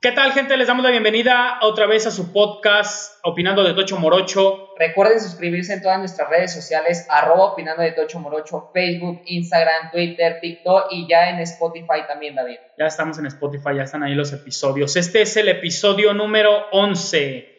¿Qué 0.00 0.12
tal, 0.12 0.30
gente? 0.30 0.56
Les 0.56 0.68
damos 0.68 0.84
la 0.84 0.92
bienvenida 0.92 1.58
otra 1.60 1.86
vez 1.86 2.06
a 2.06 2.12
su 2.12 2.32
podcast 2.32 3.18
Opinando 3.24 3.64
de 3.64 3.74
Tocho 3.74 3.98
Morocho. 3.98 4.68
Recuerden 4.78 5.20
suscribirse 5.20 5.72
en 5.72 5.82
todas 5.82 5.98
nuestras 5.98 6.30
redes 6.30 6.54
sociales, 6.54 7.04
arroba 7.10 7.46
Opinando 7.46 7.82
de 7.82 7.90
Tocho 7.90 8.20
Morocho, 8.20 8.70
Facebook, 8.72 9.22
Instagram, 9.26 9.90
Twitter, 9.90 10.38
TikTok 10.40 10.92
y 10.92 11.08
ya 11.08 11.30
en 11.30 11.40
Spotify 11.40 12.06
también, 12.06 12.36
David. 12.36 12.58
Ya 12.78 12.86
estamos 12.86 13.18
en 13.18 13.26
Spotify, 13.26 13.74
ya 13.74 13.82
están 13.82 14.04
ahí 14.04 14.14
los 14.14 14.32
episodios. 14.32 14.94
Este 14.94 15.22
es 15.22 15.36
el 15.36 15.48
episodio 15.48 16.14
número 16.14 16.66
11. 16.70 17.56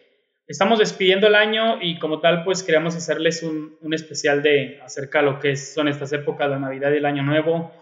Estamos 0.47 0.79
despidiendo 0.79 1.27
el 1.27 1.35
año 1.35 1.81
y 1.81 1.99
como 1.99 2.21
tal, 2.21 2.45
pues 2.45 2.63
queríamos 2.63 2.95
hacerles 2.95 3.43
un, 3.43 3.77
un 3.81 3.93
especial 3.93 4.41
de 4.41 4.79
acerca 4.81 5.19
de 5.19 5.25
lo 5.25 5.39
que 5.41 5.57
son 5.57 5.89
estas 5.89 6.13
épocas, 6.13 6.49
la 6.49 6.57
Navidad 6.57 6.93
y 6.93 6.97
el 6.99 7.05
Año 7.05 7.21
Nuevo 7.21 7.73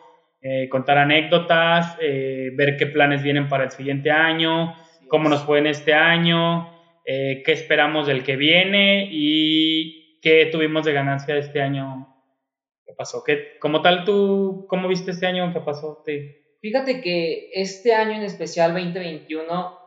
eh, 0.49 0.69
contar 0.69 0.97
anécdotas, 0.97 1.97
eh, 1.99 2.51
ver 2.53 2.77
qué 2.77 2.87
planes 2.87 3.21
vienen 3.21 3.49
para 3.49 3.65
el 3.65 3.71
siguiente 3.71 4.11
año, 4.11 4.75
cómo 5.09 5.27
nos 5.27 5.43
fue 5.43 5.59
en 5.59 5.67
este 5.67 5.93
año, 5.93 6.71
eh, 7.05 7.43
qué 7.45 7.51
esperamos 7.51 8.07
del 8.07 8.23
que 8.23 8.37
viene 8.37 9.09
y 9.11 10.21
qué 10.21 10.45
tuvimos 10.45 10.85
de 10.85 10.93
ganancia 10.93 11.35
este 11.35 11.61
año. 11.61 12.07
¿Qué 12.85 12.93
pasó? 12.97 13.25
¿Qué, 13.25 13.57
como 13.59 13.81
tal, 13.81 14.05
tú, 14.05 14.67
cómo 14.69 14.87
viste 14.87 15.11
este 15.11 15.27
año? 15.27 15.51
¿Qué 15.51 15.59
pasó? 15.59 16.01
Fíjate 16.61 17.01
que 17.01 17.49
este 17.53 17.93
año 17.93 18.13
en 18.13 18.23
especial, 18.23 18.71
2021, 18.71 19.79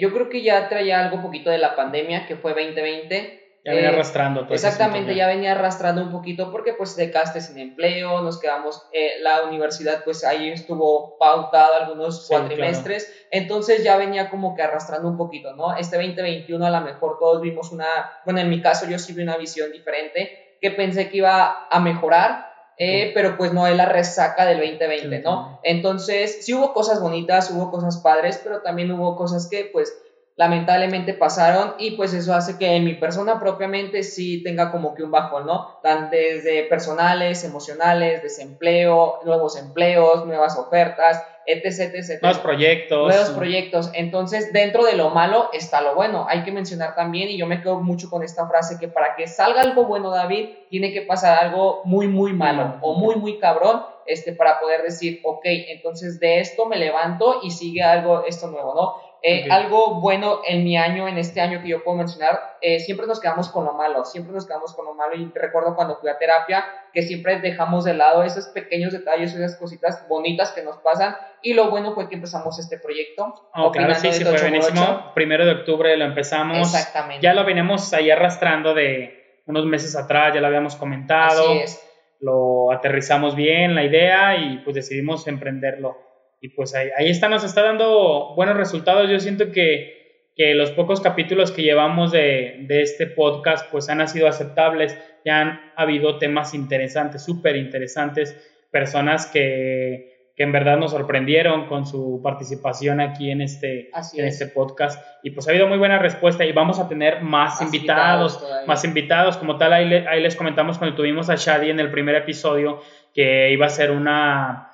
yo 0.00 0.12
creo 0.14 0.30
que 0.30 0.40
ya 0.40 0.70
traía 0.70 1.04
algo 1.04 1.20
poquito 1.20 1.50
de 1.50 1.58
la 1.58 1.76
pandemia, 1.76 2.26
que 2.26 2.36
fue 2.36 2.54
2020 2.54 3.39
ya 3.64 3.72
venía 3.72 3.90
eh, 3.90 3.92
arrastrando 3.92 4.44
todo 4.44 4.54
Exactamente, 4.54 5.14
ya 5.14 5.26
venía 5.26 5.52
arrastrando 5.52 6.02
un 6.02 6.10
poquito 6.10 6.50
porque 6.50 6.72
pues 6.72 6.96
te 6.96 7.10
quedaste 7.10 7.40
sin 7.40 7.58
empleo, 7.58 8.22
nos 8.22 8.40
quedamos, 8.40 8.86
eh, 8.92 9.20
la 9.20 9.42
universidad 9.42 10.02
pues 10.04 10.24
ahí 10.24 10.48
estuvo 10.48 11.18
pautada 11.18 11.84
algunos 11.84 12.26
cuatrimestres, 12.28 13.26
entonces 13.30 13.84
ya 13.84 13.96
venía 13.96 14.30
como 14.30 14.54
que 14.54 14.62
arrastrando 14.62 15.08
un 15.08 15.16
poquito, 15.16 15.54
¿no? 15.54 15.76
Este 15.76 15.96
2021 15.96 16.64
a 16.64 16.70
lo 16.70 16.80
mejor 16.80 17.18
todos 17.18 17.42
vimos 17.42 17.70
una, 17.70 17.86
bueno, 18.24 18.40
en 18.40 18.48
mi 18.48 18.62
caso 18.62 18.88
yo 18.88 18.98
sí 18.98 19.12
vi 19.12 19.22
una 19.22 19.36
visión 19.36 19.70
diferente, 19.72 20.56
que 20.60 20.70
pensé 20.70 21.10
que 21.10 21.18
iba 21.18 21.66
a 21.68 21.80
mejorar, 21.80 22.50
eh, 22.82 23.12
pero 23.12 23.36
pues 23.36 23.52
no 23.52 23.66
es 23.66 23.76
la 23.76 23.84
resaca 23.84 24.46
del 24.46 24.58
2020, 24.58 25.20
¿no? 25.20 25.60
Entonces 25.62 26.46
sí 26.46 26.54
hubo 26.54 26.72
cosas 26.72 26.98
bonitas, 26.98 27.50
hubo 27.50 27.70
cosas 27.70 27.98
padres, 27.98 28.40
pero 28.42 28.62
también 28.62 28.90
hubo 28.90 29.16
cosas 29.16 29.48
que 29.50 29.68
pues 29.70 29.94
lamentablemente 30.40 31.12
pasaron 31.12 31.74
y 31.78 31.90
pues 31.90 32.14
eso 32.14 32.32
hace 32.32 32.56
que 32.56 32.74
en 32.74 32.82
mi 32.82 32.94
persona 32.94 33.38
propiamente 33.38 34.02
sí 34.02 34.42
tenga 34.42 34.72
como 34.72 34.94
que 34.94 35.02
un 35.02 35.10
bajón, 35.10 35.44
¿no? 35.44 35.78
Tan 35.82 36.08
desde 36.08 36.62
personales, 36.62 37.44
emocionales, 37.44 38.22
desempleo, 38.22 39.18
nuevos 39.26 39.58
empleos, 39.58 40.24
nuevas 40.24 40.56
ofertas, 40.56 41.22
etc, 41.44 41.94
etc. 41.94 42.22
Nuevos 42.22 42.40
proyectos. 42.40 43.06
Nuevos 43.06 43.30
proyectos. 43.32 43.90
Entonces, 43.92 44.50
dentro 44.50 44.86
de 44.86 44.96
lo 44.96 45.10
malo 45.10 45.50
está 45.52 45.82
lo 45.82 45.94
bueno. 45.94 46.24
Hay 46.26 46.42
que 46.42 46.52
mencionar 46.52 46.94
también, 46.94 47.28
y 47.28 47.36
yo 47.36 47.46
me 47.46 47.60
quedo 47.60 47.78
mucho 47.82 48.08
con 48.08 48.22
esta 48.22 48.48
frase, 48.48 48.78
que 48.80 48.88
para 48.88 49.16
que 49.16 49.26
salga 49.26 49.60
algo 49.60 49.84
bueno, 49.84 50.08
David, 50.08 50.48
tiene 50.70 50.94
que 50.94 51.02
pasar 51.02 51.44
algo 51.44 51.82
muy, 51.84 52.08
muy 52.08 52.32
malo 52.32 52.78
o 52.80 52.94
muy, 52.94 53.16
muy 53.16 53.38
cabrón, 53.38 53.82
este, 54.06 54.32
para 54.32 54.58
poder 54.58 54.84
decir, 54.84 55.20
ok, 55.22 55.42
entonces 55.44 56.18
de 56.18 56.40
esto 56.40 56.64
me 56.64 56.78
levanto 56.78 57.40
y 57.42 57.50
sigue 57.50 57.82
algo, 57.82 58.24
esto 58.24 58.46
nuevo, 58.46 58.74
¿no? 58.74 59.09
Eh, 59.22 59.48
algo 59.50 60.00
bueno 60.00 60.40
en 60.46 60.64
mi 60.64 60.78
año, 60.78 61.06
en 61.06 61.18
este 61.18 61.42
año 61.42 61.60
que 61.60 61.68
yo 61.68 61.84
puedo 61.84 61.98
mencionar, 61.98 62.56
eh, 62.62 62.80
siempre 62.80 63.06
nos 63.06 63.20
quedamos 63.20 63.50
con 63.50 63.66
lo 63.66 63.74
malo, 63.74 64.04
siempre 64.06 64.32
nos 64.32 64.46
quedamos 64.46 64.74
con 64.74 64.86
lo 64.86 64.94
malo 64.94 65.14
y 65.14 65.30
recuerdo 65.34 65.76
cuando 65.76 65.96
fui 65.96 66.08
a 66.08 66.16
terapia 66.16 66.64
que 66.94 67.02
siempre 67.02 67.38
dejamos 67.40 67.84
de 67.84 67.92
lado 67.92 68.22
esos 68.22 68.46
pequeños 68.46 68.92
detalles, 68.92 69.34
esas 69.34 69.56
cositas 69.56 70.06
bonitas 70.08 70.52
que 70.52 70.62
nos 70.62 70.78
pasan 70.78 71.16
y 71.42 71.52
lo 71.52 71.70
bueno 71.70 71.94
fue 71.94 72.08
que 72.08 72.14
empezamos 72.14 72.58
este 72.58 72.78
proyecto. 72.78 73.50
Oh, 73.54 73.70
claro, 73.70 73.94
sí, 73.94 74.10
sí, 74.10 74.24
fue 74.24 74.40
buenísimo. 74.40 75.12
Primero 75.14 75.44
de 75.44 75.52
octubre 75.52 75.94
lo 75.98 76.06
empezamos. 76.06 76.58
Exactamente. 76.58 77.22
Ya 77.22 77.34
lo 77.34 77.44
venimos 77.44 77.92
ahí 77.92 78.10
arrastrando 78.10 78.72
de 78.72 79.42
unos 79.46 79.66
meses 79.66 79.96
atrás, 79.96 80.32
ya 80.34 80.40
lo 80.40 80.46
habíamos 80.46 80.76
comentado. 80.76 81.50
Así 81.50 81.58
es. 81.58 81.86
Lo 82.20 82.72
aterrizamos 82.72 83.34
bien, 83.34 83.74
la 83.74 83.84
idea, 83.84 84.36
y 84.36 84.58
pues 84.58 84.76
decidimos 84.76 85.26
emprenderlo 85.26 86.09
y 86.40 86.48
pues 86.48 86.74
ahí, 86.74 86.88
ahí 86.96 87.10
está, 87.10 87.28
nos 87.28 87.44
está 87.44 87.62
dando 87.62 88.34
buenos 88.34 88.56
resultados. 88.56 89.10
Yo 89.10 89.20
siento 89.20 89.52
que, 89.52 90.30
que 90.34 90.54
los 90.54 90.70
pocos 90.70 91.00
capítulos 91.00 91.52
que 91.52 91.62
llevamos 91.62 92.12
de, 92.12 92.64
de, 92.66 92.80
este 92.80 93.06
podcast 93.06 93.70
pues 93.70 93.90
han 93.90 94.06
sido 94.08 94.26
aceptables, 94.26 94.98
ya 95.24 95.40
han 95.40 95.72
habido 95.76 96.18
temas 96.18 96.54
interesantes, 96.54 97.22
súper 97.22 97.56
interesantes, 97.56 98.34
personas 98.70 99.26
que, 99.26 100.30
que, 100.34 100.42
en 100.42 100.52
verdad 100.52 100.78
nos 100.78 100.92
sorprendieron 100.92 101.66
con 101.66 101.84
su 101.84 102.22
participación 102.24 103.02
aquí 103.02 103.30
en 103.30 103.42
este, 103.42 103.90
en 104.14 104.24
este 104.24 104.46
podcast. 104.46 105.04
Y 105.22 105.32
pues 105.32 105.46
ha 105.46 105.50
habido 105.50 105.68
muy 105.68 105.76
buena 105.76 105.98
respuesta 105.98 106.46
y 106.46 106.52
vamos 106.52 106.78
a 106.78 106.88
tener 106.88 107.20
más, 107.20 107.60
invitados, 107.60 108.42
más 108.66 108.82
invitados, 108.86 109.36
como 109.36 109.58
tal 109.58 109.74
ahí, 109.74 109.92
ahí 109.92 110.22
les 110.22 110.36
comentamos 110.36 110.78
cuando 110.78 110.96
tuvimos 110.96 111.28
a 111.28 111.34
Shadi 111.34 111.68
en 111.68 111.80
el 111.80 111.90
primer 111.90 112.14
episodio 112.14 112.80
que 113.12 113.52
iba 113.52 113.66
a 113.66 113.70
ser 113.70 113.90
una 113.90 114.69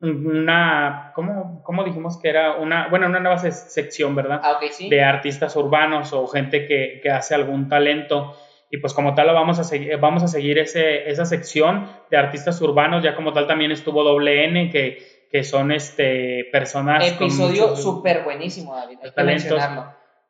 una, 0.00 1.12
¿cómo, 1.14 1.62
¿cómo, 1.62 1.84
dijimos 1.84 2.18
que 2.20 2.30
era? 2.30 2.56
Una, 2.56 2.88
bueno, 2.88 3.06
una 3.06 3.20
nueva 3.20 3.38
sección, 3.38 4.14
¿verdad? 4.14 4.40
Ah, 4.42 4.58
sí. 4.70 4.88
De 4.88 5.02
artistas 5.02 5.54
urbanos 5.56 6.12
o 6.12 6.26
gente 6.26 6.66
que, 6.66 7.00
que, 7.02 7.10
hace 7.10 7.34
algún 7.34 7.68
talento. 7.68 8.34
Y 8.70 8.78
pues 8.78 8.94
como 8.94 9.14
tal 9.14 9.26
vamos 9.34 9.58
a 9.58 9.64
seguir, 9.64 9.98
vamos 9.98 10.22
a 10.22 10.28
seguir 10.28 10.58
ese, 10.58 11.10
esa 11.10 11.26
sección 11.26 11.88
de 12.10 12.16
artistas 12.16 12.60
urbanos, 12.62 13.02
ya 13.02 13.14
como 13.14 13.32
tal 13.32 13.46
también 13.46 13.72
estuvo 13.72 14.02
doble 14.02 14.44
N, 14.44 14.70
que, 14.70 15.26
que 15.30 15.42
son 15.42 15.72
este, 15.72 16.48
personas... 16.52 17.06
Episodio 17.06 17.76
súper 17.76 18.22
buenísimo, 18.22 18.74
David, 18.74 18.98
hay 19.02 19.38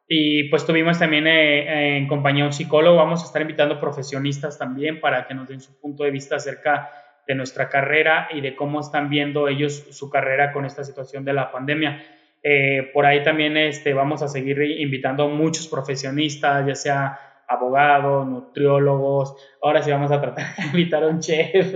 Y 0.08 0.48
pues 0.48 0.66
tuvimos 0.66 0.98
también 0.98 1.26
eh, 1.26 1.98
en 1.98 2.08
compañía 2.08 2.46
un 2.46 2.52
psicólogo, 2.52 2.96
vamos 2.96 3.22
a 3.22 3.26
estar 3.26 3.42
invitando 3.42 3.78
profesionistas 3.78 4.58
también 4.58 5.00
para 5.00 5.26
que 5.26 5.34
nos 5.34 5.46
den 5.46 5.60
su 5.60 5.78
punto 5.78 6.02
de 6.02 6.10
vista 6.10 6.36
acerca 6.36 6.90
de 7.30 7.36
nuestra 7.36 7.68
carrera 7.68 8.26
y 8.32 8.40
de 8.40 8.56
cómo 8.56 8.80
están 8.80 9.08
viendo 9.08 9.46
ellos 9.46 9.86
su 9.92 10.10
carrera 10.10 10.50
con 10.50 10.64
esta 10.64 10.82
situación 10.82 11.24
de 11.24 11.32
la 11.32 11.52
pandemia. 11.52 12.02
Eh, 12.42 12.90
por 12.92 13.06
ahí 13.06 13.22
también 13.22 13.56
este, 13.56 13.94
vamos 13.94 14.20
a 14.22 14.26
seguir 14.26 14.60
invitando 14.60 15.22
a 15.22 15.28
muchos 15.28 15.68
profesionistas, 15.68 16.66
ya 16.66 16.74
sea 16.74 17.20
abogados, 17.46 18.26
nutriólogos. 18.26 19.36
Ahora 19.62 19.82
sí 19.82 19.90
vamos 19.90 20.10
a 20.10 20.20
tratar 20.20 20.56
de 20.56 20.62
invitar 20.64 21.04
a 21.04 21.08
un 21.08 21.20
chef. 21.20 21.74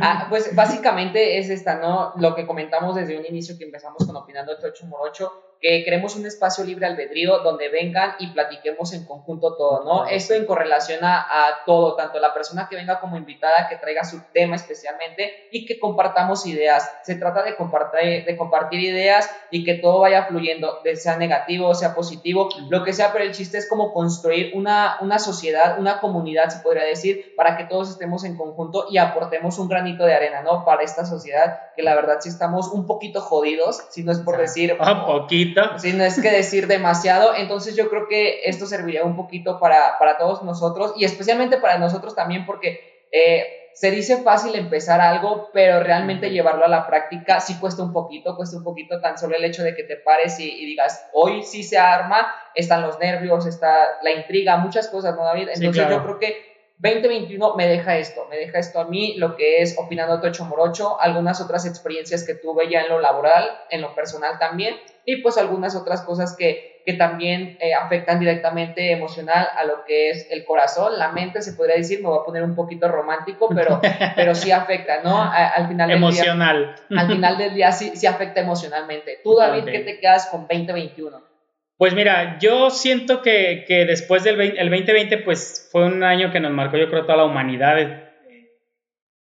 Ah, 0.00 0.26
pues 0.28 0.54
básicamente 0.54 1.38
es 1.38 1.50
esta, 1.50 1.80
¿no? 1.80 2.12
Lo 2.16 2.34
que 2.34 2.46
comentamos 2.46 2.94
desde 2.94 3.18
un 3.18 3.26
inicio 3.26 3.58
que 3.58 3.64
empezamos 3.64 4.06
con 4.06 4.14
Opinando 4.14 4.52
8 4.62 4.86
Morocho, 4.86 5.32
que 5.60 5.82
queremos 5.82 6.14
un 6.14 6.26
espacio 6.26 6.62
libre 6.62 6.86
albedrío 6.86 7.38
donde 7.38 7.70
vengan 7.70 8.16
y 8.18 8.28
platiquemos 8.28 8.92
en 8.92 9.06
conjunto 9.06 9.56
todo, 9.56 9.82
¿no? 9.82 10.06
Esto 10.06 10.34
en 10.34 10.44
correlación 10.44 11.00
a, 11.02 11.24
todo, 11.64 11.96
tanto 11.96 12.20
la 12.20 12.34
persona 12.34 12.68
que 12.68 12.76
venga 12.76 13.00
como 13.00 13.16
invitada, 13.16 13.66
que 13.68 13.76
traiga 13.76 14.04
su 14.04 14.20
tema 14.32 14.56
especialmente 14.56 15.48
y 15.50 15.64
que 15.64 15.80
compartamos 15.80 16.46
ideas. 16.46 16.90
Se 17.02 17.14
trata 17.14 17.42
de 17.42 17.56
compartir, 17.56 18.24
de 18.24 18.36
compartir 18.36 18.80
ideas 18.80 19.34
y 19.50 19.64
que 19.64 19.74
todo 19.74 20.00
vaya 20.00 20.24
fluyendo, 20.26 20.80
sea 20.94 21.16
negativo, 21.16 21.74
sea 21.74 21.94
positivo, 21.94 22.50
lo 22.68 22.84
que 22.84 22.92
sea, 22.92 23.12
pero 23.12 23.24
el 23.24 23.32
chiste 23.32 23.56
es 23.58 23.68
como 23.68 23.92
construir 23.92 24.52
una, 24.54 24.98
una 25.00 25.18
sociedad, 25.18 25.78
una 25.78 25.98
comunidad, 25.98 26.50
se 26.50 26.60
podría 26.60 26.83
decir, 26.86 27.34
para 27.36 27.56
que 27.56 27.64
todos 27.64 27.90
estemos 27.90 28.24
en 28.24 28.36
conjunto 28.36 28.86
y 28.90 28.98
aportemos 28.98 29.58
un 29.58 29.68
granito 29.68 30.04
de 30.04 30.14
arena, 30.14 30.42
¿no? 30.42 30.64
Para 30.64 30.82
esta 30.82 31.04
sociedad, 31.04 31.58
que 31.76 31.82
la 31.82 31.94
verdad 31.94 32.18
sí 32.20 32.28
estamos 32.28 32.68
un 32.68 32.86
poquito 32.86 33.20
jodidos, 33.20 33.84
si 33.90 34.04
no 34.04 34.12
es 34.12 34.18
por 34.18 34.38
decir... 34.38 34.76
Un 34.78 35.06
poquito. 35.06 35.78
si 35.78 35.92
no 35.92 36.04
es 36.04 36.20
que 36.20 36.30
decir 36.30 36.66
demasiado, 36.66 37.34
entonces 37.34 37.76
yo 37.76 37.88
creo 37.88 38.08
que 38.08 38.40
esto 38.44 38.66
serviría 38.66 39.04
un 39.04 39.16
poquito 39.16 39.58
para, 39.58 39.98
para 39.98 40.18
todos 40.18 40.42
nosotros 40.42 40.94
y 40.96 41.04
especialmente 41.04 41.58
para 41.58 41.78
nosotros 41.78 42.14
también 42.14 42.46
porque 42.46 43.06
eh, 43.12 43.64
se 43.74 43.90
dice 43.90 44.22
fácil 44.22 44.54
empezar 44.54 45.00
algo, 45.00 45.50
pero 45.52 45.80
realmente 45.82 46.30
llevarlo 46.30 46.64
a 46.64 46.68
la 46.68 46.86
práctica 46.86 47.40
sí 47.40 47.58
cuesta 47.58 47.82
un 47.82 47.92
poquito, 47.92 48.36
cuesta 48.36 48.56
un 48.56 48.62
poquito 48.62 49.00
tan 49.00 49.18
solo 49.18 49.34
el 49.36 49.44
hecho 49.44 49.64
de 49.64 49.74
que 49.74 49.82
te 49.82 49.96
pares 49.96 50.38
y, 50.38 50.64
digas, 50.64 51.08
hoy 51.12 51.42
sí 51.42 51.64
se 51.64 51.76
arma, 51.76 52.32
están 52.54 52.82
los 52.82 53.00
nervios, 53.00 53.46
está 53.46 53.98
la 54.02 54.12
intriga, 54.12 54.56
muchas 54.58 54.86
cosas, 54.88 55.16
¿no, 55.16 55.24
David? 55.24 55.48
Entonces 55.52 55.88
yo 55.88 56.02
creo 56.04 56.18
que 56.20 56.53
2021 56.78 57.54
me 57.54 57.68
deja 57.68 57.98
esto, 57.98 58.26
me 58.28 58.36
deja 58.36 58.58
esto 58.58 58.80
a 58.80 58.84
mí, 58.84 59.14
lo 59.16 59.36
que 59.36 59.62
es 59.62 59.78
opinando 59.78 60.20
Tocho 60.20 60.44
Morocho, 60.44 61.00
algunas 61.00 61.40
otras 61.40 61.66
experiencias 61.66 62.24
que 62.24 62.34
tuve 62.34 62.68
ya 62.68 62.82
en 62.82 62.88
lo 62.88 63.00
laboral, 63.00 63.48
en 63.70 63.80
lo 63.80 63.94
personal 63.94 64.38
también, 64.38 64.74
y 65.04 65.22
pues 65.22 65.38
algunas 65.38 65.76
otras 65.76 66.02
cosas 66.02 66.36
que, 66.36 66.82
que 66.84 66.94
también 66.94 67.56
eh, 67.60 67.74
afectan 67.74 68.18
directamente 68.18 68.90
emocional 68.90 69.48
a 69.56 69.64
lo 69.64 69.84
que 69.84 70.10
es 70.10 70.26
el 70.30 70.44
corazón, 70.44 70.98
la 70.98 71.12
mente, 71.12 71.42
se 71.42 71.52
podría 71.52 71.76
decir, 71.76 72.02
me 72.02 72.08
voy 72.08 72.18
a 72.20 72.24
poner 72.24 72.42
un 72.42 72.56
poquito 72.56 72.88
romántico, 72.88 73.48
pero, 73.54 73.80
pero 74.16 74.34
sí 74.34 74.50
afecta, 74.50 75.00
¿no? 75.02 75.22
al 75.22 75.68
final 75.68 75.88
del 75.88 75.98
Emocional. 75.98 76.74
Día, 76.88 77.00
al 77.00 77.06
final 77.06 77.38
del 77.38 77.54
día 77.54 77.70
sí, 77.70 77.92
sí 77.94 78.06
afecta 78.06 78.40
emocionalmente. 78.40 79.20
Tú, 79.22 79.36
David, 79.36 79.64
¿qué 79.64 79.78
te 79.80 80.00
quedas 80.00 80.26
con 80.26 80.42
2021? 80.48 81.33
Pues 81.76 81.94
mira, 81.94 82.38
yo 82.38 82.70
siento 82.70 83.20
que, 83.20 83.64
que 83.66 83.84
después 83.84 84.22
del 84.22 84.40
el 84.40 84.70
2020, 84.70 85.18
pues 85.18 85.68
fue 85.72 85.84
un 85.84 86.02
año 86.04 86.30
que 86.30 86.40
nos 86.40 86.52
marcó, 86.52 86.76
yo 86.76 86.88
creo, 86.88 87.02
toda 87.02 87.16
la 87.16 87.24
humanidad 87.24 87.80
eh, 87.80 88.12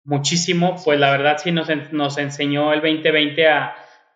muchísimo. 0.04 0.76
Pues 0.84 1.00
la 1.00 1.10
verdad 1.10 1.38
sí 1.38 1.50
nos, 1.50 1.68
nos 1.92 2.18
enseñó 2.18 2.72
el 2.72 2.80
2020 2.80 3.48
a, 3.48 3.74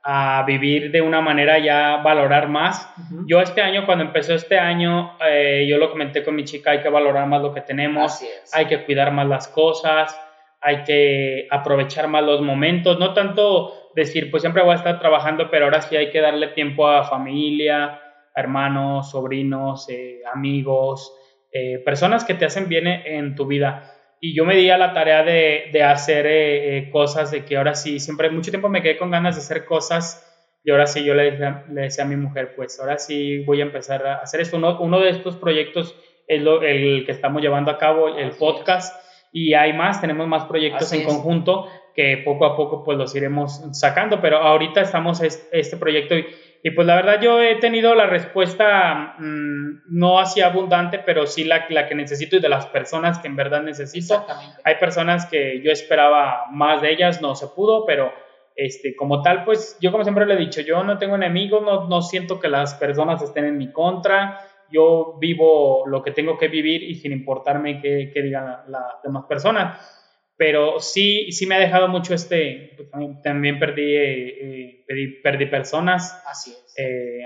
a 0.08 0.44
vivir 0.46 0.92
de 0.92 1.00
una 1.00 1.20
manera 1.20 1.58
ya 1.58 1.96
valorar 1.96 2.48
más. 2.48 2.88
Yo 3.26 3.40
este 3.40 3.60
año, 3.60 3.84
cuando 3.86 4.04
empezó 4.04 4.34
este 4.34 4.56
año, 4.56 5.18
eh, 5.28 5.66
yo 5.68 5.78
lo 5.78 5.90
comenté 5.90 6.22
con 6.22 6.36
mi 6.36 6.44
chica, 6.44 6.70
hay 6.70 6.80
que 6.80 6.88
valorar 6.88 7.26
más 7.26 7.42
lo 7.42 7.52
que 7.52 7.60
tenemos, 7.60 8.22
hay 8.52 8.66
que 8.66 8.84
cuidar 8.84 9.10
más 9.10 9.26
las 9.26 9.48
cosas, 9.48 10.16
hay 10.60 10.84
que 10.84 11.48
aprovechar 11.50 12.06
más 12.06 12.22
los 12.22 12.40
momentos, 12.40 13.00
no 13.00 13.14
tanto 13.14 13.90
decir, 13.96 14.30
pues 14.30 14.44
siempre 14.44 14.62
voy 14.62 14.74
a 14.74 14.76
estar 14.76 15.00
trabajando, 15.00 15.50
pero 15.50 15.64
ahora 15.64 15.82
sí 15.82 15.96
hay 15.96 16.10
que 16.10 16.20
darle 16.20 16.48
tiempo 16.48 16.86
a 16.86 17.02
familia, 17.02 18.00
hermanos, 18.36 19.10
sobrinos, 19.10 19.88
eh, 19.88 20.20
amigos, 20.32 21.12
eh, 21.50 21.80
personas 21.84 22.24
que 22.24 22.34
te 22.34 22.44
hacen 22.44 22.68
bien 22.68 22.86
en 22.86 23.34
tu 23.34 23.46
vida. 23.46 23.92
Y 24.20 24.34
yo 24.36 24.44
me 24.44 24.54
di 24.54 24.70
a 24.70 24.78
la 24.78 24.92
tarea 24.92 25.22
de, 25.24 25.70
de 25.72 25.82
hacer 25.82 26.26
eh, 26.28 26.88
cosas, 26.92 27.30
de 27.30 27.44
que 27.44 27.56
ahora 27.56 27.74
sí, 27.74 27.98
siempre 27.98 28.30
mucho 28.30 28.50
tiempo 28.50 28.68
me 28.68 28.82
quedé 28.82 28.96
con 28.96 29.10
ganas 29.10 29.36
de 29.36 29.40
hacer 29.40 29.64
cosas 29.64 30.22
y 30.66 30.72
ahora 30.72 30.88
sí 30.88 31.04
yo 31.04 31.14
le, 31.14 31.30
le 31.38 31.80
decía 31.80 32.02
a 32.02 32.08
mi 32.08 32.16
mujer, 32.16 32.54
pues 32.56 32.80
ahora 32.80 32.98
sí 32.98 33.44
voy 33.44 33.60
a 33.60 33.64
empezar 33.64 34.04
a 34.04 34.16
hacer 34.16 34.40
esto. 34.40 34.56
Uno, 34.56 34.80
uno 34.80 34.98
de 34.98 35.10
estos 35.10 35.36
proyectos 35.36 35.96
es 36.26 36.42
lo, 36.42 36.60
el 36.62 37.04
que 37.06 37.12
estamos 37.12 37.40
llevando 37.40 37.70
a 37.70 37.78
cabo, 37.78 38.08
el 38.08 38.30
podcast, 38.32 39.00
y 39.32 39.54
hay 39.54 39.72
más, 39.74 40.00
tenemos 40.00 40.26
más 40.26 40.46
proyectos 40.46 40.92
en 40.92 41.04
conjunto 41.04 41.68
que 41.94 42.20
poco 42.24 42.46
a 42.46 42.56
poco 42.56 42.82
pues 42.82 42.98
los 42.98 43.14
iremos 43.14 43.62
sacando, 43.78 44.20
pero 44.20 44.38
ahorita 44.38 44.80
estamos 44.80 45.20
este 45.22 45.76
proyecto 45.76 46.16
y 46.16 46.26
y 46.62 46.70
pues 46.70 46.86
la 46.86 46.96
verdad 46.96 47.20
yo 47.20 47.40
he 47.40 47.56
tenido 47.56 47.94
la 47.94 48.06
respuesta 48.06 49.14
mm, 49.18 49.82
no 49.90 50.18
así 50.18 50.40
abundante, 50.40 50.98
pero 50.98 51.26
sí 51.26 51.44
la, 51.44 51.66
la, 51.70 51.86
que 51.86 51.94
necesito 51.94 52.36
y 52.36 52.40
de 52.40 52.48
las 52.48 52.66
personas 52.66 53.18
que 53.18 53.28
en 53.28 53.36
verdad 53.36 53.62
necesito. 53.62 54.24
Hay 54.64 54.76
personas 54.76 55.26
que 55.26 55.60
yo 55.62 55.70
esperaba 55.70 56.46
más 56.50 56.82
de 56.82 56.92
ellas, 56.92 57.22
no 57.22 57.34
se 57.34 57.46
pudo, 57.48 57.84
pero 57.86 58.12
este, 58.54 58.96
como 58.96 59.22
tal, 59.22 59.44
pues 59.44 59.78
yo 59.80 59.92
como 59.92 60.02
siempre 60.02 60.26
le 60.26 60.34
he 60.34 60.38
dicho, 60.38 60.60
yo 60.60 60.82
no 60.82 60.98
tengo 60.98 61.14
enemigos, 61.14 61.62
no, 61.62 61.88
no 61.88 62.02
siento 62.02 62.40
que 62.40 62.48
las 62.48 62.74
personas 62.74 63.22
estén 63.22 63.44
en 63.44 63.58
mi 63.58 63.70
contra, 63.70 64.40
yo 64.70 65.16
vivo 65.20 65.84
lo 65.86 66.02
que 66.02 66.10
tengo 66.10 66.36
que 66.36 66.48
vivir 66.48 66.82
y 66.82 66.94
sin 66.96 67.12
importarme 67.12 67.80
qué, 67.80 68.10
qué 68.12 68.22
digan 68.22 68.62
las 68.66 69.02
demás 69.04 69.24
personas 69.28 69.95
pero 70.36 70.80
sí, 70.80 71.32
sí 71.32 71.46
me 71.46 71.54
ha 71.54 71.58
dejado 71.58 71.88
mucho 71.88 72.14
este, 72.14 72.74
pues, 72.76 72.88
también, 73.22 73.58
perdí, 73.58 73.96
eh, 73.96 74.84
perdí, 74.86 75.08
perdí, 75.22 75.46
personas. 75.46 76.22
Así 76.26 76.50
es. 76.52 76.65
Eh, 76.76 77.22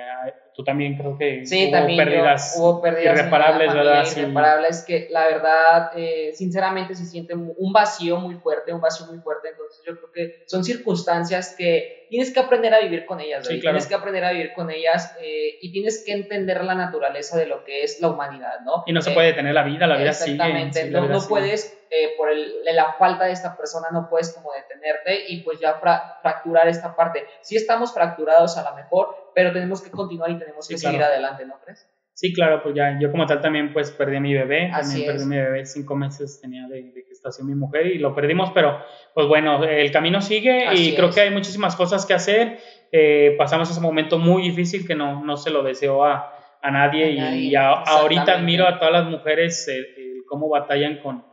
tú 0.55 0.63
también 0.63 0.97
creo 0.97 1.19
que 1.19 1.45
sí, 1.45 1.65
hubo, 1.65 1.73
también 1.73 1.99
pérdidas 1.99 2.55
hubo 2.59 2.81
pérdidas 2.81 3.19
irreparables, 3.19 3.75
¿verdad? 3.75 4.07
Irreparables 4.17 4.85
que 4.87 5.09
la 5.11 5.25
verdad, 5.27 5.91
eh, 5.97 6.33
sinceramente 6.35 6.95
se 6.95 7.07
siente 7.07 7.35
un 7.35 7.73
vacío 7.73 8.19
muy 8.19 8.37
fuerte, 8.37 8.73
un 8.73 8.81
vacío 8.81 9.07
muy 9.07 9.19
fuerte, 9.19 9.49
entonces 9.49 9.83
yo 9.87 9.97
creo 9.97 10.13
que 10.13 10.45
son 10.47 10.63
circunstancias 10.63 11.55
que 11.57 12.07
tienes 12.11 12.33
que 12.33 12.41
aprender 12.41 12.75
a 12.75 12.81
vivir 12.81 13.07
con 13.07 13.21
ellas, 13.21 13.47
sí, 13.47 13.61
claro. 13.61 13.77
tienes 13.77 13.87
que 13.87 13.95
aprender 13.95 14.25
a 14.25 14.33
vivir 14.33 14.53
con 14.53 14.71
ellas 14.71 15.17
y 15.21 15.73
tienes 15.73 16.05
que 16.05 16.13
entender 16.13 16.65
la 16.65 16.75
naturaleza 16.75 17.39
de 17.39 17.47
lo 17.47 17.65
que 17.65 17.83
es 17.83 18.01
la 18.01 18.09
humanidad, 18.09 18.61
¿no? 18.65 18.85
Y 18.87 18.93
no 18.93 19.03
se 19.03 19.11
puede 19.13 19.29
detener 19.29 19.55
la 19.55 19.65
vida, 19.65 19.87
la 19.87 19.97
vida 19.97 20.13
sigue. 20.13 20.37
Exactamente, 20.37 20.91
no, 20.91 21.07
no 21.07 21.21
puedes 21.29 21.81
eh, 21.93 22.15
por 22.17 22.31
el, 22.31 22.63
la 22.73 22.93
falta 22.93 23.25
de 23.25 23.33
esta 23.33 23.57
persona 23.57 23.89
no 23.91 24.09
puedes 24.09 24.33
como 24.33 24.53
detenerte 24.53 25.25
y 25.27 25.41
pues 25.43 25.59
ya 25.59 25.75
fracturar 26.23 26.69
esta 26.69 26.95
parte. 26.95 27.27
Sí 27.41 27.57
estamos 27.57 27.93
fracturados 27.93 28.57
a 28.57 28.71
lo 28.71 28.77
mejor, 28.77 29.30
pero 29.35 29.53
tenemos 29.53 29.83
que 29.83 29.91
continuar 29.91 30.31
y 30.31 30.39
tenemos 30.39 30.69
que 30.69 30.79
seguir 30.79 31.03
adelante, 31.03 31.45
¿no 31.47 31.59
crees? 31.61 31.89
Sí, 32.15 32.35
claro, 32.35 32.63
pues 32.63 32.75
ya 32.75 32.99
yo 33.01 33.11
como 33.11 33.25
tal 33.25 33.41
también 33.41 33.73
pues 33.73 33.93
perdí 33.93 34.17
a 34.17 34.21
mi 34.21 34.35
bebé, 34.35 34.71
también 34.71 35.07
perdí 35.07 35.23
a 35.23 35.27
mi 35.27 35.37
bebé, 35.37 35.65
cinco 35.65 35.97
meses 35.97 36.39
tenía 36.41 36.67
de, 36.69 36.93
gestación 37.09 37.47
mi 37.47 37.55
mujer 37.55 37.87
y 37.87 37.99
lo 37.99 38.15
perdimos, 38.15 38.51
pero 38.53 38.79
pues 39.15 39.27
bueno, 39.27 39.65
el 39.65 39.91
camino 39.91 40.21
sigue 40.21 40.75
y 40.75 40.95
creo 40.95 41.11
que 41.11 41.23
hay 41.23 41.31
muchísimas 41.31 41.77
cosas 41.77 42.05
que 42.05 42.13
hacer. 42.13 42.59
Eh, 42.93 43.37
pasamos 43.39 43.71
ese 43.71 43.81
momento 43.81 44.19
muy 44.19 44.43
difícil 44.43 44.87
que 44.87 44.95
no, 44.95 45.25
no 45.25 45.37
se 45.37 45.51
lo 45.51 45.63
deseo 45.63 46.05
a, 46.05 46.35
a 46.61 46.71
nadie, 46.71 47.11
y, 47.11 47.55
ahorita 47.55 48.35
admiro 48.35 48.67
a 48.67 48.79
todas 48.79 48.93
las 48.93 49.07
mujeres 49.07 49.67
eh, 49.69 50.21
cómo 50.29 50.49
batallan 50.49 50.99
con, 50.99 51.25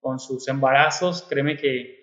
con 0.00 0.18
sus 0.18 0.46
embarazos, 0.48 1.26
créeme 1.28 1.56
que 1.56 1.98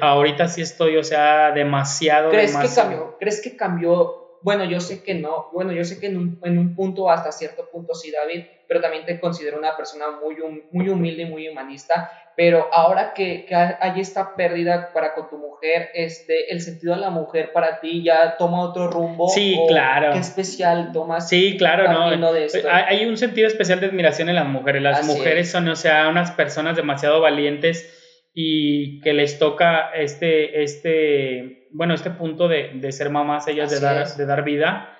ahorita 0.00 0.48
sí 0.48 0.62
estoy, 0.62 0.96
o 0.96 1.04
sea, 1.04 1.52
demasiado. 1.52 2.30
¿Crees 2.30 2.56
que 2.56 2.68
cambió? 2.74 3.16
¿Crees 3.18 3.42
que 3.42 3.56
cambió? 3.56 4.17
Bueno, 4.42 4.64
yo 4.64 4.80
sé 4.80 5.02
que 5.02 5.14
no, 5.14 5.48
bueno, 5.52 5.72
yo 5.72 5.84
sé 5.84 5.98
que 6.00 6.06
en 6.06 6.16
un, 6.16 6.40
en 6.44 6.58
un 6.58 6.74
punto, 6.74 7.10
hasta 7.10 7.32
cierto 7.32 7.68
punto 7.70 7.94
sí, 7.94 8.10
David, 8.10 8.44
pero 8.68 8.80
también 8.80 9.04
te 9.04 9.18
considero 9.18 9.58
una 9.58 9.76
persona 9.76 10.06
muy, 10.22 10.36
muy 10.70 10.88
humilde 10.88 11.22
y 11.22 11.26
muy 11.26 11.48
humanista, 11.48 12.10
pero 12.36 12.68
ahora 12.72 13.14
que, 13.14 13.44
que, 13.46 13.54
hay 13.54 14.00
esta 14.00 14.36
pérdida 14.36 14.92
para 14.92 15.12
con 15.14 15.28
tu 15.28 15.38
mujer, 15.38 15.90
este, 15.92 16.52
el 16.52 16.60
sentido 16.60 16.94
de 16.94 17.00
la 17.00 17.10
mujer 17.10 17.52
para 17.52 17.80
ti 17.80 18.04
ya 18.04 18.36
toma 18.36 18.62
otro 18.62 18.88
rumbo. 18.88 19.28
Sí, 19.28 19.58
claro. 19.66 20.12
¿Qué 20.12 20.20
especial 20.20 20.92
tomas? 20.92 21.28
Sí, 21.28 21.56
claro, 21.58 21.92
no. 21.92 22.30
Hay 22.70 23.06
un 23.06 23.16
sentido 23.16 23.48
especial 23.48 23.80
de 23.80 23.86
admiración 23.86 24.28
en 24.28 24.36
las 24.36 24.46
mujeres. 24.46 24.82
Las 24.82 25.04
mujeres 25.04 25.50
son, 25.50 25.68
o 25.68 25.74
sea, 25.74 26.08
unas 26.08 26.30
personas 26.30 26.76
demasiado 26.76 27.20
valientes 27.20 28.30
y 28.32 29.00
que 29.00 29.14
les 29.14 29.40
toca 29.40 29.90
este, 29.90 30.62
este, 30.62 31.57
bueno, 31.72 31.94
este 31.94 32.10
punto 32.10 32.48
de, 32.48 32.72
de 32.74 32.92
ser 32.92 33.10
mamás, 33.10 33.48
ellas 33.48 33.70
de 33.70 33.80
dar, 33.80 34.06
de 34.06 34.26
dar 34.26 34.44
vida. 34.44 34.94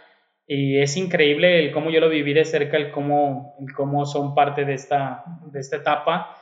Y 0.46 0.80
es 0.80 0.96
increíble 0.96 1.66
el 1.66 1.72
cómo 1.72 1.90
yo 1.90 2.00
lo 2.00 2.08
viví 2.08 2.32
de 2.32 2.44
cerca, 2.44 2.76
el 2.76 2.90
cómo, 2.90 3.56
el 3.60 3.74
cómo 3.74 4.06
son 4.06 4.34
parte 4.34 4.64
de 4.64 4.74
esta, 4.74 5.24
de 5.52 5.60
esta 5.60 5.76
etapa. 5.76 6.36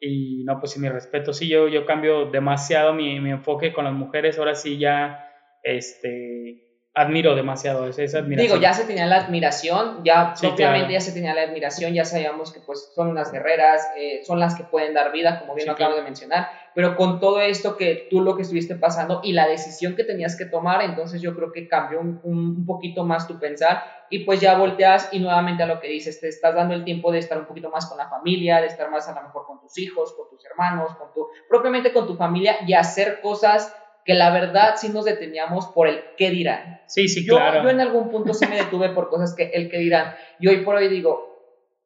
Y 0.00 0.42
no, 0.44 0.58
pues 0.58 0.72
sí, 0.72 0.80
mi 0.80 0.88
respeto. 0.88 1.32
Sí, 1.32 1.48
yo, 1.48 1.68
yo 1.68 1.86
cambio 1.86 2.26
demasiado 2.26 2.92
mi, 2.92 3.20
mi 3.20 3.30
enfoque 3.30 3.72
con 3.72 3.84
las 3.84 3.94
mujeres. 3.94 4.36
Ahora 4.38 4.56
sí 4.56 4.78
ya, 4.78 5.30
este, 5.62 6.72
admiro 6.94 7.34
demasiado 7.34 7.88
esa, 7.88 8.02
esa 8.02 8.18
admiración. 8.18 8.58
Digo, 8.58 8.62
ya 8.62 8.74
se 8.74 8.84
tenía 8.84 9.06
la 9.06 9.16
admiración, 9.16 10.02
ya 10.04 10.34
propiamente 10.38 10.92
ya 10.92 11.00
se 11.00 11.12
tenía 11.12 11.34
la 11.34 11.42
admiración, 11.42 11.94
ya 11.94 12.04
sabíamos 12.04 12.52
que 12.52 12.60
pues 12.60 12.92
son 12.94 13.08
unas 13.08 13.32
guerreras, 13.32 13.88
eh, 13.96 14.22
son 14.24 14.38
las 14.40 14.54
que 14.54 14.64
pueden 14.64 14.92
dar 14.92 15.12
vida, 15.12 15.40
como 15.40 15.54
bien 15.54 15.68
lo 15.68 15.72
acabo 15.72 15.94
de 15.94 16.02
mencionar, 16.02 16.48
pero 16.74 16.96
con 16.96 17.20
todo 17.20 17.40
esto 17.40 17.76
que 17.76 18.06
tú 18.10 18.20
lo 18.20 18.36
que 18.36 18.42
estuviste 18.42 18.76
pasando 18.76 19.20
y 19.22 19.32
la 19.32 19.46
decisión 19.46 19.94
que 19.94 20.04
tenías 20.04 20.36
que 20.36 20.46
tomar, 20.46 20.82
entonces 20.82 21.20
yo 21.20 21.34
creo 21.34 21.52
que 21.52 21.68
cambió 21.68 22.00
un, 22.00 22.20
un, 22.22 22.66
poquito 22.66 23.04
más 23.04 23.28
tu 23.28 23.38
pensar 23.38 23.82
y 24.10 24.20
pues 24.20 24.40
ya 24.40 24.56
volteas 24.56 25.08
y 25.12 25.18
nuevamente 25.18 25.62
a 25.62 25.66
lo 25.66 25.80
que 25.80 25.88
dices, 25.88 26.20
te 26.20 26.28
estás 26.28 26.54
dando 26.54 26.74
el 26.74 26.84
tiempo 26.84 27.12
de 27.12 27.18
estar 27.18 27.38
un 27.38 27.46
poquito 27.46 27.70
más 27.70 27.86
con 27.86 27.98
la 27.98 28.08
familia, 28.08 28.60
de 28.60 28.66
estar 28.66 28.90
más 28.90 29.08
a 29.08 29.14
lo 29.14 29.22
mejor 29.22 29.46
con 29.46 29.60
tus 29.60 29.76
hijos, 29.78 30.14
con 30.14 30.28
tus 30.28 30.44
hermanos, 30.44 30.94
con 30.96 31.12
tu, 31.12 31.28
propiamente 31.48 31.92
con 31.92 32.06
tu 32.06 32.16
familia 32.16 32.56
y 32.66 32.74
hacer 32.74 33.20
cosas 33.20 33.74
que 34.04 34.14
la 34.14 34.30
verdad 34.30 34.74
sí 34.76 34.88
nos 34.88 35.04
deteníamos 35.04 35.68
por 35.68 35.86
el 35.88 36.02
qué 36.16 36.30
dirán. 36.30 36.80
Sí, 36.86 37.08
sí, 37.08 37.24
yo, 37.24 37.36
claro. 37.36 37.62
Yo 37.62 37.70
en 37.70 37.80
algún 37.80 38.10
punto 38.10 38.34
sí 38.34 38.46
me 38.46 38.56
detuve 38.56 38.90
por 38.90 39.08
cosas 39.08 39.34
que 39.34 39.44
el 39.54 39.70
qué 39.70 39.78
dirán. 39.78 40.14
Y 40.40 40.48
hoy 40.48 40.64
por 40.64 40.74
hoy 40.74 40.88
digo, 40.88 41.31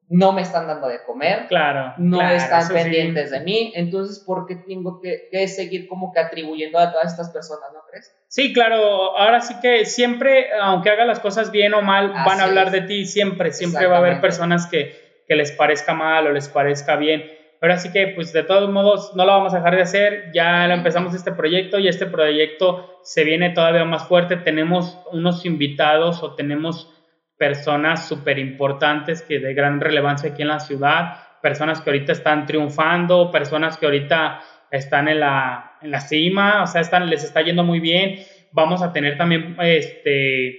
no 0.09 0.33
me 0.33 0.43
están 0.43 0.67
dando 0.67 0.89
de 0.89 1.03
comer, 1.05 1.47
claro, 1.49 1.95
no 1.99 2.21
están 2.23 2.69
pendientes 2.69 3.31
de 3.31 3.41
mí, 3.41 3.73
entonces, 3.75 4.21
¿por 4.21 4.47
qué 4.47 4.57
tengo 4.57 5.01
que, 5.01 5.49
seguir 5.49 5.89
como 5.89 6.13
que 6.13 6.21
atribuyendo 6.21 6.79
a 6.79 6.93
todas 6.93 7.13
estas 7.13 7.31
personas, 7.31 7.71
no 7.73 7.81
crees? 7.91 8.15
Sí, 8.29 8.53
claro, 8.53 9.17
ahora 9.19 9.41
sí 9.41 9.55
que 9.61 9.85
siempre, 9.85 10.49
aunque 10.61 10.91
haga 10.91 11.05
las 11.05 11.21
cosas 11.21 11.51
bien 11.51 11.75
o 11.75 11.83
mal, 11.83 12.13
van 12.13 12.41
a 12.41 12.45
hablar 12.45 12.71
de 12.71 12.83
ti, 12.83 13.05
siempre, 13.05 13.53
siempre 13.53 13.87
va 13.87 13.97
a 13.97 13.99
haber 13.99 14.21
personas 14.21 14.67
que, 14.67 15.25
que 15.27 15.35
les 15.35 15.53
parezca 15.53 15.95
mal 15.95 16.27
o 16.27 16.33
les 16.33 16.49
parezca 16.49 16.97
bien 16.97 17.37
pero 17.61 17.73
así 17.73 17.91
que, 17.91 18.09
pues 18.09 18.33
de 18.33 18.43
todos 18.43 18.71
modos, 18.71 19.13
no 19.15 19.25
lo 19.25 19.33
vamos 19.33 19.55
a 19.55 19.59
dejar 19.59 19.77
de 19.77 19.83
hacer. 19.83 20.31
Ya 20.35 20.73
empezamos 20.73 21.15
este 21.15 21.33
proyecto 21.33 21.79
y 21.79 21.89
este 21.89 22.07
proyecto 22.07 23.01
se 23.03 23.25
viene 23.25 23.51
todavía 23.51 23.85
más 23.85 24.07
fuerte. 24.07 24.37
Tenemos 24.37 24.99
unos 25.13 25.45
invitados 25.47 26.23
o 26.23 26.35
tenemos 26.35 26.93
personas 27.39 28.09
súper 28.09 28.39
importantes 28.39 29.23
que 29.23 29.39
de 29.39 29.55
gran 29.55 29.81
relevancia 29.81 30.31
aquí 30.31 30.43
en 30.43 30.49
la 30.49 30.61
ciudad, 30.61 31.19
personas 31.43 31.81
que 31.81 31.91
ahorita 31.91 32.13
están 32.13 32.47
triunfando, 32.47 33.31
personas 33.31 33.77
que 33.77 33.87
ahorita 33.87 34.41
están 34.71 35.09
en 35.09 35.21
la, 35.21 35.79
en 35.83 35.91
la 35.91 36.01
cima, 36.01 36.63
o 36.63 36.67
sea, 36.67 36.81
están, 36.81 37.09
les 37.09 37.25
está 37.25 37.43
yendo 37.43 37.63
muy 37.63 37.81
bien. 37.81 38.17
Vamos 38.53 38.83
a 38.83 38.93
tener 38.93 39.17
también 39.17 39.57
este, 39.61 40.57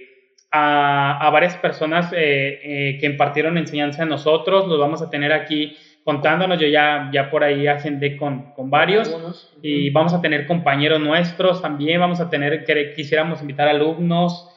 a, 0.50 1.26
a 1.26 1.30
varias 1.30 1.56
personas 1.56 2.12
eh, 2.12 2.60
eh, 2.62 2.98
que 2.98 3.06
impartieron 3.06 3.58
enseñanza 3.58 4.04
a 4.04 4.06
nosotros, 4.06 4.66
los 4.68 4.78
vamos 4.78 5.02
a 5.02 5.10
tener 5.10 5.32
aquí 5.32 5.76
contándonos. 6.04 6.58
Yo 6.58 6.68
ya, 6.68 7.10
ya 7.12 7.28
por 7.28 7.44
ahí 7.44 7.66
agendé 7.66 8.16
con, 8.16 8.52
con 8.54 8.70
varios 8.70 9.14
y 9.60 9.90
vamos 9.90 10.14
a 10.14 10.22
tener 10.22 10.46
compañeros 10.46 11.00
nuestros 11.00 11.60
también. 11.60 12.00
Vamos 12.00 12.20
a 12.20 12.30
tener, 12.30 12.64
que 12.64 12.94
quisiéramos 12.94 13.42
invitar 13.42 13.68
alumnos 13.68 14.48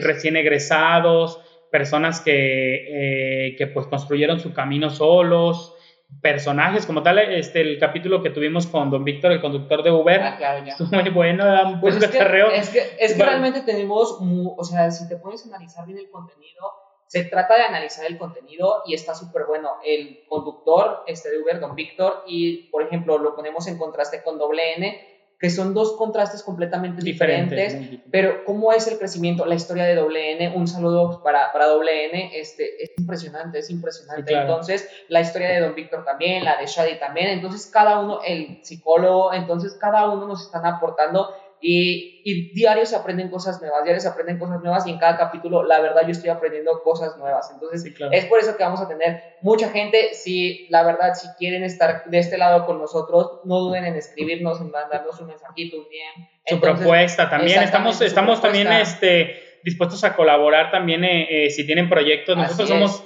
recién 0.00 0.36
egresados, 0.36 1.40
personas 1.70 2.20
que, 2.20 3.48
eh, 3.48 3.56
que 3.56 3.66
pues 3.66 3.86
construyeron 3.86 4.40
su 4.40 4.52
camino 4.52 4.90
solos 4.90 5.74
personajes 6.20 6.86
como 6.86 7.04
tal 7.04 7.20
este 7.20 7.60
el 7.60 7.78
capítulo 7.78 8.20
que 8.20 8.30
tuvimos 8.30 8.66
con 8.66 8.90
don 8.90 9.04
Víctor 9.04 9.30
el 9.30 9.40
conductor 9.40 9.84
de 9.84 9.92
Uber 9.92 10.20
ah, 10.20 10.36
claro, 10.36 10.66
ya. 10.66 10.76
muy 10.90 11.08
bueno 11.10 11.78
pues 11.80 11.96
es, 11.96 12.08
que, 12.08 12.18
es 12.18 12.68
que, 12.70 12.82
es 12.98 13.14
que 13.14 13.22
realmente 13.22 13.60
tenemos 13.60 14.18
o 14.20 14.64
sea 14.64 14.90
si 14.90 15.08
te 15.08 15.16
pones 15.16 15.44
a 15.44 15.50
analizar 15.50 15.86
bien 15.86 15.98
el 15.98 16.10
contenido 16.10 16.66
se 17.10 17.24
trata 17.24 17.56
de 17.56 17.62
analizar 17.64 18.06
el 18.06 18.18
contenido 18.18 18.84
y 18.86 18.94
está 18.94 19.16
súper 19.16 19.42
bueno. 19.46 19.78
El 19.84 20.22
conductor 20.28 21.02
este 21.08 21.28
de 21.28 21.42
Uber, 21.42 21.58
don 21.58 21.74
Víctor, 21.74 22.22
y 22.24 22.68
por 22.70 22.84
ejemplo 22.84 23.18
lo 23.18 23.34
ponemos 23.34 23.66
en 23.66 23.78
contraste 23.78 24.22
con 24.22 24.38
doble 24.38 24.76
N, 24.76 25.09
que 25.40 25.48
son 25.48 25.72
dos 25.72 25.96
contrastes 25.96 26.42
completamente 26.42 27.02
diferentes, 27.02 27.74
pero 28.10 28.44
cómo 28.44 28.72
es 28.74 28.86
el 28.86 28.98
crecimiento, 28.98 29.46
la 29.46 29.54
historia 29.54 29.84
de 29.84 29.96
WN, 29.96 30.54
un 30.54 30.68
saludo 30.68 31.22
para, 31.22 31.50
para 31.50 31.72
WN, 31.72 32.30
este, 32.34 32.84
es 32.84 32.90
impresionante, 32.98 33.60
es 33.60 33.70
impresionante. 33.70 34.34
Entonces, 34.34 34.86
la 35.08 35.22
historia 35.22 35.48
de 35.48 35.60
Don 35.60 35.74
Víctor 35.74 36.04
también, 36.04 36.44
la 36.44 36.58
de 36.58 36.66
Shadi 36.66 36.98
también, 36.98 37.28
entonces 37.28 37.70
cada 37.72 38.00
uno, 38.00 38.20
el 38.22 38.60
psicólogo, 38.62 39.32
entonces 39.32 39.72
cada 39.80 40.10
uno 40.10 40.26
nos 40.26 40.42
están 40.44 40.66
aportando 40.66 41.34
y, 41.60 42.22
y 42.24 42.52
diarios 42.54 42.88
se 42.88 42.96
aprenden 42.96 43.28
cosas 43.28 43.60
nuevas, 43.60 43.84
diarios 43.84 44.02
se 44.02 44.08
aprenden 44.08 44.38
cosas 44.38 44.60
nuevas 44.62 44.86
y 44.86 44.90
en 44.90 44.98
cada 44.98 45.18
capítulo, 45.18 45.62
la 45.62 45.80
verdad, 45.80 46.02
yo 46.04 46.12
estoy 46.12 46.30
aprendiendo 46.30 46.82
cosas 46.82 47.16
nuevas. 47.18 47.50
Entonces, 47.52 47.94
es 48.12 48.24
por 48.26 48.38
eso 48.38 48.56
que 48.56 48.62
vamos 48.62 48.80
a 48.80 48.88
tener 48.88 49.22
mucha 49.42 49.68
gente. 49.68 50.14
Si, 50.14 50.66
la 50.70 50.82
verdad, 50.82 51.14
si 51.14 51.28
quieren 51.38 51.62
estar 51.62 52.04
de 52.06 52.18
este 52.18 52.38
lado 52.38 52.64
con 52.64 52.78
nosotros, 52.78 53.40
no 53.44 53.58
duden 53.58 53.84
en 53.84 53.96
escribirnos, 53.96 54.60
en 54.60 54.70
mandarnos 54.70 55.20
un 55.20 55.26
mensajito, 55.26 55.76
un 55.76 55.84
DM. 55.84 56.28
Su 56.46 56.60
propuesta 56.60 57.28
también. 57.28 57.62
Estamos, 57.62 58.00
estamos 58.00 58.40
también 58.40 58.72
este, 58.72 59.60
dispuestos 59.62 60.02
a 60.04 60.16
colaborar 60.16 60.70
también 60.70 61.04
eh, 61.04 61.46
eh, 61.46 61.50
si 61.50 61.66
tienen 61.66 61.88
proyectos. 61.88 62.36
Nosotros 62.36 62.68
somos 62.68 63.04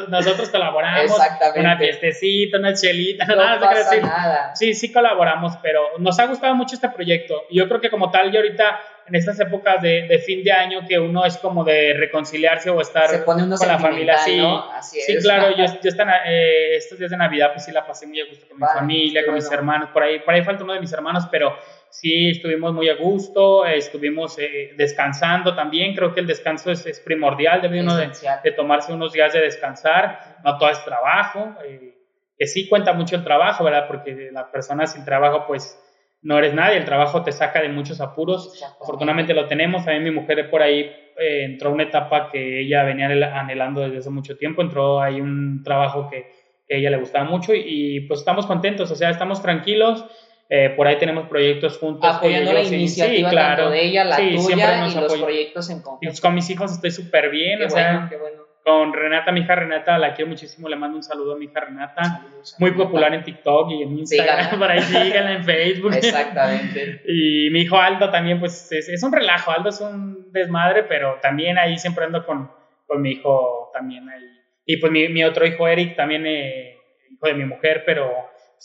nosotros 0.09 0.49
colaboramos. 0.49 1.11
Exactamente. 1.11 1.59
Una 1.59 1.77
fiestecita, 1.77 2.57
una 2.57 2.73
chelita, 2.73 3.25
no 3.25 3.35
nada, 3.35 3.71
nada. 4.01 4.55
Sí, 4.55 4.73
sí 4.73 4.91
colaboramos, 4.91 5.57
pero 5.61 5.97
nos 5.99 6.19
ha 6.19 6.25
gustado 6.25 6.55
mucho 6.55 6.75
este 6.75 6.89
proyecto. 6.89 7.43
Y 7.49 7.59
yo 7.59 7.67
creo 7.67 7.79
que 7.79 7.91
como 7.91 8.09
tal, 8.09 8.31
yo 8.31 8.39
ahorita, 8.39 8.79
en 9.07 9.15
estas 9.15 9.39
épocas 9.39 9.79
de, 9.81 10.07
de 10.07 10.17
fin 10.17 10.43
de 10.43 10.51
año, 10.51 10.79
que 10.87 10.97
uno 10.97 11.23
es 11.23 11.37
como 11.37 11.63
de 11.63 11.93
reconciliarse 11.93 12.71
o 12.71 12.81
estar 12.81 13.23
con 13.23 13.49
la 13.49 13.77
familia. 13.77 14.17
Sí, 14.17 14.41
sí 14.81 15.17
claro, 15.17 15.55
yo, 15.55 15.65
yo 15.83 15.89
están, 15.89 16.09
eh, 16.25 16.77
estos 16.77 16.97
días 16.97 17.11
de 17.11 17.17
Navidad, 17.17 17.51
pues 17.53 17.65
sí 17.65 17.71
la 17.71 17.85
pasé 17.85 18.07
muy 18.07 18.21
a 18.21 18.25
gusto 18.25 18.47
con 18.47 18.57
mi 18.57 18.65
familia, 18.65 19.23
con 19.23 19.35
mis 19.35 19.51
hermanos. 19.51 19.89
Por 19.93 20.01
ahí, 20.01 20.19
por 20.19 20.33
ahí 20.33 20.43
falta 20.43 20.63
uno 20.63 20.73
de 20.73 20.79
mis 20.79 20.91
hermanos, 20.91 21.27
pero 21.29 21.55
sí 21.89 22.29
estuvimos 22.29 22.73
muy 22.73 22.89
a 22.89 22.95
gusto, 22.95 23.65
estuvimos 23.65 24.37
eh, 24.39 24.73
descansando 24.77 25.55
también, 25.55 25.95
creo 25.95 26.13
que 26.13 26.19
el 26.19 26.27
descanso 26.27 26.71
es, 26.71 27.01
primordial, 27.05 27.61
debe 27.61 27.81
uno 27.81 27.95
de, 27.95 28.11
tomarse 28.55 28.93
unos 28.93 29.13
días 29.13 29.33
de 29.33 29.41
descansar, 29.41 30.37
no 30.43 30.57
todo 30.57 30.69
es 30.69 30.83
trabajo, 30.83 31.55
eh, 31.65 31.95
que 32.37 32.47
sí 32.47 32.67
cuenta 32.67 32.93
mucho 32.93 33.15
el 33.15 33.23
trabajo, 33.23 33.63
¿verdad? 33.63 33.87
Porque 33.87 34.29
la 34.31 34.51
persona 34.51 34.85
sin 34.85 35.05
trabajo 35.05 35.45
pues 35.47 35.83
no 36.21 36.37
eres 36.37 36.53
nadie, 36.53 36.77
el 36.77 36.85
trabajo 36.85 37.23
te 37.23 37.31
saca 37.31 37.61
de 37.61 37.69
muchos 37.69 38.01
apuros, 38.01 38.61
afortunadamente 38.81 39.33
lo 39.33 39.47
tenemos, 39.47 39.85
también 39.85 40.03
mi 40.03 40.11
mujer 40.11 40.49
por 40.49 40.61
ahí 40.61 40.79
eh, 40.81 41.45
entró 41.45 41.71
una 41.71 41.83
etapa 41.83 42.29
que 42.31 42.61
ella 42.61 42.83
venía 42.83 43.07
anhelando 43.39 43.81
desde 43.81 43.99
hace 43.99 44.09
mucho 44.09 44.37
tiempo, 44.37 44.61
entró 44.61 45.01
ahí 45.01 45.21
un 45.21 45.63
trabajo 45.63 46.09
que, 46.09 46.27
que 46.67 46.75
a 46.75 46.77
ella 46.77 46.89
le 46.89 46.97
gustaba 46.97 47.25
mucho 47.25 47.53
y 47.55 48.01
pues 48.01 48.19
estamos 48.19 48.45
contentos, 48.45 48.91
o 48.91 48.95
sea, 48.95 49.09
estamos 49.09 49.41
tranquilos 49.41 50.05
eh, 50.49 50.73
por 50.75 50.87
ahí 50.87 50.97
tenemos 50.97 51.27
proyectos 51.27 51.77
juntos. 51.77 52.15
Apoyando 52.15 52.53
la 52.53 52.63
iniciativa 52.63 53.29
tanto 53.29 53.69
de 53.69 53.85
ella, 53.85 54.05
la 54.05 54.15
tuya 54.15 54.87
y 54.87 54.95
los 54.95 55.17
proyectos 55.17 55.69
en 55.69 55.81
conjunto. 55.81 56.07
Pues 56.07 56.21
con 56.21 56.33
mis 56.35 56.49
hijos 56.49 56.71
estoy 56.71 56.91
súper 56.91 57.29
bien. 57.29 57.61
o 57.63 57.69
sea, 57.69 58.09
Con 58.63 58.93
Renata, 58.93 59.31
mi 59.33 59.41
hija 59.41 59.55
Renata, 59.55 59.97
la 59.97 60.13
quiero 60.13 60.29
muchísimo. 60.29 60.69
Le 60.69 60.77
mando 60.77 60.95
un 60.95 61.03
saludo 61.03 61.33
a 61.33 61.37
mi 61.37 61.45
hija 61.45 61.59
Renata. 61.59 62.25
Muy 62.59 62.71
popular 62.71 63.13
en 63.13 63.23
TikTok 63.23 63.71
y 63.71 63.83
en 63.83 63.99
Instagram. 63.99 64.49
por 64.59 64.71
ahí 64.71 64.81
síganla 64.81 65.33
en 65.33 65.43
Facebook. 65.43 65.93
Exactamente. 65.93 67.01
y 67.07 67.49
mi 67.51 67.61
hijo 67.61 67.77
Aldo 67.77 68.09
también, 68.09 68.39
pues 68.39 68.71
es, 68.71 69.03
un 69.03 69.11
relajo. 69.11 69.51
Aldo 69.51 69.69
es 69.69 69.81
un 69.81 70.31
desmadre, 70.31 70.83
pero 70.83 71.19
también 71.21 71.57
ahí 71.57 71.77
siempre 71.77 72.05
ando 72.05 72.25
con, 72.25 72.49
con 72.85 73.01
mi 73.01 73.11
hijo 73.11 73.69
también 73.73 74.07
ahí. 74.07 74.23
Y 74.65 74.77
pues 74.77 74.93
mi, 74.93 75.09
mi 75.09 75.25
otro 75.25 75.45
hijo 75.45 75.67
Eric 75.67 75.97
también, 75.97 76.25
eh, 76.25 76.77
hijo 77.11 77.27
de 77.27 77.33
mi 77.33 77.45
mujer, 77.45 77.83
pero 77.85 78.11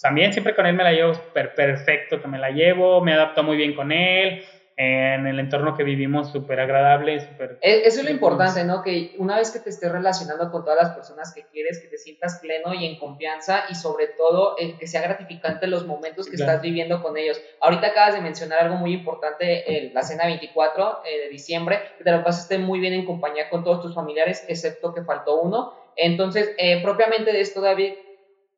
también 0.00 0.32
siempre 0.32 0.54
con 0.54 0.66
él 0.66 0.74
me 0.74 0.84
la 0.84 0.92
llevo 0.92 1.12
perfecto, 1.32 2.20
que 2.20 2.28
me 2.28 2.38
la 2.38 2.50
llevo, 2.50 3.00
me 3.00 3.12
adapto 3.12 3.42
muy 3.42 3.56
bien 3.56 3.74
con 3.74 3.92
él, 3.92 4.44
en 4.76 5.26
el 5.26 5.38
entorno 5.38 5.76
que 5.76 5.84
vivimos 5.84 6.32
súper 6.32 6.58
agradable, 6.58 7.20
súper... 7.20 7.58
E, 7.60 7.86
eso 7.86 8.00
es 8.00 8.04
lo 8.04 8.10
importante, 8.10 8.64
¿no? 8.64 8.82
Que 8.82 9.14
una 9.18 9.36
vez 9.36 9.50
que 9.50 9.60
te 9.60 9.70
estés 9.70 9.92
relacionando 9.92 10.50
con 10.50 10.64
todas 10.64 10.82
las 10.82 10.94
personas 10.94 11.32
que 11.34 11.44
quieres, 11.52 11.78
que 11.80 11.88
te 11.88 11.98
sientas 11.98 12.38
pleno 12.40 12.72
y 12.74 12.86
en 12.86 12.98
confianza 12.98 13.64
y 13.68 13.74
sobre 13.74 14.08
todo 14.08 14.56
eh, 14.58 14.76
que 14.78 14.86
sea 14.86 15.02
gratificante 15.02 15.66
los 15.66 15.86
momentos 15.86 16.26
que 16.26 16.36
estás 16.36 16.62
viviendo 16.62 17.02
con 17.02 17.16
ellos. 17.16 17.40
Ahorita 17.60 17.88
acabas 17.88 18.14
de 18.14 18.22
mencionar 18.22 18.60
algo 18.60 18.76
muy 18.76 18.92
importante, 18.94 19.90
la 19.92 20.02
cena 20.02 20.26
24 20.26 21.02
eh, 21.04 21.24
de 21.24 21.28
diciembre, 21.28 21.80
que 21.98 22.04
te 22.04 22.10
lo 22.10 22.24
pasaste 22.24 22.58
muy 22.58 22.80
bien 22.80 22.94
en 22.94 23.04
compañía 23.04 23.50
con 23.50 23.62
todos 23.62 23.82
tus 23.82 23.94
familiares, 23.94 24.44
excepto 24.48 24.94
que 24.94 25.02
faltó 25.02 25.40
uno. 25.40 25.74
Entonces, 25.96 26.54
eh, 26.58 26.82
propiamente 26.82 27.32
de 27.32 27.40
esto, 27.40 27.60
David, 27.60 27.92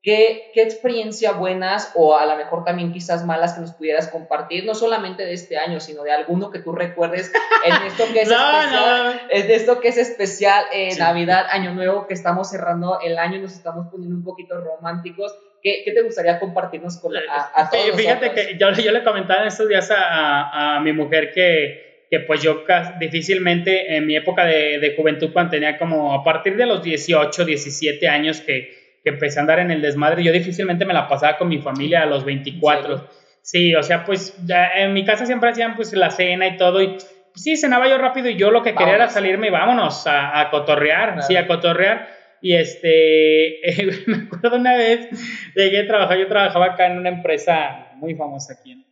¿Qué, 0.05 0.51
¿Qué 0.53 0.61
experiencia 0.61 1.33
buenas 1.33 1.91
o 1.95 2.15
a 2.15 2.27
lo 2.27 2.37
mejor 2.37 2.63
también 2.63 2.93
quizás 2.93 3.25
malas 3.25 3.55
que 3.55 3.63
nos 3.63 3.73
pudieras 3.73 4.09
compartir, 4.09 4.67
no 4.67 4.75
solamente 4.75 5.25
de 5.25 5.33
este 5.33 5.57
año, 5.57 5.81
sino 5.81 6.03
de 6.03 6.13
alguno 6.13 6.51
que 6.51 6.59
tú 6.59 6.73
recuerdes 6.73 7.33
en 7.65 7.87
esto 7.87 8.05
que 8.13 8.21
es 8.21 8.31
especial, 8.31 9.21
de 9.31 9.55
esto 9.55 9.81
que 9.81 9.89
es 9.89 9.97
especial 9.97 10.67
eh, 10.75 10.95
Navidad, 10.99 11.47
Año 11.51 11.73
Nuevo, 11.73 12.07
que 12.07 12.13
estamos 12.13 12.51
cerrando 12.51 12.99
el 13.03 13.17
año 13.17 13.39
y 13.39 13.41
nos 13.41 13.55
estamos 13.55 13.87
poniendo 13.91 14.15
un 14.15 14.25
poquito 14.25 14.61
románticos? 14.61 15.35
¿Qué, 15.63 15.81
¿Qué, 15.87 15.93
te 15.93 16.03
gustaría 16.03 16.39
compartirnos 16.39 16.99
con 16.99 17.17
a, 17.17 17.51
a 17.55 17.71
todos 17.71 17.97
Fíjate 17.97 18.33
que 18.33 18.59
yo, 18.59 18.71
yo, 18.73 18.93
le 18.93 19.03
comentaba 19.05 19.41
en 19.41 19.49
estos 19.49 19.67
días 19.67 19.91
a, 19.91 20.77
a, 20.77 20.81
mi 20.81 20.93
mujer 20.93 21.33
que, 21.33 22.07
que 22.11 22.21
pues 22.21 22.43
yo 22.43 22.63
difícilmente 23.01 23.97
en 23.97 24.07
mi 24.07 24.17
época 24.17 24.45
de, 24.45 24.79
de 24.79 24.95
juventud, 24.95 25.33
cuando 25.33 25.53
tenía 25.53 25.79
como 25.79 26.13
a 26.13 26.23
partir 26.23 26.59
de 26.59 26.67
los 26.67 26.83
18, 26.83 27.47
17 27.47 28.07
años 28.07 28.43
que 28.43 28.84
que 29.05 29.11
empecé 29.11 29.39
a 29.39 29.43
andar 29.43 29.59
en 29.59 29.71
el 29.71 29.83
desmadre, 29.83 30.25
yo 30.25 30.33
difícilmente 30.33 30.87
me 30.87 30.95
la 30.95 31.07
pasaba 31.07 31.37
con 31.37 31.49
mi 31.49 31.59
familia 31.59 32.03
a 32.03 32.07
los 32.07 32.25
24. 32.25 33.07
Sí, 33.43 33.75
o 33.75 33.83
sea, 33.83 34.05
pues 34.07 34.35
ya 34.47 34.71
en 34.75 34.95
mi 34.95 35.05
casa 35.05 35.27
siempre 35.27 35.51
hacían 35.51 35.77
pues 35.77 35.93
la 35.93 36.11
cena 36.11 36.47
y 36.49 36.57
todo 36.57 36.81
y 36.81 36.97
pues, 37.35 37.43
sí, 37.43 37.57
cenaba 37.57 37.87
yo 37.87 37.99
rápido 37.99 38.31
y 38.31 38.37
yo 38.37 38.51
lo 38.51 38.63
que 38.63 38.75
quería 38.75 38.95
era 38.95 39.09
salirme 39.11 39.49
y 39.49 39.51
vámonos 39.51 40.07
a, 40.07 40.41
a 40.41 40.51
cotorrear, 40.51 41.23
sí, 41.23 41.37
a 41.37 41.47
cotorrear. 41.47 42.09
Y 42.41 42.55
este, 42.55 43.61
me 44.07 44.17
acuerdo 44.17 44.57
una 44.57 44.75
vez, 44.75 45.09
llegué 45.55 45.81
a 45.81 45.87
trabajar, 45.87 46.19
yo 46.19 46.27
trabajaba 46.27 46.67
acá 46.67 46.87
en 46.87 46.99
una 46.99 47.11
empresa 47.11 47.91
muy 47.97 48.15
famosa 48.15 48.55
aquí 48.55 48.73
en 48.73 48.85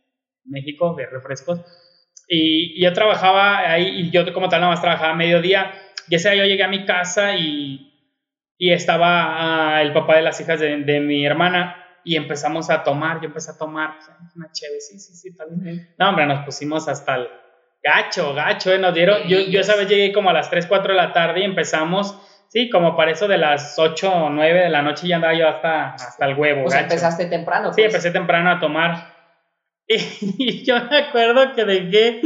México 0.45 0.93
de 0.95 1.07
refrescos. 1.07 1.61
Y, 2.27 2.79
y 2.79 2.83
yo 2.83 2.93
trabajaba 2.93 3.71
ahí 3.71 4.01
y 4.01 4.11
yo 4.11 4.31
como 4.33 4.49
tal 4.49 4.61
nada 4.61 4.73
más 4.73 4.81
trabajaba 4.81 5.13
a 5.13 5.15
mediodía. 5.15 5.71
Y 6.09 6.15
ese 6.15 6.29
día 6.29 6.43
yo 6.43 6.49
llegué 6.49 6.63
a 6.63 6.67
mi 6.67 6.85
casa 6.85 7.35
y 7.35 7.92
y 8.57 8.71
estaba 8.71 9.75
ah, 9.75 9.81
el 9.81 9.93
papá 9.93 10.15
de 10.15 10.21
las 10.21 10.39
hijas 10.39 10.59
de, 10.59 10.77
de, 10.77 10.99
mi 10.99 11.25
hermana 11.25 11.75
y 12.03 12.15
empezamos 12.15 12.69
a 12.69 12.83
tomar, 12.83 13.19
yo 13.21 13.27
empecé 13.27 13.51
a 13.51 13.57
tomar, 13.57 13.95
pues, 13.97 14.09
una 14.35 14.51
chévere, 14.51 14.79
sí, 14.81 14.99
sí, 14.99 15.15
sí, 15.15 15.35
también. 15.35 15.93
No, 15.97 16.09
hombre, 16.09 16.25
nos 16.25 16.45
pusimos 16.45 16.87
hasta 16.87 17.15
el 17.15 17.27
gacho, 17.83 18.33
gacho, 18.33 18.73
eh, 18.73 18.77
nos 18.77 18.93
dieron, 18.93 19.23
yo, 19.27 19.39
yo 19.39 19.59
esa 19.59 19.75
vez 19.75 19.87
llegué 19.87 20.13
como 20.13 20.29
a 20.29 20.33
las 20.33 20.49
3, 20.49 20.65
4 20.67 20.93
de 20.93 20.97
la 20.97 21.13
tarde 21.13 21.41
y 21.41 21.43
empezamos, 21.43 22.17
sí, 22.49 22.69
como 22.69 22.95
para 22.95 23.11
eso 23.11 23.27
de 23.27 23.37
las 23.37 23.77
8 23.77 24.11
o 24.11 24.29
9 24.29 24.63
de 24.63 24.69
la 24.69 24.81
noche 24.81 25.07
ya 25.07 25.15
andaba 25.15 25.33
yo 25.33 25.47
hasta, 25.47 25.93
hasta 25.93 26.25
el 26.25 26.37
huevo. 26.37 26.65
O 26.65 26.69
sea, 26.69 26.81
empezaste 26.81 27.25
temprano. 27.25 27.73
Sí, 27.73 27.81
pues. 27.81 27.93
empecé 27.93 28.11
temprano 28.11 28.51
a 28.51 28.59
tomar. 28.59 29.13
Y, 29.85 30.63
yo 30.63 30.75
me 30.85 30.97
acuerdo 30.97 31.53
que 31.53 31.65
dejé 31.65 32.21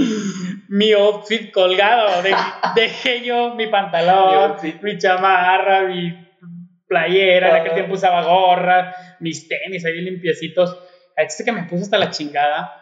mi 0.70 0.94
outfit 0.94 1.52
colgado, 1.52 2.22
dejé, 2.76 3.24
yo 3.24 3.56
mi 3.56 3.68
pantalón, 3.68 4.58
mi, 4.82 4.98
chamarra, 4.98 5.84
mi 5.84 6.28
playera, 6.88 7.50
en 7.50 7.56
aquel 7.58 7.74
tiempo 7.74 7.94
usaba 7.94 8.24
gorra, 8.24 8.96
mis 9.20 9.48
tenis 9.48 9.86
ahí 9.86 10.02
limpiecitos. 10.02 10.78
Este 11.16 11.44
que 11.44 11.52
me 11.52 11.64
puse 11.64 11.84
hasta 11.84 11.98
la 11.98 12.12
chingada. 12.12 12.74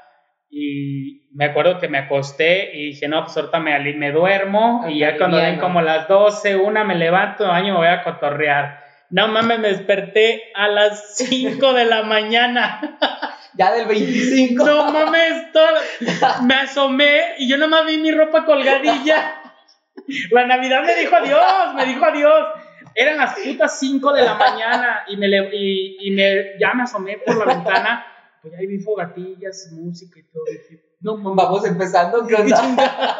Y 0.49 1.27
me 1.33 1.45
acuerdo 1.45 1.79
que 1.79 1.89
me 1.89 1.97
acosté 1.97 2.71
y 2.73 2.85
dije, 2.91 3.07
no, 3.07 3.23
pues 3.23 3.35
ahorita 3.35 3.59
me, 3.59 3.77
me 3.95 4.11
duermo 4.11 4.85
y 4.87 4.99
ya 4.99 5.17
cuando 5.17 5.37
den 5.37 5.57
como 5.59 5.81
las 5.81 6.07
12, 6.07 6.55
una 6.55 6.83
me 6.83 6.95
levanto, 6.95 7.51
año 7.51 7.75
voy 7.75 7.87
a 7.87 8.03
cotorrear. 8.03 8.79
No 9.09 9.27
mames, 9.27 9.59
me 9.59 9.67
desperté 9.69 10.43
a 10.55 10.67
las 10.67 11.15
5 11.17 11.73
de 11.73 11.85
la 11.85 12.03
mañana. 12.03 12.79
Ya 13.57 13.73
del 13.73 13.87
25. 13.87 14.65
No 14.65 14.91
mames, 14.91 15.47
me 16.43 16.55
asomé 16.55 17.35
y 17.37 17.47
yo 17.49 17.57
nomás 17.57 17.85
vi 17.85 17.97
mi 17.97 18.11
ropa 18.11 18.45
colgadilla. 18.45 19.41
La 20.31 20.45
Navidad 20.45 20.83
me 20.83 20.95
dijo 20.95 21.15
adiós, 21.15 21.73
me 21.75 21.85
dijo 21.85 22.05
adiós. 22.05 22.47
Eran 22.93 23.17
las 23.17 23.37
putas 23.39 23.77
5 23.79 24.13
de 24.13 24.23
la 24.23 24.35
mañana 24.35 25.03
y, 25.07 25.17
me, 25.17 25.27
y, 25.27 26.07
y 26.07 26.11
me, 26.11 26.57
ya 26.59 26.73
me 26.73 26.83
asomé 26.83 27.17
por 27.17 27.35
la 27.37 27.53
ventana. 27.53 28.05
Pues 28.41 28.53
ahí 28.57 28.67
vi 28.67 28.79
fogatillas, 28.79 29.71
música 29.73 30.19
y 30.19 30.23
todo. 30.23 30.43
no 31.01 31.35
Vamos 31.35 31.65
empezando, 31.65 32.25
¿qué 32.25 32.35
onda? 32.35 33.17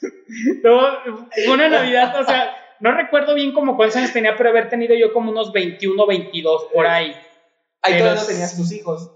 no, 0.62 1.52
una 1.52 1.68
Navidad, 1.68 2.20
o 2.20 2.24
sea, 2.24 2.56
no 2.80 2.92
recuerdo 2.92 3.34
bien 3.34 3.52
como 3.52 3.76
cuántos 3.76 3.96
años 3.96 4.12
tenía, 4.12 4.36
pero 4.36 4.50
haber 4.50 4.68
tenido 4.68 4.94
yo 4.94 5.12
como 5.12 5.30
unos 5.30 5.52
21, 5.52 6.06
22 6.06 6.66
por 6.72 6.86
ahí. 6.86 7.14
Ahí 7.82 7.98
todavía 7.98 8.20
no 8.20 8.26
tenías 8.26 8.56
tus 8.56 8.72
hijos. 8.72 9.10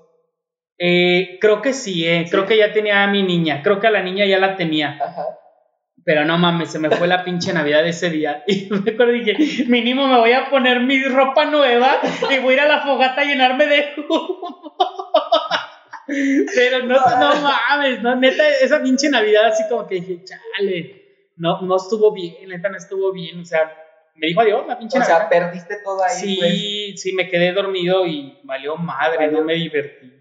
Eh, 0.78 1.38
creo 1.40 1.62
que 1.62 1.73
sí, 1.73 2.06
eh. 2.06 2.26
creo 2.30 2.47
que 2.47 2.56
ya 2.56 2.73
tenía 2.73 3.02
a 3.02 3.06
mi 3.06 3.23
niña, 3.23 3.62
creo 3.62 3.80
que 3.80 3.87
a 3.87 3.90
la 3.90 4.02
niña 4.02 4.26
ya 4.26 4.38
la 4.38 4.56
tenía. 4.56 4.99
Pero 6.04 6.25
no 6.25 6.38
mames, 6.38 6.71
se 6.71 6.78
me 6.78 6.90
fue 6.90 7.09
la 7.09 7.25
pinche 7.25 7.52
Navidad 7.52 7.87
ese 7.87 8.11
día. 8.11 8.45
Y 8.47 8.68
me 8.71 8.92
acuerdo 8.92 9.12
dije, 9.12 9.64
mínimo 9.66 10.06
me 10.06 10.18
voy 10.18 10.33
a 10.33 10.49
poner 10.50 10.80
mi 10.80 11.02
ropa 11.02 11.47
nueva 11.47 12.00
y 12.30 12.38
voy 12.38 12.54
a 12.54 12.56
ir 12.56 12.61
a 12.61 12.68
la 12.68 12.80
fogata 12.83 13.23
a 13.23 13.25
llenarme 13.25 13.66
de 13.66 13.85
humo. 13.97 14.76
Pero 16.54 16.85
no, 16.85 16.95
no 16.95 17.35
mames, 17.42 18.00
no, 18.02 18.14
neta, 18.14 18.49
esa 18.62 18.80
pinche 18.80 19.09
Navidad 19.09 19.47
así 19.47 19.64
como 19.68 19.88
que 19.88 19.97
dije, 19.97 20.23
chale, 20.25 21.33
no, 21.37 21.61
no 21.62 21.76
estuvo 21.76 22.12
bien, 22.12 22.49
neta 22.49 22.68
no 22.68 22.76
estuvo 22.76 23.12
bien, 23.12 23.40
o 23.40 23.45
sea, 23.45 23.73
me 24.14 24.28
dijo 24.28 24.40
adiós 24.40 24.64
la 24.68 24.78
pinche 24.78 25.00
Navidad. 25.00 25.16
O 25.16 25.21
sea, 25.21 25.28
perdiste 25.28 25.78
todo 25.83 26.04
ahí. 26.04 26.14
Sí, 26.14 26.37
pues. 26.38 27.02
sí, 27.02 27.12
me 27.14 27.28
quedé 27.28 27.52
dormido 27.52 28.06
y 28.06 28.38
valió 28.45 28.76
madre, 28.76 29.26
no 29.33 29.42
me 29.42 29.54
divertí. 29.54 30.12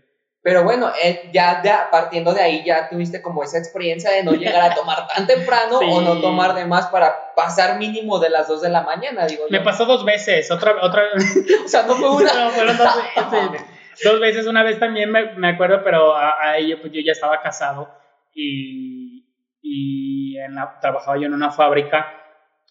Pero 0.46 0.64
bueno, 0.64 0.92
eh, 1.04 1.32
ya, 1.34 1.60
partiendo 1.90 2.32
de 2.32 2.40
ahí 2.40 2.64
ya 2.64 2.88
tuviste 2.88 3.20
como 3.20 3.42
esa 3.42 3.58
experiencia 3.58 4.12
de 4.12 4.24
no 4.24 4.34
llegar 4.34 4.62
a 4.62 4.76
tomar 4.76 5.08
tan 5.08 5.26
temprano 5.26 5.80
o 5.80 6.02
no 6.02 6.22
tomar 6.22 6.54
de 6.54 6.66
más 6.66 6.86
para 6.86 7.34
pasar 7.34 7.80
mínimo 7.80 8.20
de 8.20 8.30
las 8.30 8.48
2 8.48 8.62
de 8.62 8.70
la 8.70 8.84
mañana, 8.84 9.26
digo 9.26 9.46
Me 9.50 9.62
pasó 9.62 9.86
dos 9.86 10.06
veces, 10.06 10.52
otra, 10.52 10.76
otra 10.84 11.02
O 11.66 11.68
sea, 11.68 11.88
no 11.88 11.96
fue 11.96 12.12
una. 12.12 12.32
no, 12.32 12.52
fueron 12.52 12.78
dos 12.78 12.96
veces. 13.32 13.66
dos 14.04 14.20
veces, 14.20 14.46
una 14.46 14.62
vez 14.62 14.80
también 14.80 15.10
me, 15.10 15.34
me 15.34 15.50
acuerdo, 15.50 15.84
pero 15.84 16.16
a, 16.16 16.56
ella 16.60 16.78
pues 16.80 16.94
yo 16.94 17.02
ya 17.04 17.14
estaba 17.14 17.42
casado 17.42 17.90
y, 18.32 19.26
y 19.64 20.38
en 20.38 20.54
la, 20.54 20.80
trabajaba 20.80 21.18
yo 21.18 21.26
en 21.26 21.34
una 21.34 21.50
fábrica 21.50 22.22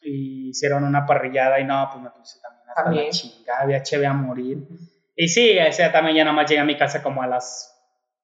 y 0.00 0.50
hicieron 0.50 0.84
una 0.84 1.04
parrillada 1.04 1.58
y 1.58 1.64
no, 1.64 1.88
pues 1.90 2.04
me 2.04 2.10
puse 2.10 2.38
también 2.40 2.68
hasta 2.68 2.92
la 2.92 3.10
chingada, 3.10 3.62
había 3.62 3.82
chévere 3.82 4.06
a 4.06 4.12
morir. 4.12 4.58
Y 5.16 5.28
sí, 5.28 5.58
o 5.58 5.72
sea, 5.72 5.92
también 5.92 6.16
ya 6.16 6.24
nada 6.24 6.36
más 6.36 6.48
llegué 6.48 6.60
a 6.60 6.64
mi 6.64 6.76
casa 6.76 7.02
como 7.02 7.22
a 7.22 7.26
las 7.26 7.70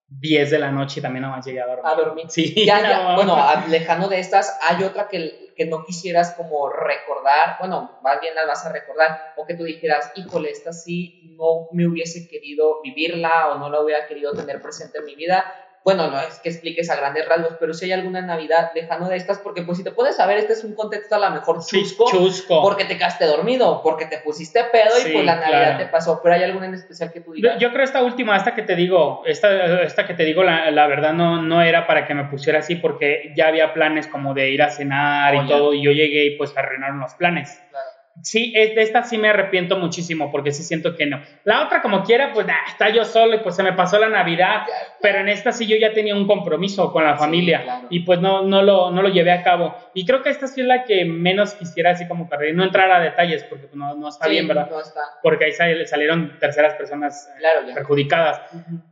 10 0.09 0.51
de 0.51 0.59
la 0.59 0.73
noche 0.73 0.99
y 0.99 1.03
también 1.03 1.23
nada 1.23 1.37
más 1.37 1.47
llegué 1.47 1.61
a 1.61 1.67
dormir. 1.67 1.85
A 1.87 1.95
dormir. 1.95 2.27
Sí. 2.29 2.55
Ya, 2.67 2.81
ya. 2.81 3.15
Bueno, 3.17 3.37
lejano 3.69 4.09
de 4.09 4.19
estas, 4.19 4.59
¿hay 4.69 4.83
otra 4.83 5.09
que, 5.09 5.53
que 5.57 5.67
no 5.67 5.85
quisieras 5.85 6.35
como 6.35 6.69
recordar? 6.69 7.57
Bueno, 7.61 8.01
más 8.03 8.21
bien 8.21 8.35
la 8.35 8.47
vas 8.47 8.67
a 8.67 8.73
recordar, 8.73 9.35
o 9.37 9.47
que 9.47 9.55
tú 9.55 9.65
dijeras, 9.65 10.13
híjole, 10.17 10.51
esta 10.51 10.73
sí 10.73 11.37
no 11.39 11.69
me 11.73 11.87
hubiese 11.87 12.29
querido 12.29 12.83
vivirla 12.83 13.51
o 13.51 13.59
no 13.59 13.71
la 13.71 13.81
hubiera 13.81 14.07
querido 14.07 14.33
tener 14.33 14.61
presente 14.61 14.99
en 14.99 15.05
mi 15.05 15.15
vida 15.15 15.45
bueno, 15.83 16.11
no 16.11 16.21
es 16.21 16.39
que 16.41 16.51
expliques 16.51 16.91
a 16.91 16.97
grandes 16.97 17.27
rasgos, 17.27 17.57
pero 17.59 17.73
si 17.73 17.87
hay 17.87 17.93
alguna 17.93 18.21
Navidad 18.21 18.71
lejano 18.75 19.09
de 19.09 19.17
estas, 19.17 19.39
porque 19.39 19.63
pues 19.63 19.79
si 19.79 19.85
te 19.85 19.91
puedes 19.91 20.17
saber, 20.17 20.39
este 20.39 20.53
es 20.53 20.63
un 20.63 20.75
contexto 20.75 21.15
a 21.15 21.19
lo 21.19 21.31
mejor 21.31 21.65
chusco, 21.65 22.07
chusco. 22.11 22.63
porque 22.63 22.85
te 22.85 22.99
quedaste 22.99 23.25
dormido, 23.25 23.81
porque 23.83 24.05
te 24.05 24.19
pusiste 24.19 24.63
pedo 24.65 24.91
y 24.99 25.13
pues 25.13 25.25
la 25.25 25.37
Navidad 25.37 25.79
te 25.79 25.87
pasó, 25.87 26.21
pero 26.23 26.35
hay 26.35 26.43
alguna 26.43 26.67
en 26.67 26.75
especial 26.75 27.11
que 27.11 27.23
tú 27.23 27.33
digas. 27.33 27.59
Yo, 27.59 27.73
creo 27.73 27.85
esta 27.85 28.03
última, 28.03 28.37
esta 28.37 28.55
que 28.55 28.63
te 28.63 28.77
digo, 28.77 29.23
esta, 29.25 29.83
esta 29.83 30.07
que 30.07 30.13
te 30.13 30.25
digo, 30.25 30.43
la, 30.43 30.71
la, 30.71 30.87
verdad 30.87 31.15
no, 31.15 31.41
no 31.41 31.63
era 31.63 31.87
para 31.87 32.07
que 32.07 32.15
me 32.15 32.25
pusiera 32.25 32.59
así, 32.59 32.77
porque 32.77 33.33
ya 33.35 33.49
había 33.49 33.73
planes 33.73 34.07
como 34.07 34.35
de 34.35 34.51
ir 34.51 34.63
a 34.63 34.71
cenar 34.71 35.35
y 35.35 35.39
oh, 35.39 35.47
todo, 35.47 35.75
y 35.75 35.83
yo 35.83 35.93
llegué 35.93 36.27
y 36.27 36.37
pues 36.37 36.55
arruinaron 36.57 37.01
los 37.01 37.15
planes. 37.15 37.59
Claro. 37.71 37.90
Sí, 38.23 38.53
de 38.53 38.83
esta 38.83 39.03
sí 39.03 39.19
me 39.19 39.29
arrepiento 39.29 39.77
muchísimo 39.77 40.31
porque 40.31 40.53
sí 40.53 40.63
siento 40.63 40.97
que 40.97 41.07
no. 41.07 41.21
La 41.45 41.65
otra, 41.65 41.83
como 41.83 42.03
quiera, 42.05 42.33
pues 42.33 42.47
está 42.69 42.91
yo 42.91 43.05
solo 43.05 43.37
y 43.37 43.39
pues 43.39 43.57
se 43.57 43.63
me 43.63 43.73
pasó 43.73 43.99
la 43.99 44.09
Navidad, 44.09 44.63
pero 45.01 45.21
en 45.21 45.29
esta 45.29 45.53
sí 45.53 45.67
yo 45.67 45.77
ya 45.77 45.93
tenía 45.93 46.15
un 46.15 46.27
compromiso 46.27 46.93
con 46.93 47.05
la 47.05 47.17
familia 47.17 47.83
y 47.91 48.01
pues 48.01 48.21
no, 48.21 48.43
no, 48.43 48.63
lo, 48.63 48.91
no 48.91 49.03
lo 49.03 49.09
llevé 49.09 49.33
a 49.33 49.43
cabo. 49.43 49.75
Y 49.95 50.05
creo 50.05 50.23
que 50.23 50.31
esta 50.31 50.47
sí 50.47 50.61
es 50.61 50.67
la 50.67 50.85
que 50.85 51.05
menos 51.05 51.55
quisiera 51.55 51.91
así 51.93 52.07
como 52.07 52.29
perder, 52.29 52.55
no 52.55 52.65
entrar 52.65 52.91
a 52.91 53.01
detalles 53.01 53.45
porque 53.45 53.67
pues, 53.67 53.77
no, 53.77 53.95
no 53.95 54.09
está 54.09 54.29
bien, 54.29 54.47
¿verdad? 54.47 54.69
No 54.71 54.81
está. 54.81 55.01
Porque 55.23 55.47
ahí 55.47 55.53
salieron 55.53 56.39
terceras 56.39 56.75
personas 56.75 57.31
eh, 57.39 57.75
perjudicadas. 57.75 58.43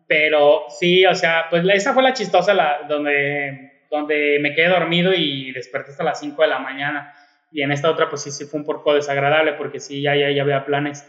Pero 0.07 0.65
sí, 0.69 1.05
o 1.07 1.15
sea, 1.15 1.47
pues 1.51 1.65
esa 1.73 1.93
fue 1.93 2.03
la 2.03 2.15
chistosa 2.15 2.55
la, 2.55 2.81
donde, 2.89 3.83
donde 3.91 4.39
me 4.41 4.55
quedé 4.55 4.69
dormido 4.69 5.13
y 5.15 5.53
desperté 5.53 5.91
hasta 5.91 6.05
las 6.05 6.21
5 6.21 6.41
de 6.43 6.49
la 6.49 6.59
mañana. 6.59 7.15
Y 7.50 7.62
en 7.62 7.73
esta 7.73 7.90
otra, 7.90 8.09
pues 8.09 8.23
sí, 8.23 8.31
sí 8.31 8.45
fue 8.45 8.61
un 8.61 8.67
poco 8.67 8.95
desagradable 8.95 9.55
porque 9.55 9.81
sí, 9.81 10.02
ya, 10.02 10.14
ya, 10.14 10.31
ya 10.31 10.43
había 10.43 10.64
planes. 10.64 11.07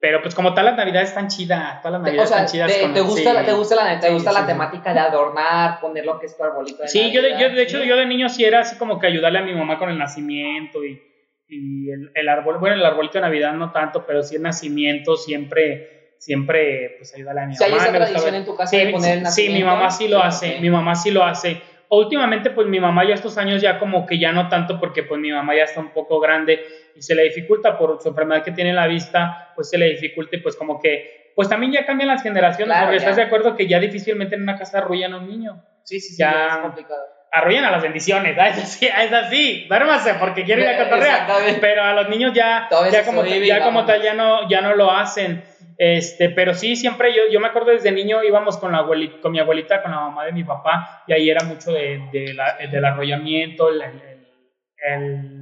Pero 0.00 0.22
pues 0.22 0.34
como 0.34 0.54
tal, 0.54 0.66
las 0.66 0.76
navidades 0.76 1.08
están 1.08 1.26
chidas, 1.26 1.82
todas 1.82 1.94
las 1.94 2.02
navidades 2.02 2.30
están 2.30 2.46
chidas. 2.46 2.72
Te, 2.72 2.88
te, 2.88 3.00
gusta, 3.00 3.32
la, 3.32 3.44
te 3.44 3.52
gusta, 3.52 3.74
la, 3.74 3.98
te 3.98 4.10
gusta 4.10 4.32
la 4.32 4.46
temática 4.46 4.94
de 4.94 5.00
adornar, 5.00 5.80
poner 5.80 6.06
lo 6.06 6.20
que 6.20 6.26
es 6.26 6.36
tu 6.36 6.44
arbolito 6.44 6.82
de 6.82 6.88
Sí, 6.88 7.10
yo 7.10 7.20
de, 7.20 7.32
yo 7.32 7.48
de 7.48 7.62
hecho, 7.62 7.82
yo 7.82 7.96
de 7.96 8.06
niño 8.06 8.28
sí 8.28 8.44
era 8.44 8.60
así 8.60 8.76
como 8.76 9.00
que 9.00 9.08
ayudarle 9.08 9.40
a 9.40 9.42
mi 9.42 9.54
mamá 9.54 9.76
con 9.76 9.90
el 9.90 9.98
nacimiento 9.98 10.84
y, 10.84 11.02
y 11.48 11.90
el, 11.90 12.12
el, 12.14 12.28
árbol, 12.28 12.58
bueno, 12.58 12.76
el 12.76 12.84
arbolito 12.84 13.14
de 13.14 13.22
Navidad 13.22 13.54
no 13.54 13.72
tanto, 13.72 14.06
pero 14.06 14.22
sí 14.22 14.36
el 14.36 14.42
nacimiento 14.42 15.16
siempre, 15.16 16.14
siempre 16.20 16.94
pues 16.98 17.12
ayudarle 17.16 17.40
a 17.40 17.46
mi 17.46 17.54
mamá. 17.54 17.66
¿hay 17.66 17.72
esa 17.72 17.92
tradición 17.92 18.34
en 18.36 18.44
tu 18.44 18.54
casa 18.54 18.76
de 18.76 18.90
poner 18.90 19.18
el 19.18 19.22
nacimiento? 19.24 19.56
Sí, 19.56 19.64
mi 19.64 19.68
mamá 19.68 19.90
sí 19.90 20.06
lo 20.06 20.22
hace, 20.22 20.60
mi 20.60 20.70
mamá 20.70 20.94
sí 20.94 21.10
lo 21.10 21.24
hace 21.24 21.60
últimamente 21.90 22.50
pues 22.50 22.66
mi 22.66 22.80
mamá 22.80 23.06
ya 23.06 23.14
estos 23.14 23.38
años 23.38 23.62
ya 23.62 23.78
como 23.78 24.06
que 24.06 24.18
ya 24.18 24.32
no 24.32 24.48
tanto 24.48 24.78
porque 24.78 25.02
pues 25.02 25.20
mi 25.20 25.30
mamá 25.30 25.54
ya 25.56 25.64
está 25.64 25.80
un 25.80 25.92
poco 25.92 26.20
grande 26.20 26.60
y 26.94 27.02
se 27.02 27.14
le 27.14 27.24
dificulta 27.24 27.78
por 27.78 28.00
su 28.00 28.08
enfermedad 28.08 28.42
que 28.42 28.52
tiene 28.52 28.70
en 28.70 28.76
la 28.76 28.86
vista, 28.86 29.52
pues 29.54 29.70
se 29.70 29.78
le 29.78 29.86
dificulta 29.86 30.36
y 30.36 30.40
pues 30.40 30.56
como 30.56 30.80
que 30.80 31.32
pues 31.34 31.48
también 31.48 31.72
ya 31.72 31.86
cambian 31.86 32.08
las 32.08 32.22
generaciones 32.22 32.76
porque 32.80 32.96
estás 32.96 33.16
de 33.16 33.22
acuerdo 33.22 33.54
que 33.54 33.68
ya 33.68 33.78
difícilmente 33.78 34.34
en 34.34 34.42
una 34.42 34.58
casa 34.58 34.78
arrullan 34.78 35.12
a 35.12 35.18
un 35.18 35.28
niño. 35.28 35.64
Sí, 35.84 36.00
sí, 36.00 36.14
sí, 36.14 36.18
ya 36.18 36.48
es 36.48 36.56
complicado. 36.58 37.17
Arrullan 37.30 37.64
a 37.64 37.70
las 37.70 37.82
bendiciones, 37.82 38.36
¿ah? 38.38 38.48
es 38.48 38.58
así, 38.58 38.86
es 39.04 39.12
así, 39.12 39.66
duérmase 39.68 40.14
porque 40.14 40.44
quiere 40.44 40.62
ir 40.62 40.68
a 40.68 40.84
cotorrear, 40.84 41.26
pero 41.60 41.84
a 41.84 41.92
los 41.92 42.08
niños 42.08 42.32
ya, 42.34 42.68
ya 42.90 43.04
como, 43.04 43.24
ya 43.24 43.62
como 43.62 43.84
tal 43.84 44.02
ya 44.02 44.14
no, 44.14 44.48
ya 44.48 44.60
no 44.60 44.74
lo 44.74 44.90
hacen. 44.90 45.42
Este, 45.78 46.28
pero 46.30 46.54
sí, 46.54 46.74
siempre 46.74 47.14
yo, 47.14 47.22
yo 47.30 47.38
me 47.38 47.46
acuerdo 47.46 47.70
desde 47.70 47.92
niño 47.92 48.24
íbamos 48.24 48.58
con, 48.58 48.72
la 48.72 48.78
abuelita, 48.78 49.20
con 49.20 49.30
mi 49.30 49.38
abuelita, 49.38 49.80
con 49.80 49.92
la 49.92 50.00
mamá 50.00 50.24
de 50.24 50.32
mi 50.32 50.42
papá, 50.42 51.04
y 51.06 51.12
ahí 51.12 51.30
era 51.30 51.44
mucho 51.44 51.70
de, 51.72 52.00
de 52.12 52.34
la, 52.34 52.56
del 52.56 52.84
arrollamiento, 52.84 53.68
el, 53.68 53.82
el, 53.82 55.37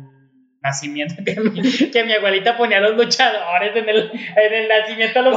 nacimiento, 0.66 1.14
que 1.24 1.40
mi, 1.40 1.90
que 1.90 2.04
mi, 2.04 2.12
abuelita 2.12 2.56
ponía 2.56 2.78
a 2.78 2.80
los 2.80 2.96
luchadores 2.96 3.74
en 3.74 3.88
el, 3.88 4.10
en 4.36 4.52
el 4.52 4.68
nacimiento 4.68 5.20
a 5.20 5.22
los 5.22 5.36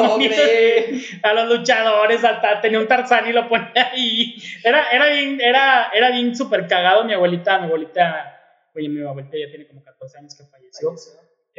a 1.24 1.34
los 1.34 1.58
luchadores, 1.58 2.24
hasta 2.24 2.62
tenía 2.62 2.80
un 2.80 2.88
tarzán 2.88 3.28
y 3.28 3.34
lo 3.34 3.48
ponía 3.48 3.92
ahí. 3.92 4.36
Era, 4.64 4.90
era 4.92 5.08
bien, 5.08 5.40
era, 5.42 5.90
era 5.94 6.12
bien 6.12 6.36
súper 6.36 6.68
cagado 6.68 7.04
mi 7.04 7.14
abuelita, 7.14 7.60
mi 7.60 7.66
abuelita, 7.66 8.40
oye, 8.76 8.90
mi 8.90 9.06
abuelita 9.06 9.38
ya 9.38 9.50
tiene 9.50 9.68
como 9.68 9.84
14 9.84 10.18
años 10.18 10.36
que 10.36 10.44
falleció. 10.46 10.94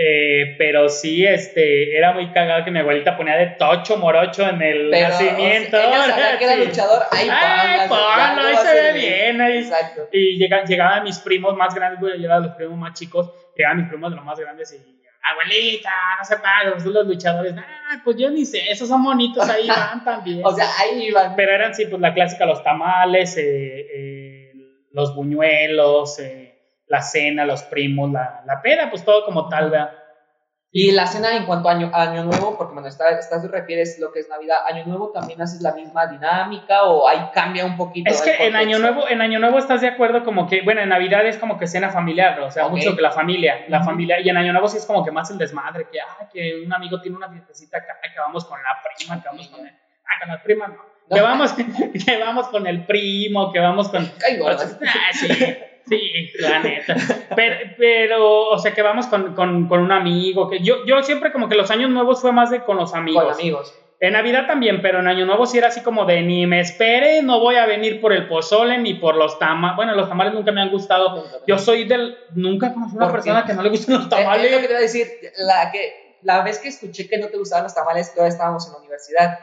Eh, 0.02 0.54
pero 0.56 0.88
sí, 0.88 1.26
este, 1.26 1.94
era 1.94 2.14
muy 2.14 2.32
cagado 2.32 2.64
que 2.64 2.70
mi 2.70 2.78
abuelita 2.78 3.18
ponía 3.18 3.36
de 3.36 3.48
tocho 3.58 3.98
morocho 3.98 4.48
en 4.48 4.62
el 4.62 4.90
nacimiento. 4.90 5.76
ella 5.76 6.36
que 6.38 6.44
era 6.44 6.56
luchador, 6.56 7.02
ay, 7.10 7.28
ahí 7.28 8.56
se 8.56 8.74
ve 8.74 8.92
bien. 8.94 9.40
Ahí. 9.42 9.58
Exacto. 9.58 10.08
Y 10.10 10.38
llega, 10.38 10.64
llegaban 10.64 11.04
mis 11.04 11.18
primos 11.18 11.54
más 11.54 11.74
grandes, 11.74 12.00
voy 12.00 12.12
a 12.12 12.14
llegar 12.14 12.38
a 12.38 12.40
los 12.40 12.54
primos 12.54 12.78
más 12.78 12.98
chicos, 12.98 13.30
llegaban 13.54 13.76
mis 13.76 13.88
primos 13.88 14.10
de 14.10 14.16
los 14.16 14.24
más 14.24 14.38
grandes 14.38 14.72
y, 14.72 15.00
abuelita, 15.22 15.90
no 16.18 16.24
se 16.24 16.36
pagan, 16.38 16.80
son 16.80 16.94
los 16.94 17.06
luchadores. 17.06 17.54
Ah, 17.58 18.00
pues 18.02 18.16
yo 18.16 18.30
ni 18.30 18.46
sé, 18.46 18.70
esos 18.70 18.88
son 18.88 19.04
bonitos, 19.04 19.46
ahí 19.48 19.68
van 19.68 20.02
también. 20.02 20.40
o 20.42 20.50
sea, 20.50 20.66
ahí 20.78 21.08
iban. 21.08 21.36
Pero 21.36 21.52
eran, 21.52 21.74
sí, 21.74 21.86
pues 21.86 22.00
la 22.00 22.14
clásica, 22.14 22.46
los 22.46 22.62
tamales, 22.62 23.36
eh, 23.36 23.86
eh, 23.94 24.52
los 24.92 25.14
buñuelos, 25.14 26.18
eh, 26.20 26.49
la 26.90 27.02
cena, 27.02 27.44
los 27.44 27.62
primos, 27.62 28.10
la, 28.10 28.42
la 28.44 28.60
peda, 28.60 28.90
pues 28.90 29.04
todo 29.04 29.24
como 29.24 29.48
tal, 29.48 29.70
¿verdad? 29.70 29.92
Y 30.72 30.90
la 30.90 31.06
cena 31.06 31.36
en 31.36 31.46
cuanto 31.46 31.68
a 31.68 31.72
año, 31.72 31.90
año 31.92 32.24
nuevo, 32.24 32.56
porque 32.58 32.72
cuando 32.72 32.88
estás, 32.88 33.18
estás 33.18 33.48
refieres 33.48 33.98
lo 34.00 34.12
que 34.12 34.20
es 34.20 34.28
Navidad, 34.28 34.58
año 34.68 34.84
nuevo 34.86 35.10
también 35.10 35.40
haces 35.40 35.62
la 35.62 35.72
misma 35.72 36.08
dinámica 36.08 36.84
o 36.84 37.08
ahí 37.08 37.30
cambia 37.32 37.64
un 37.64 37.76
poquito. 37.76 38.10
Es 38.10 38.22
que 38.22 38.44
en 38.44 38.56
año 38.56 38.80
nuevo, 38.80 39.08
en 39.08 39.20
año 39.20 39.38
nuevo 39.38 39.58
estás 39.58 39.80
de 39.80 39.88
acuerdo 39.88 40.24
como 40.24 40.48
que, 40.48 40.62
bueno, 40.62 40.80
en 40.80 40.88
Navidad 40.88 41.24
es 41.26 41.38
como 41.38 41.58
que 41.58 41.68
cena 41.68 41.90
familiar, 41.90 42.40
o 42.40 42.50
sea, 42.50 42.68
mucho 42.68 42.96
que 42.96 43.02
la 43.02 43.12
familia, 43.12 43.64
la 43.68 43.84
familia, 43.84 44.20
y 44.20 44.28
en 44.28 44.36
año 44.36 44.52
nuevo 44.52 44.66
sí 44.66 44.78
es 44.78 44.86
como 44.86 45.04
que 45.04 45.12
más 45.12 45.30
el 45.30 45.38
desmadre, 45.38 45.86
que, 45.90 46.00
ah, 46.00 46.28
que 46.32 46.60
un 46.64 46.72
amigo 46.72 47.00
tiene 47.00 47.16
una 47.16 47.28
fiestecita 47.28 47.78
acá, 47.78 47.98
que 48.02 48.18
vamos 48.18 48.44
con 48.44 48.60
la 48.60 48.76
prima, 48.96 49.22
que 49.22 49.28
vamos 49.28 49.48
con 49.48 49.66
el, 49.66 49.72
ah, 49.72 50.20
con 50.20 50.28
la 50.28 50.42
prima 50.42 50.66
no, 50.68 51.16
que 51.16 51.20
vamos, 51.20 51.52
que 52.06 52.18
vamos 52.18 52.48
con 52.48 52.66
el 52.66 52.84
primo, 52.84 53.52
que 53.52 53.60
vamos 53.60 53.88
con... 53.88 54.02
Ay, 54.24 54.38
ah, 54.44 55.12
sí. 55.12 55.56
Sí, 55.88 56.30
la 56.38 56.60
neta. 56.60 56.96
Pero, 57.34 57.56
pero, 57.78 58.48
o 58.48 58.58
sea, 58.58 58.74
que 58.74 58.82
vamos 58.82 59.06
con, 59.06 59.34
con, 59.34 59.68
con, 59.68 59.80
un 59.80 59.92
amigo. 59.92 60.48
Que 60.48 60.60
yo, 60.60 60.84
yo 60.86 61.02
siempre 61.02 61.32
como 61.32 61.48
que 61.48 61.54
los 61.54 61.70
años 61.70 61.90
nuevos 61.90 62.20
fue 62.20 62.32
más 62.32 62.50
de 62.50 62.64
con 62.64 62.76
los 62.76 62.94
amigos. 62.94 63.24
Con 63.24 63.32
amigos. 63.34 63.74
En 64.02 64.14
Navidad 64.14 64.46
también, 64.46 64.80
pero 64.80 65.00
en 65.00 65.08
Año 65.08 65.26
Nuevo 65.26 65.44
sí 65.44 65.58
era 65.58 65.68
así 65.68 65.82
como 65.82 66.06
de 66.06 66.22
ni 66.22 66.46
me 66.46 66.60
espere, 66.60 67.20
no 67.20 67.38
voy 67.38 67.56
a 67.56 67.66
venir 67.66 68.00
por 68.00 68.14
el 68.14 68.28
pozole 68.28 68.78
ni 68.78 68.94
por 68.94 69.14
los 69.14 69.38
tamales. 69.38 69.76
Bueno, 69.76 69.94
los 69.94 70.08
tamales 70.08 70.32
nunca 70.32 70.52
me 70.52 70.62
han 70.62 70.70
gustado. 70.70 71.22
Yo 71.46 71.58
soy 71.58 71.84
del. 71.84 72.16
Nunca 72.34 72.72
conocí 72.72 72.94
a 72.94 72.96
una 72.96 73.12
persona 73.12 73.44
que 73.44 73.52
no 73.52 73.62
le 73.62 73.68
gustan 73.68 73.96
los 73.96 74.08
tamales. 74.08 74.46
Es, 74.46 74.52
lo 74.52 74.60
que 74.62 74.66
te 74.68 74.72
iba 74.72 74.78
a 74.78 74.82
decir. 74.82 75.06
La, 75.36 75.70
que, 75.70 76.16
la 76.22 76.42
vez 76.42 76.60
que 76.60 76.68
escuché 76.68 77.10
que 77.10 77.18
no 77.18 77.26
te 77.26 77.36
gustaban 77.36 77.64
los 77.64 77.74
tamales, 77.74 78.14
todavía 78.14 78.32
estábamos 78.32 78.66
en 78.66 78.72
la 78.72 78.78
universidad 78.78 79.38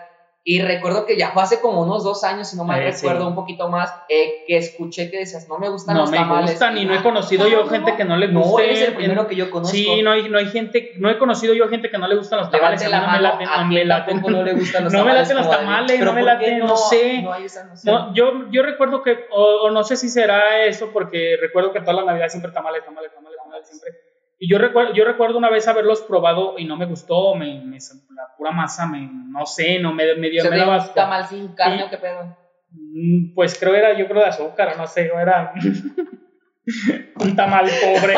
Y 0.49 0.62
recuerdo 0.62 1.05
que 1.05 1.17
ya 1.17 1.31
fue 1.31 1.43
hace 1.43 1.60
como 1.60 1.81
unos 1.81 2.05
dos 2.05 2.23
años, 2.23 2.47
si 2.47 2.55
no 2.55 2.63
mal 2.63 2.81
recuerdo, 2.81 3.27
un 3.27 3.36
poquito 3.36 3.67
más, 3.67 3.93
eh, 4.07 4.45
que 4.47 4.55
escuché 4.55 5.12
que 5.12 5.17
decías, 5.17 5.49
no 5.49 5.57
me 5.57 5.67
gustan 5.67 5.97
los 5.97 6.10
tamales. 6.10 6.29
No 6.29 6.36
me 6.36 6.51
gustan 6.51 6.77
y 6.77 6.86
no 6.86 6.93
he 6.95 7.03
conocido 7.03 7.49
yo 7.49 7.67
gente 7.67 7.97
que 7.97 8.05
no 8.05 8.15
le 8.15 8.27
guste. 8.27 8.49
No, 8.49 8.60
eres 8.60 8.81
el 8.88 8.93
primero 8.93 9.27
que 9.27 9.36
yo 9.36 9.51
conozco. 9.51 9.75
Sí, 9.75 10.01
no 10.01 10.12
hay, 10.12 10.29
no 10.29 10.38
hay 10.38 10.45
gente, 10.45 10.93
no 10.99 11.10
he 11.10 11.17
conocido 11.17 11.53
yo 11.53 11.67
gente 11.67 11.91
que 11.91 11.97
no 11.97 12.07
le 12.07 12.15
gustan 12.15 12.39
los 12.39 12.49
tamales. 12.49 12.81
a 12.81 12.88
no 12.88 13.12
me 13.12 13.19
laten, 13.19 13.49
no 13.49 13.65
me 13.65 13.83
laten. 13.83 14.21
no 14.21 14.43
le 14.43 14.53
gustan 14.53 14.86
los 14.86 14.93
tamales. 14.93 14.93
No 14.97 15.03
me 15.03 15.13
laten 15.13 15.36
los 15.36 15.49
tamales, 15.49 15.99
no 15.99 16.13
me 16.13 16.23
laten, 16.23 16.60
no, 16.60 16.77
sé. 16.77 17.21
No, 17.23 17.33
hay 17.33 17.43
esa 17.43 17.69
no 17.83 18.13
yo, 18.13 18.49
yo 18.49 18.63
recuerdo 18.63 19.03
que, 19.03 19.25
o, 19.31 19.69
no 19.69 19.83
sé 19.83 19.97
si 19.97 20.07
será 20.07 20.63
eso, 20.63 20.91
porque 20.93 21.36
recuerdo 21.41 21.73
que 21.73 21.81
toda 21.81 21.91
la 21.91 22.05
Navidad 22.05 22.29
siempre 22.29 22.53
tamales, 22.53 22.86
tamales, 22.86 23.13
tamales, 23.13 23.38
tamales, 23.43 23.67
siempre 23.67 24.16
y 24.39 24.50
yo 24.50 24.60
recuerdo, 24.60 24.93
yo 24.93 25.04
recuerdo 25.04 25.38
una 25.38 25.50
vez 25.50 25.67
haberlos 25.67 26.02
probado 26.02 26.56
y 26.58 26.65
no 26.65 26.78
me 26.78 26.86
gustó, 26.86 27.34
me, 27.34 27.60
me 27.62 27.78
la 28.15 28.36
pura 28.38 28.52
masa, 28.52 28.86
me, 28.86 29.10
no 29.30 29.45
sé, 29.47 29.80
no 29.80 29.93
me, 29.93 30.15
me 30.15 30.30
dio... 30.30 30.43
¿Se 30.43 30.50
me 30.50 30.58
daba 30.58 30.93
tamal 30.93 31.26
sin 31.26 31.56
carne 31.56 31.86
o 31.86 31.89
qué 31.89 31.97
pedo? 31.97 32.38
Mm, 32.71 33.34
pues 33.34 33.58
creo 33.60 33.73
era, 33.73 33.97
yo 33.97 34.08
creo 34.08 34.21
de 34.21 34.28
azúcar, 34.28 34.78
no 34.78 34.86
sé, 34.86 35.10
era 35.19 35.54
un 37.19 37.36
tamal 37.36 37.65
pobre. 37.65 38.13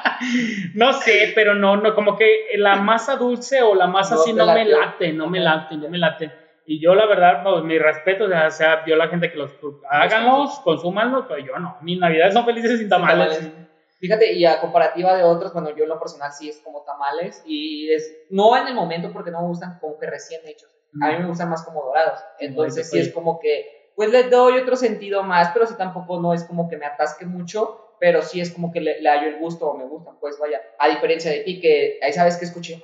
no 0.74 0.94
sé, 0.94 1.32
pero 1.34 1.54
no, 1.54 1.76
no, 1.76 1.94
como 1.94 2.16
que 2.16 2.46
la 2.56 2.76
masa 2.76 3.16
dulce 3.16 3.60
o 3.60 3.74
la 3.74 3.86
masa 3.86 4.14
así 4.14 4.32
no, 4.32 4.46
me 4.46 4.64
late, 4.64 5.12
no 5.12 5.28
me 5.28 5.40
late, 5.40 5.76
no 5.76 5.90
me 5.90 5.98
late. 5.98 6.32
Y 6.66 6.80
yo 6.80 6.94
la 6.94 7.04
verdad, 7.04 7.42
pues, 7.42 7.62
mi 7.64 7.78
respeto, 7.78 8.24
o 8.24 8.50
sea, 8.50 8.82
yo 8.86 8.96
la 8.96 9.08
gente 9.08 9.30
que 9.30 9.36
los 9.36 9.50
háganlos, 9.90 10.60
consúmanlos, 10.60 11.26
pero 11.28 11.44
yo 11.44 11.58
no, 11.58 11.76
mis 11.82 11.98
navidades 11.98 12.32
son 12.32 12.46
felices 12.46 12.78
sin 12.78 12.88
tamales. 12.88 13.52
Fíjate, 13.98 14.32
y 14.32 14.44
a 14.44 14.60
comparativa 14.60 15.16
de 15.16 15.22
otros, 15.22 15.52
bueno, 15.52 15.74
yo 15.74 15.84
en 15.84 15.88
lo 15.88 15.98
personal 15.98 16.32
sí 16.32 16.48
es 16.48 16.58
como 16.58 16.82
tamales 16.82 17.42
y 17.46 17.90
es, 17.92 18.10
no 18.28 18.56
en 18.56 18.66
el 18.66 18.74
momento 18.74 19.12
porque 19.12 19.30
no 19.30 19.40
me 19.42 19.48
gustan 19.48 19.78
como 19.80 19.98
que 19.98 20.06
recién 20.06 20.40
hechos, 20.46 20.70
a 21.00 21.08
mí 21.12 21.18
me 21.18 21.26
gustan 21.26 21.48
más 21.48 21.64
como 21.64 21.82
dorados, 21.82 22.20
entonces 22.38 22.90
sí 22.90 22.98
es 22.98 23.12
como 23.12 23.40
que, 23.40 23.92
pues 23.96 24.10
le 24.10 24.24
doy 24.24 24.58
otro 24.58 24.76
sentido 24.76 25.22
más, 25.22 25.50
pero 25.52 25.66
sí 25.66 25.74
tampoco 25.78 26.20
no 26.20 26.34
es 26.34 26.44
como 26.44 26.68
que 26.68 26.76
me 26.76 26.86
atasque 26.86 27.24
mucho, 27.24 27.96
pero 28.00 28.22
sí 28.22 28.40
es 28.40 28.50
como 28.50 28.72
que 28.72 28.80
le, 28.80 29.00
le 29.00 29.08
hallo 29.08 29.28
el 29.28 29.38
gusto 29.38 29.68
o 29.68 29.76
me 29.76 29.84
gustan, 29.84 30.18
pues 30.20 30.38
vaya, 30.38 30.60
a 30.78 30.88
diferencia 30.88 31.30
de 31.30 31.40
ti 31.40 31.60
que 31.60 31.98
ahí 32.02 32.12
sabes 32.12 32.36
que 32.36 32.44
escuché 32.44 32.82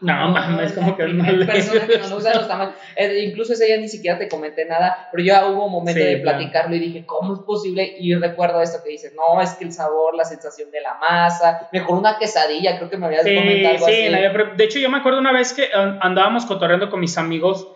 no, 0.00 0.28
mames, 0.30 0.72
como 0.72 0.96
que 0.96 1.06
no 1.06 1.30
le... 1.30 1.46
Personas 1.46 1.84
que 1.84 1.98
no 1.98 2.14
gustan 2.14 2.36
los 2.36 2.48
tamales. 2.48 2.74
Eh, 2.96 3.24
incluso 3.24 3.52
ese 3.52 3.66
día 3.66 3.76
ni 3.76 3.88
siquiera 3.88 4.18
te 4.18 4.28
comenté 4.28 4.64
nada, 4.64 5.08
pero 5.12 5.22
ya 5.22 5.46
hubo 5.46 5.66
un 5.66 5.72
momento 5.72 6.00
de 6.00 6.18
platicarlo 6.18 6.74
y 6.74 6.80
dije, 6.80 7.06
¿cómo 7.06 7.34
es 7.34 7.40
posible? 7.40 7.96
Y 7.98 8.14
recuerdo 8.14 8.60
esto 8.60 8.82
que 8.82 8.90
dices, 8.90 9.14
no, 9.14 9.40
es 9.40 9.54
que 9.54 9.64
el 9.64 9.72
sabor, 9.72 10.16
la 10.16 10.24
sensación 10.24 10.70
de 10.70 10.80
la 10.80 10.94
masa, 10.98 11.68
mejor 11.72 11.98
una 11.98 12.18
quesadilla, 12.18 12.76
creo 12.78 12.90
que 12.90 12.96
me 12.96 13.06
habías 13.06 13.22
comentado 13.22 13.86
sí, 13.86 14.06
así. 14.06 14.56
de 14.56 14.64
hecho 14.64 14.78
yo 14.80 14.90
me 14.90 14.98
acuerdo 14.98 15.20
una 15.20 15.32
vez 15.32 15.52
que 15.52 15.68
andábamos 15.72 16.46
cotorreando 16.46 16.90
con 16.90 17.00
mis 17.00 17.16
amigos 17.16 17.68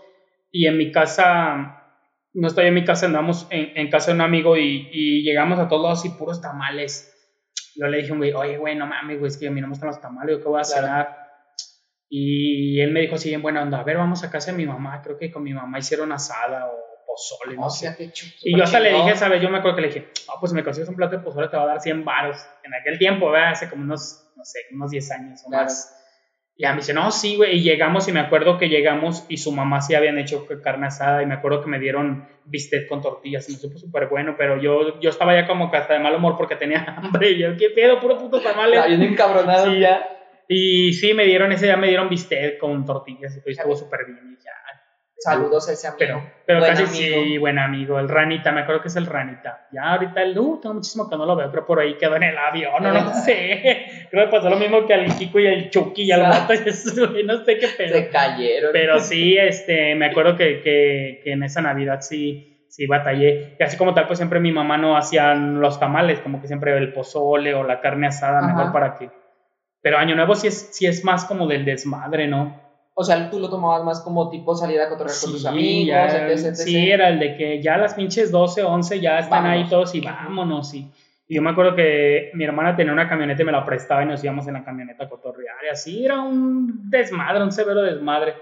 y 0.51 0.67
en 0.67 0.77
mi 0.77 0.91
casa, 0.91 1.95
no 2.35 2.49
estoy 2.49 2.67
en 2.67 2.75
mi 2.75 2.85
casa, 2.85 3.07
andamos 3.07 3.47
en, 3.51 3.89
casa 3.89 4.11
de 4.11 4.17
un 4.17 4.23
amigo 4.23 4.57
y, 4.57 4.89
y 4.93 5.23
llegamos 5.23 5.61
a 5.61 5.69
todos 5.69 5.99
así 5.99 6.11
puros 6.11 6.41
tamales. 6.41 7.13
Yo 7.77 7.87
le 7.87 7.99
dije, 7.99 8.15
güey, 8.15 8.33
oye, 8.33 8.57
güey, 8.57 8.75
no 8.75 8.87
mames, 8.87 9.19
güey, 9.19 9.29
es 9.29 9.37
que 9.37 9.49
a 9.49 9.51
mí 9.51 9.61
no 9.61 9.69
me 9.69 9.73
gustan 9.73 9.89
los 9.89 10.01
tamales, 10.01 10.37
¿yo 10.37 10.43
qué 10.43 10.49
voy 10.49 10.61
a 10.61 10.65
cenar? 10.65 11.26
Y 12.09 12.81
él 12.81 12.93
me 12.93 13.01
dijo 13.01 13.17
así 13.17 13.33
en 13.35 13.43
buena 13.43 13.63
onda, 13.63 13.81
a 13.81 13.85
ver, 13.85 13.97
vamos 13.97 14.23
a 14.23 14.31
casa 14.31 14.53
de 14.53 14.57
mi 14.57 14.67
mamá, 14.67 15.03
creo 15.03 15.19
que 15.19 15.31
con 15.31 15.43
mi 15.43 15.53
mamá 15.53 15.79
hicieron 15.79 16.13
asada 16.13 16.67
o 16.67 16.87
pozole, 17.07 17.57
no 17.57 17.71
sé. 17.71 18.13
y 18.43 18.57
yo 18.57 18.65
hasta 18.65 18.81
le 18.81 18.93
dije, 18.93 19.17
¿sabes? 19.17 19.41
Yo 19.43 19.49
me 19.49 19.59
acuerdo 19.59 19.77
que 19.77 19.83
le 19.83 19.89
dije, 19.89 20.09
ah, 20.29 20.35
pues 20.39 20.51
si 20.51 20.57
me 20.57 20.63
consigues 20.63 20.89
un 20.89 20.97
plato 20.97 21.17
de 21.17 21.23
pozole 21.23 21.49
te 21.49 21.57
va 21.57 21.65
a 21.65 21.67
dar 21.67 21.81
100 21.81 22.05
baros. 22.05 22.37
En 22.63 22.75
aquel 22.75 22.99
tiempo, 22.99 23.31
¿verdad? 23.31 23.53
Hace 23.53 23.71
como 23.71 23.83
unos, 23.83 24.33
no 24.37 24.45
sé, 24.45 24.61
unos 24.73 24.91
10 24.91 25.11
años 25.13 25.43
o 25.47 25.51
más. 25.51 25.93
Y 26.59 26.65
a 26.65 26.73
mí 26.73 26.79
dice, 26.79 26.95
no, 26.95 27.11
sí, 27.11 27.37
güey. 27.37 27.59
Y 27.59 27.63
llegamos 27.63 28.09
y 28.09 28.13
me 28.13 28.21
acuerdo 28.21 28.57
que 28.57 28.69
llegamos 28.69 29.27
y 29.29 29.37
su 29.37 29.53
mamá 29.53 29.83
sí 29.83 29.95
habían 29.95 30.19
hecho 30.19 30.47
carne 30.63 30.87
asada 30.87 31.23
y 31.23 31.27
me 31.27 31.35
acuerdo 31.35 31.63
que 31.63 31.69
me 31.69 31.79
dieron 31.79 32.29
bistec 32.47 32.89
con 32.89 33.03
tortillas 33.03 33.49
y 33.49 33.53
me 33.53 33.59
supo 33.59 33.79
súper 33.79 34.07
bueno, 34.07 34.37
pero 34.39 34.61
yo, 34.61 34.99
yo 35.01 35.11
estaba 35.11 35.35
ya 35.35 35.47
como 35.47 35.71
que 35.71 35.77
hasta 35.77 35.95
de 35.95 36.01
mal 36.01 36.15
humor 36.15 36.37
porque 36.39 36.57
tenía 36.57 36.85
hambre 36.97 37.33
y 37.33 37.39
yo, 37.39 37.57
¿qué 37.59 37.71
pedo? 37.71 38.01
Puro 38.01 38.17
puto 38.17 38.41
tamales. 38.41 38.87
Bien 38.87 39.03
encabronado. 39.03 39.67
Sí, 39.67 39.81
ya. 39.81 40.16
Y 40.49 40.93
sí, 40.93 41.15
me 41.15 41.25
dieron 41.25 41.53
ese 41.53 41.67
día, 41.67 41.77
me 41.77 41.89
dieron 41.89 42.09
bistec 42.09 42.59
con 42.59 42.85
tortillas 42.85 43.41
y 43.45 43.51
estuvo 43.51 43.77
súper 43.77 44.07
bien. 44.07 44.37
Y 44.39 44.45
ya. 44.45 44.53
Saludos 45.19 45.69
a 45.69 45.73
ese 45.73 45.89
amigo. 45.89 45.99
Pero, 45.99 46.23
pero 46.47 46.61
casi 46.61 46.83
amigo. 46.83 47.25
sí, 47.25 47.39
buen 47.39 47.59
amigo. 47.59 47.99
El 47.99 48.09
Ranita, 48.09 48.53
me 48.53 48.61
acuerdo 48.61 48.83
que 48.83 48.89
es 48.89 48.97
el 48.97 49.07
Ranita. 49.07 49.67
Ya 49.73 49.93
ahorita 49.93 50.23
el, 50.23 50.39
uh, 50.39 50.61
tengo 50.61 50.75
muchísimo 50.75 51.09
que 51.09 51.17
no 51.17 51.25
lo 51.25 51.35
veo, 51.35 51.51
creo 51.51 51.65
por 51.65 51.81
ahí 51.81 51.95
quedó 51.95 52.17
en 52.17 52.25
el 52.25 52.37
avión, 52.37 52.83
no, 52.83 52.93
no 52.93 53.15
sé. 53.25 54.09
Creo 54.11 54.27
que 54.27 54.31
pasó 54.31 54.51
lo 54.51 54.57
mismo 54.57 54.87
que 54.87 54.93
al 54.93 55.07
Kiko 55.17 55.41
y 55.41 55.47
al 55.47 55.71
Chucky 55.71 56.03
y 56.03 56.13
al 56.13 56.23
Gato 56.23 56.53
y 57.19 57.25
no 57.25 57.45
sé 57.45 57.59
qué 57.59 57.69
pedo. 57.69 57.95
Se 57.95 58.09
cayeron. 58.11 58.71
Pero 58.73 58.99
sí, 59.01 59.37
este, 59.39 59.95
me 59.95 60.07
acuerdo 60.07 60.37
que, 60.37 60.61
que, 60.61 61.21
que 61.25 61.33
en 61.33 61.43
esa 61.43 61.63
Navidad 61.63 62.03
sí, 62.03 62.67
sí 62.69 62.87
batallé. 62.87 63.57
Y 63.59 63.63
así 63.63 63.79
como 63.79 63.95
tal, 63.95 64.07
pues 64.07 64.19
siempre 64.19 64.39
mi 64.39 64.53
mamá 64.53 64.77
no 64.77 64.99
hacía 64.99 65.35
los 65.35 65.81
tamales, 65.81 66.21
como 66.21 66.43
que 66.43 66.47
siempre 66.47 66.77
el 66.77 66.93
pozole 66.93 67.55
o 67.55 67.65
la 67.65 67.81
carne 67.81 68.07
asada, 68.07 68.43
mejor 68.43 68.71
para 68.71 68.99
que 68.99 69.11
pero 69.87 69.99
Año 69.99 70.17
Nuevo 70.17 70.35
sí 70.35 70.49
es, 70.49 70.71
sí 70.73 70.85
es 70.85 71.05
más 71.05 71.27
como 71.27 71.47
del 71.47 71.65
desmadre, 71.65 72.27
¿no? 72.27 72.61
O 72.93 73.05
sea, 73.05 73.31
tú 73.31 73.39
lo 73.39 73.49
tomabas 73.49 73.85
más 73.85 74.01
como 74.01 74.29
tipo 74.31 74.53
salir 74.57 74.81
a 74.81 74.89
cotorrear 74.89 75.17
con 75.23 75.31
tus 75.31 75.47
amigos, 75.47 75.97
Sí, 76.55 76.91
era 76.91 77.09
el 77.09 77.21
de 77.21 77.37
que 77.37 77.63
ya 77.63 77.77
las 77.77 77.95
pinches 77.95 78.33
12, 78.33 78.65
11 78.65 78.99
ya 78.99 79.21
están 79.21 79.47
ahí 79.47 79.69
todos 79.69 79.95
y 79.95 80.01
vámonos. 80.01 80.75
Y, 80.75 80.91
y, 81.29 81.37
yo 81.37 81.41
me 81.41 81.51
acuerdo 81.51 81.77
que 81.77 82.33
mi 82.35 82.43
hermana 82.43 82.75
tenía 82.75 82.93
una 82.93 83.09
camioneta 83.09 83.43
y 83.43 83.45
me 83.45 83.53
la 83.53 83.65
prestaba 83.65 84.03
y 84.03 84.07
nos 84.07 84.25
íbamos 84.25 84.49
en 84.49 84.55
la 84.55 84.65
camioneta 84.65 85.05
a 85.05 85.09
cotorrear. 85.09 85.55
Y 85.65 85.69
así 85.69 86.05
era 86.05 86.21
un 86.21 86.91
desmadre, 86.91 87.45
un 87.45 87.53
severo 87.53 87.81
desmadre. 87.81 88.35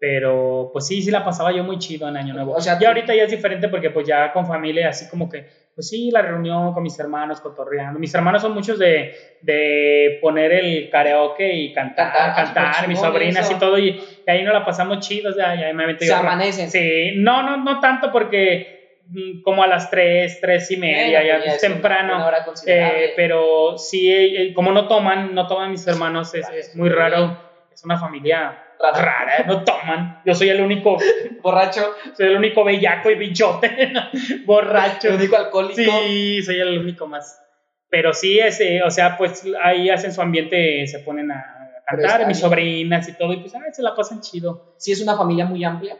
Pero 0.00 0.70
pues 0.72 0.86
sí, 0.86 1.02
sí 1.02 1.10
la 1.10 1.26
pasaba 1.26 1.52
yo 1.52 1.62
muy 1.62 1.78
chido 1.78 2.08
en 2.08 2.16
Año 2.16 2.32
Nuevo. 2.32 2.52
O 2.52 2.60
sea, 2.62 2.78
ya 2.78 2.88
ahorita 2.88 3.14
ya 3.14 3.24
es 3.24 3.30
diferente 3.30 3.68
porque 3.68 3.90
pues 3.90 4.06
ya 4.06 4.32
con 4.32 4.46
familia 4.46 4.88
así 4.88 5.10
como 5.10 5.28
que, 5.28 5.46
pues 5.76 5.90
sí, 5.90 6.10
la 6.10 6.22
reunión 6.22 6.72
con 6.72 6.82
mis 6.82 6.98
hermanos, 6.98 7.42
cotorreando. 7.42 8.00
Mis 8.00 8.14
hermanos 8.14 8.40
son 8.40 8.54
muchos 8.54 8.78
de, 8.78 9.14
de 9.42 10.18
poner 10.22 10.50
el 10.52 10.88
karaoke 10.88 11.52
y 11.52 11.74
cantar, 11.74 12.14
cantar, 12.14 12.54
cantar 12.54 12.88
mis 12.88 12.98
sobrinas 12.98 13.50
y 13.50 13.56
todo. 13.56 13.78
Y, 13.78 14.02
ahí 14.26 14.42
nos 14.42 14.54
la 14.54 14.64
pasamos 14.64 15.06
chido, 15.06 15.32
o 15.32 15.34
sea, 15.34 15.54
ya 15.54 15.70
me 15.74 15.86
metí. 15.86 16.06
Se 16.06 16.14
amanecen. 16.14 16.70
Sí, 16.70 17.12
no, 17.16 17.42
no, 17.42 17.58
no 17.58 17.78
tanto 17.78 18.10
porque 18.10 19.02
mm, 19.08 19.42
como 19.42 19.62
a 19.62 19.66
las 19.66 19.90
3, 19.90 20.40
3 20.40 20.70
y 20.70 20.76
media, 20.78 21.22
ya, 21.22 21.36
es 21.44 21.60
temprano. 21.60 22.26
Eh, 22.66 23.12
pero 23.14 23.76
sí, 23.76 24.10
eh, 24.10 24.54
como 24.54 24.72
no 24.72 24.88
toman, 24.88 25.34
no 25.34 25.46
toman 25.46 25.72
mis 25.72 25.86
hermanos, 25.86 26.34
es, 26.34 26.48
es 26.48 26.74
muy 26.74 26.88
raro. 26.88 27.38
Es 27.70 27.84
una 27.84 27.98
familia 27.98 28.65
rara, 28.80 29.44
no 29.46 29.64
toman. 29.64 30.22
Yo 30.24 30.34
soy 30.34 30.48
el 30.48 30.60
único 30.60 30.96
borracho. 31.42 31.94
Soy 32.16 32.26
el 32.26 32.36
único 32.36 32.64
bellaco 32.64 33.10
y 33.10 33.14
bichote, 33.14 33.92
borracho. 34.44 35.08
El 35.08 35.14
único 35.16 35.36
alcohólico. 35.36 35.92
Sí, 36.06 36.42
soy 36.42 36.60
el 36.60 36.78
único 36.78 37.06
más. 37.06 37.42
Pero 37.88 38.12
sí, 38.12 38.38
ese, 38.38 38.82
o 38.82 38.90
sea, 38.90 39.16
pues 39.16 39.44
ahí 39.62 39.90
hacen 39.90 40.12
su 40.12 40.20
ambiente, 40.20 40.86
se 40.86 40.98
ponen 41.00 41.30
a 41.30 41.44
cantar, 41.86 42.26
mis 42.26 42.40
sobrinas 42.40 43.08
y 43.08 43.12
todo, 43.12 43.32
y 43.32 43.38
pues 43.38 43.52
se 43.72 43.82
la 43.82 43.94
pasan 43.94 44.20
chido. 44.20 44.74
Sí, 44.76 44.92
es 44.92 45.00
una 45.00 45.16
familia 45.16 45.46
muy 45.46 45.62
amplia. 45.64 45.96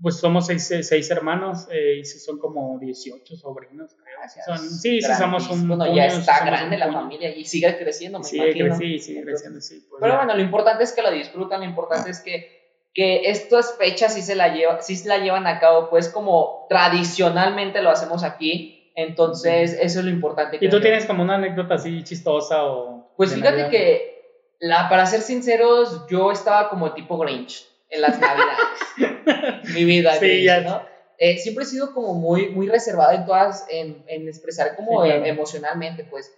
Pues 0.00 0.16
somos 0.16 0.46
seis, 0.46 0.72
seis 0.82 1.10
hermanos 1.10 1.68
eh, 1.70 1.98
y 2.00 2.04
son 2.04 2.38
como 2.38 2.78
18 2.78 3.36
sobrinos, 3.36 3.94
creo. 3.94 4.58
sí, 4.58 5.02
sí, 5.02 5.14
somos 5.18 5.50
un. 5.50 5.68
Bueno, 5.68 5.94
ya 5.94 6.06
está 6.06 6.44
grande 6.44 6.78
la 6.78 6.90
familia 6.90 7.36
y 7.36 7.44
sigue 7.44 7.76
creciendo, 7.76 8.18
me 8.18 8.24
sigue 8.24 8.50
imagino. 8.50 8.76
sí, 8.76 8.98
sigue 8.98 9.22
creciendo, 9.22 9.60
sí. 9.60 9.86
Pues 9.90 10.00
pero 10.00 10.16
bueno, 10.16 10.34
lo 10.34 10.40
importante 10.40 10.84
es 10.84 10.92
que 10.92 11.02
lo 11.02 11.10
disfrutan, 11.10 11.60
lo 11.60 11.66
importante 11.66 12.10
es 12.10 12.20
que, 12.20 12.88
que 12.94 13.28
estas 13.28 13.76
fechas 13.76 14.14
sí 14.14 14.22
se, 14.22 14.36
la 14.36 14.54
lleva, 14.54 14.80
sí 14.80 14.96
se 14.96 15.06
la 15.06 15.18
llevan 15.18 15.46
a 15.46 15.60
cabo, 15.60 15.90
pues 15.90 16.08
como 16.08 16.66
tradicionalmente 16.70 17.82
lo 17.82 17.90
hacemos 17.90 18.24
aquí. 18.24 18.92
Entonces, 18.96 19.76
eso 19.78 19.98
es 19.98 20.04
lo 20.04 20.10
importante. 20.10 20.56
¿Y 20.60 20.70
tú 20.70 20.80
tienes 20.80 21.04
como 21.04 21.24
una 21.24 21.34
anécdota 21.34 21.74
así 21.74 22.02
chistosa 22.04 22.64
o.? 22.64 23.12
Pues 23.16 23.34
fíjate 23.34 23.68
que, 23.68 24.54
la, 24.60 24.88
para 24.88 25.04
ser 25.04 25.20
sinceros, 25.20 26.06
yo 26.08 26.32
estaba 26.32 26.70
como 26.70 26.94
tipo 26.94 27.18
Grinch 27.18 27.73
en 27.88 28.02
las 28.02 28.20
navidades. 28.20 29.64
Mi 29.74 29.84
vida, 29.84 30.14
sí, 30.14 30.46
¿no? 30.64 30.82
Eh, 31.18 31.38
siempre 31.38 31.64
he 31.64 31.66
sido 31.66 31.94
como 31.94 32.14
muy, 32.14 32.48
muy 32.50 32.68
reservada 32.68 33.14
en 33.14 33.24
todas, 33.24 33.66
en, 33.70 34.04
en 34.08 34.28
expresar 34.28 34.74
como 34.76 35.04
emocionalmente, 35.04 36.04
pues. 36.04 36.34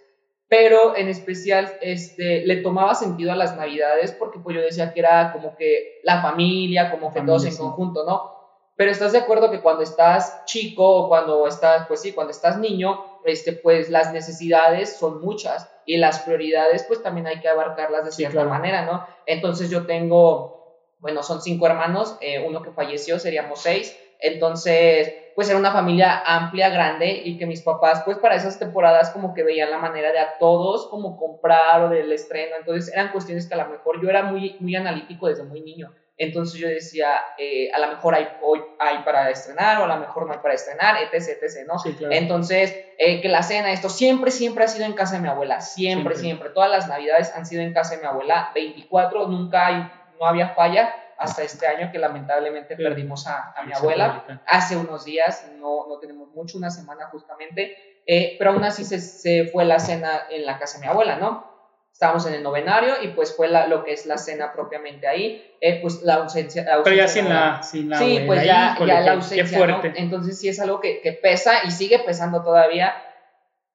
Pero 0.49 0.95
en 0.95 1.09
especial, 1.09 1.73
este, 1.81 2.45
le 2.45 2.57
tomaba 2.57 2.95
sentido 2.95 3.33
a 3.33 3.35
las 3.35 3.57
navidades 3.57 4.13
porque 4.13 4.39
pues 4.39 4.55
yo 4.55 4.61
decía 4.61 4.93
que 4.93 5.01
era 5.01 5.33
como 5.33 5.57
que 5.57 5.99
la 6.03 6.21
familia, 6.21 6.89
como 6.89 7.13
que 7.13 7.21
todos 7.21 7.45
en 7.45 7.57
conjunto, 7.57 8.05
¿no? 8.05 8.37
Pero 8.77 8.91
estás 8.91 9.11
de 9.11 9.17
acuerdo 9.17 9.49
que 9.51 9.59
cuando 9.59 9.81
estás 9.81 10.45
chico 10.45 10.87
o 10.87 11.09
cuando 11.09 11.47
estás, 11.47 11.87
pues 11.87 11.99
sí, 11.99 12.13
cuando 12.13 12.31
estás 12.31 12.59
niño, 12.59 13.03
este, 13.25 13.53
pues 13.53 13.89
las 13.89 14.13
necesidades 14.13 14.95
son 14.95 15.19
muchas 15.19 15.69
y 15.85 15.97
las 15.97 16.19
prioridades 16.19 16.83
pues 16.83 17.01
también 17.01 17.27
hay 17.27 17.39
que 17.41 17.49
abarcarlas 17.49 18.05
de 18.05 18.11
cierta 18.11 18.43
manera, 18.45 18.85
¿no? 18.85 19.05
Entonces 19.25 19.69
yo 19.69 19.85
tengo 19.85 20.56
bueno, 20.99 21.23
son 21.23 21.41
cinco 21.41 21.67
hermanos, 21.67 22.17
eh, 22.21 22.43
uno 22.45 22.61
que 22.61 22.71
falleció, 22.71 23.19
seríamos 23.19 23.61
seis. 23.61 23.97
Entonces, 24.19 25.13
pues 25.35 25.47
era 25.49 25.59
una 25.59 25.71
familia 25.71 26.23
amplia, 26.25 26.69
grande, 26.69 27.21
y 27.23 27.37
que 27.37 27.45
mis 27.45 27.61
papás, 27.61 28.01
pues 28.03 28.17
para 28.17 28.35
esas 28.35 28.57
temporadas 28.57 29.11
como 29.11 29.33
que 29.35 29.43
veían 29.43 29.69
la 29.69 29.77
manera 29.77 30.11
de 30.11 30.19
a 30.19 30.37
todos 30.39 30.87
como 30.87 31.17
comprar 31.17 31.83
o 31.83 31.89
del 31.89 32.11
estreno. 32.11 32.55
Entonces 32.57 32.91
eran 32.91 33.11
cuestiones 33.11 33.47
que 33.47 33.53
a 33.53 33.63
lo 33.63 33.69
mejor 33.69 34.01
yo 34.01 34.09
era 34.09 34.23
muy, 34.23 34.55
muy 34.59 34.75
analítico 34.75 35.27
desde 35.27 35.43
muy 35.43 35.61
niño. 35.61 35.93
Entonces 36.19 36.59
yo 36.59 36.67
decía, 36.67 37.09
eh, 37.37 37.69
a 37.71 37.79
lo 37.79 37.89
mejor 37.89 38.15
hay, 38.15 38.27
hoy 38.41 38.59
hay 38.79 39.03
para 39.03 39.29
estrenar 39.29 39.79
o 39.79 39.83
a 39.83 39.87
lo 39.87 39.97
mejor 39.97 40.25
no 40.25 40.33
hay 40.33 40.39
para 40.39 40.55
estrenar, 40.55 40.95
etc, 41.03 41.37
etc, 41.39 41.67
¿no? 41.67 41.75
Entonces, 42.09 42.75
eh, 42.97 43.21
que 43.21 43.29
la 43.29 43.43
cena, 43.43 43.71
esto 43.71 43.89
siempre, 43.89 44.31
siempre 44.31 44.63
ha 44.63 44.67
sido 44.67 44.85
en 44.85 44.93
casa 44.93 45.17
de 45.17 45.21
mi 45.21 45.27
abuela, 45.27 45.61
siempre, 45.61 46.15
siempre, 46.15 46.49
Todas 46.49 46.71
las 46.71 46.87
navidades 46.87 47.31
han 47.35 47.45
sido 47.45 47.61
en 47.61 47.71
casa 47.71 47.95
de 47.95 48.01
mi 48.01 48.07
abuela, 48.07 48.49
24, 48.55 49.27
nunca 49.27 49.67
hay, 49.67 49.91
no 50.19 50.25
había 50.25 50.49
falla 50.49 50.93
hasta 51.17 51.43
este 51.43 51.65
año 51.65 51.91
que 51.91 51.97
lamentablemente 51.97 52.75
perdimos 52.75 53.25
a, 53.27 53.53
mi 53.65 53.73
abuela. 53.73 54.23
Hace 54.45 54.77
unos 54.77 55.05
días, 55.05 55.49
no, 55.57 55.87
no 55.87 55.97
tenemos 55.99 56.29
mucho, 56.29 56.57
una 56.57 56.69
semana 56.69 57.07
justamente, 57.07 57.75
eh, 58.05 58.35
pero 58.37 58.51
aún 58.51 58.63
así 58.63 58.83
se, 58.83 58.99
se 58.99 59.45
fue 59.45 59.65
la 59.65 59.79
cena 59.79 60.23
en 60.29 60.45
la 60.45 60.59
casa 60.59 60.77
de 60.77 60.85
mi 60.85 60.91
abuela, 60.91 61.15
¿no? 61.15 61.57
estábamos 61.97 62.27
en 62.27 62.35
el 62.35 62.43
novenario 62.43 62.93
y 63.01 63.07
pues 63.07 63.35
fue 63.35 63.47
la, 63.47 63.65
lo 63.65 63.83
que 63.83 63.91
es 63.91 64.05
la 64.05 64.19
cena 64.19 64.53
propiamente 64.53 65.07
ahí, 65.07 65.43
eh, 65.59 65.79
pues 65.81 66.03
la 66.03 66.13
ausencia, 66.17 66.63
Pero 66.83 66.95
ya 66.95 67.07
sin 67.07 67.27
la, 67.27 67.63
sin 67.63 67.89
la 67.89 67.97
Sí, 67.97 68.21
pues 68.27 68.45
ya, 68.45 68.77
ya 68.85 69.01
la 69.01 69.13
ausencia, 69.13 69.65
¿no? 69.65 69.81
Entonces 69.95 70.39
sí 70.39 70.47
es 70.47 70.59
algo 70.59 70.79
que, 70.79 71.01
que, 71.01 71.13
pesa 71.13 71.63
y 71.65 71.71
sigue 71.71 71.97
pesando 71.97 72.43
todavía. 72.43 72.93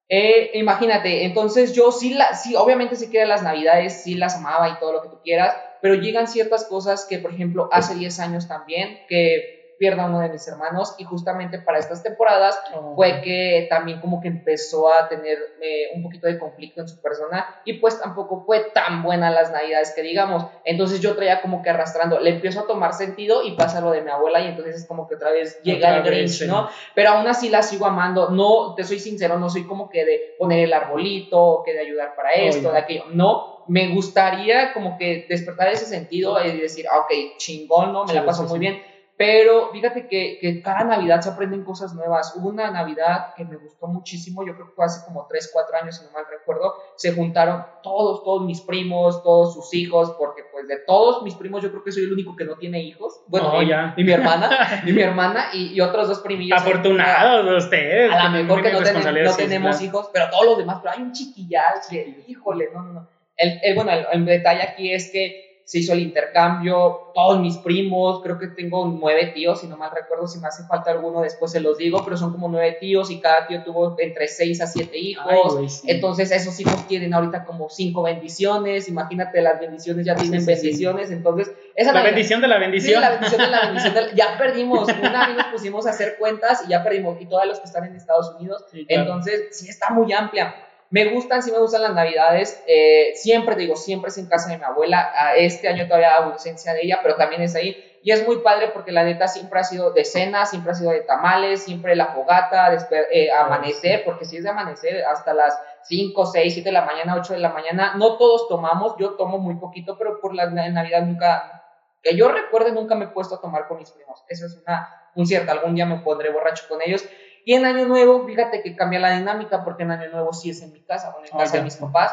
Eh, 0.09 0.52
imagínate, 0.55 1.24
entonces 1.24 1.72
yo 1.72 1.90
sí, 1.90 2.14
la, 2.14 2.33
sí, 2.37 2.55
obviamente 2.55 2.94
sí 2.94 3.07
quería 3.07 3.26
las 3.26 3.42
navidades, 3.42 4.05
sí 4.05 4.14
las 4.14 4.37
amaba 4.37 4.68
y 4.68 4.78
todo 4.78 4.92
lo 4.92 5.02
que 5.02 5.09
tú 5.09 5.20
quieras, 5.24 5.57
pero 5.83 5.97
llegan 5.97 6.29
ciertas 6.29 6.64
cosas 6.64 7.05
que, 7.07 7.18
por 7.18 7.35
ejemplo, 7.35 7.68
hace 7.73 7.97
10 7.97 8.21
años 8.21 8.49
también, 8.49 9.01
que 9.09 9.62
pierda 9.83 10.07
uno 10.07 10.21
de 10.21 10.29
mis 10.29 10.47
hermanos 10.47 10.95
y 10.99 11.03
justamente 11.03 11.59
para 11.59 11.81
estas 11.81 12.05
temporadas 12.05 12.57
fue 12.95 13.21
que 13.21 13.66
también 13.68 14.01
como 14.01 14.21
que 14.21 14.29
empezó 14.29 14.88
a 14.88 15.09
tener 15.09 15.37
eh, 15.61 15.88
un 15.97 16.05
poquito 16.05 16.29
de 16.29 16.38
conflicto 16.38 16.83
en 16.83 16.87
su 16.87 17.03
persona 17.03 17.45
y 17.64 17.73
pues 17.81 18.01
tampoco 18.01 18.45
fue 18.47 18.61
tan 18.73 19.03
buena 19.03 19.33
las 19.33 19.51
navidades 19.51 19.92
que 19.92 20.03
digamos. 20.03 20.47
Entonces 20.64 21.01
yo 21.01 21.16
traía 21.16 21.42
como 21.42 21.62
que 21.62 21.71
arrastrando, 21.71 22.21
le 22.21 22.31
empiezo 22.31 22.61
a 22.61 22.68
tomar 22.68 22.92
sentido 22.92 23.42
y 23.42 23.57
pasa 23.57 23.81
lo 23.81 23.90
de 23.90 24.03
mi 24.03 24.11
abuela 24.11 24.40
y 24.40 24.47
entonces 24.47 24.77
es 24.77 24.87
como 24.87 25.09
que 25.09 25.16
otra 25.16 25.33
vez 25.33 25.61
llega 25.64 25.97
el 25.97 26.05
Grinch, 26.05 26.47
¿no? 26.47 26.68
Pero 26.95 27.11
aún 27.11 27.27
así 27.27 27.49
la 27.49 27.64
sigo 27.64 27.85
amando, 27.85 28.31
no, 28.31 28.77
te 28.77 28.85
soy 28.85 29.01
sincero, 29.01 29.37
no 29.37 29.51
soy 29.51 29.66
como 29.66 29.90
que 29.90 30.05
de 30.05 30.37
poner 30.38 30.61
el 30.61 30.73
arbolito, 30.73 31.64
que 31.66 31.73
de 31.73 31.81
ayudar 31.81 32.14
para 32.14 32.31
esto, 32.35 32.71
de 32.71 32.79
aquello, 32.79 33.07
no, 33.12 33.64
me 33.66 33.92
gustaría 33.92 34.73
como 34.75 34.97
que 34.97 35.27
despertar 35.29 35.71
ese 35.71 35.87
sentido 35.87 36.38
y 36.45 36.57
decir, 36.57 36.87
ah, 36.88 37.01
ok, 37.01 37.37
chingón, 37.37 37.92
¿no? 37.92 38.05
Me 38.05 38.14
la 38.14 38.25
paso 38.25 38.45
muy 38.45 38.61
bien 38.61 38.91
pero 39.22 39.70
fíjate 39.70 40.08
que, 40.08 40.38
que, 40.40 40.61
cada 40.62 40.82
Navidad 40.82 41.20
se 41.20 41.30
aprenden 41.30 41.62
cosas 41.62 41.94
nuevas. 41.94 42.35
Hubo 42.35 42.48
una 42.48 42.72
Navidad 42.72 43.35
que 43.37 43.44
me 43.44 43.54
gustó 43.54 43.87
muchísimo, 43.87 44.44
yo 44.44 44.52
creo 44.54 44.66
que 44.66 44.72
fue 44.72 44.85
hace 44.85 45.06
como 45.06 45.28
3, 45.28 45.48
4 45.52 45.76
años, 45.80 45.96
si 45.96 46.04
no 46.04 46.11
mal 46.11 46.24
recuerdo. 46.28 46.74
Se 46.96 47.14
juntaron 47.14 47.64
todos, 47.85 48.24
todos 48.24 48.44
mis 48.44 48.61
primos, 48.62 49.22
todos 49.22 49.54
sus 49.54 49.72
hijos, 49.74 50.16
porque 50.18 50.42
pues 50.50 50.66
de 50.66 50.78
todos 50.88 51.22
mis 51.22 51.37
primos 51.37 51.62
yo 51.62 51.70
creo 51.70 51.85
que 51.85 51.92
soy 51.92 52.02
el 52.02 52.12
único 52.12 52.35
que 52.35 52.44
no 52.44 52.56
tiene 52.56 52.82
hijos. 52.82 53.22
Bueno, 53.28 53.62
y, 53.62 53.68
ya. 53.68 53.94
y, 53.96 54.02
mi 54.02 54.11
hermana, 54.11 54.82
y 54.87 54.92
mi 54.92 55.02
hermana 55.02 55.50
y, 55.52 55.80
otros 55.80 56.08
dos 56.08 56.18
primillos. 56.18 56.61
Afortunados 56.61 57.62
ustedes. 57.62 58.11
A 58.12 58.24
lo 58.24 58.30
mejor 58.30 58.61
que 58.61 58.72
no, 58.72 58.80
no 58.80 59.37
tenemos 59.37 59.80
hijos, 59.82 60.11
pero 60.12 60.30
todos 60.30 60.46
los 60.46 60.58
demás, 60.58 60.80
pero 60.82 60.96
hay 60.96 61.02
un 61.02 61.12
chiquillal 61.12 61.74
que, 61.88 62.24
híjole, 62.26 62.70
no, 62.74 62.82
no, 62.82 62.92
no. 62.92 63.08
El, 63.37 63.61
el 63.62 63.76
bueno, 63.76 63.92
el 63.92 64.24
detalle 64.24 64.62
aquí 64.62 64.92
es 64.92 65.12
que 65.12 65.52
se 65.64 65.79
hizo 65.79 65.92
el 65.92 66.01
intercambio, 66.01 67.12
todos 67.14 67.40
mis 67.40 67.57
primos, 67.59 68.20
creo 68.22 68.38
que 68.38 68.48
tengo 68.48 68.87
nueve 68.87 69.33
tíos, 69.35 69.61
si 69.61 69.68
no 69.68 69.77
mal 69.77 69.90
recuerdo, 69.94 70.27
si 70.27 70.38
me 70.40 70.48
hace 70.48 70.64
falta 70.64 70.90
alguno 70.90 71.20
después 71.20 71.53
se 71.53 71.61
los 71.61 71.79
digo, 71.79 72.03
pero 72.05 72.16
son 72.16 72.33
como 72.33 72.48
nueve 72.48 72.77
tíos 72.81 73.11
y 73.11 73.20
cada 73.20 73.46
tío 73.46 73.62
tuvo 73.62 73.96
entre 73.98 74.29
seis 74.29 74.61
a 74.61 74.66
siete 74.66 74.98
hijos, 74.98 75.83
entonces 75.87 76.31
esos 76.33 76.59
hijos 76.61 76.87
tienen 76.88 77.14
ahorita 77.14 77.44
como 77.44 77.68
cinco 77.68 78.03
bendiciones, 78.03 78.88
imagínate 78.88 79.40
las 79.40 79.61
bendiciones 79.61 80.05
ya 80.05 80.14
tienen 80.14 80.44
bendiciones, 80.44 81.11
entonces... 81.11 81.53
Esa 81.75 81.92
la, 81.92 82.03
bendición 82.03 82.40
de 82.42 82.48
la 82.48 82.59
bendición. 82.59 83.01
la 83.01 83.11
bendición 83.11 83.40
de 83.40 83.46
la 83.48 83.66
bendición. 83.66 83.94
ya 84.14 84.37
perdimos, 84.37 84.88
una 84.88 85.29
vez 85.29 85.37
nos 85.37 85.46
pusimos 85.46 85.87
a 85.87 85.90
hacer 85.90 86.16
cuentas 86.18 86.64
y 86.66 86.70
ya 86.70 86.83
perdimos, 86.83 87.20
y 87.20 87.27
todos 87.27 87.46
los 87.46 87.61
que 87.61 87.66
están 87.66 87.85
en 87.85 87.96
Estados 87.96 88.35
Unidos, 88.38 88.64
entonces 88.88 89.48
sí 89.53 89.68
está 89.68 89.90
muy 89.90 90.12
amplia. 90.12 90.55
Me 90.92 91.07
gustan, 91.07 91.42
sí 91.42 91.50
me 91.50 91.59
gustan 91.59 91.81
las 91.81 91.94
navidades. 91.94 92.62
Eh, 92.66 93.12
siempre 93.14 93.57
digo, 93.57 93.76
siempre 93.76 94.11
es 94.11 94.18
en 94.18 94.26
casa 94.26 94.50
de 94.50 94.59
mi 94.59 94.64
abuela. 94.64 95.11
Este 95.38 95.66
año 95.66 95.87
todavía 95.87 96.16
ausencia 96.16 96.74
de 96.74 96.83
ella, 96.83 97.00
pero 97.02 97.16
también 97.16 97.40
es 97.40 97.57
ahí. 97.57 97.83
Y 98.02 98.11
es 98.11 98.26
muy 98.26 98.40
padre 98.40 98.68
porque 98.74 98.92
la 98.92 99.02
neta 99.02 99.26
siempre 99.26 99.59
ha 99.59 99.64
sido 99.64 99.92
de 99.92 100.05
cena, 100.05 100.44
siempre 100.44 100.72
ha 100.72 100.74
sido 100.74 100.90
de 100.90 101.00
tamales, 101.00 101.62
siempre 101.62 101.96
la 101.96 102.09
fogata, 102.09 102.76
eh, 103.11 103.31
amanecer, 103.33 104.05
porque 104.05 104.26
si 104.26 104.37
es 104.37 104.42
de 104.42 104.50
amanecer 104.50 105.02
hasta 105.07 105.33
las 105.33 105.59
5, 105.85 106.26
6, 106.26 106.52
7 106.52 106.68
de 106.68 106.72
la 106.74 106.85
mañana, 106.85 107.16
8 107.16 107.33
de 107.33 107.38
la 107.38 107.55
mañana. 107.55 107.94
No 107.96 108.18
todos 108.18 108.46
tomamos, 108.48 108.94
yo 108.98 109.12
tomo 109.14 109.38
muy 109.38 109.55
poquito, 109.55 109.96
pero 109.96 110.20
por 110.20 110.35
la 110.35 110.50
Navidad 110.50 111.07
nunca, 111.07 111.64
que 112.02 112.14
yo 112.14 112.28
recuerde, 112.28 112.70
nunca 112.70 112.96
me 112.96 113.07
he 113.07 113.09
puesto 113.09 113.37
a 113.37 113.40
tomar 113.40 113.66
con 113.66 113.78
mis 113.78 113.90
primos. 113.92 114.22
Eso 114.28 114.44
es 114.44 114.59
una, 114.59 115.11
un 115.14 115.26
cierto, 115.26 115.52
algún 115.52 115.74
día 115.74 115.87
me 115.87 116.00
pondré 116.00 116.31
borracho 116.31 116.64
con 116.68 116.81
ellos. 116.85 117.02
Y 117.44 117.55
en 117.55 117.64
Año 117.64 117.87
Nuevo, 117.87 118.24
fíjate 118.26 118.62
que 118.62 118.76
cambia 118.76 119.00
la 119.00 119.16
dinámica 119.16 119.64
porque 119.64 119.83
en 119.83 119.90
Año 119.90 120.11
Nuevo 120.11 120.33
sí 120.33 120.50
es 120.50 120.62
en 120.62 120.72
mi 120.72 120.83
casa, 120.83 121.14
o 121.16 121.24
en 121.24 121.31
casa 121.38 121.59
de 121.59 121.64
mis 121.64 121.76
papás. 121.76 122.12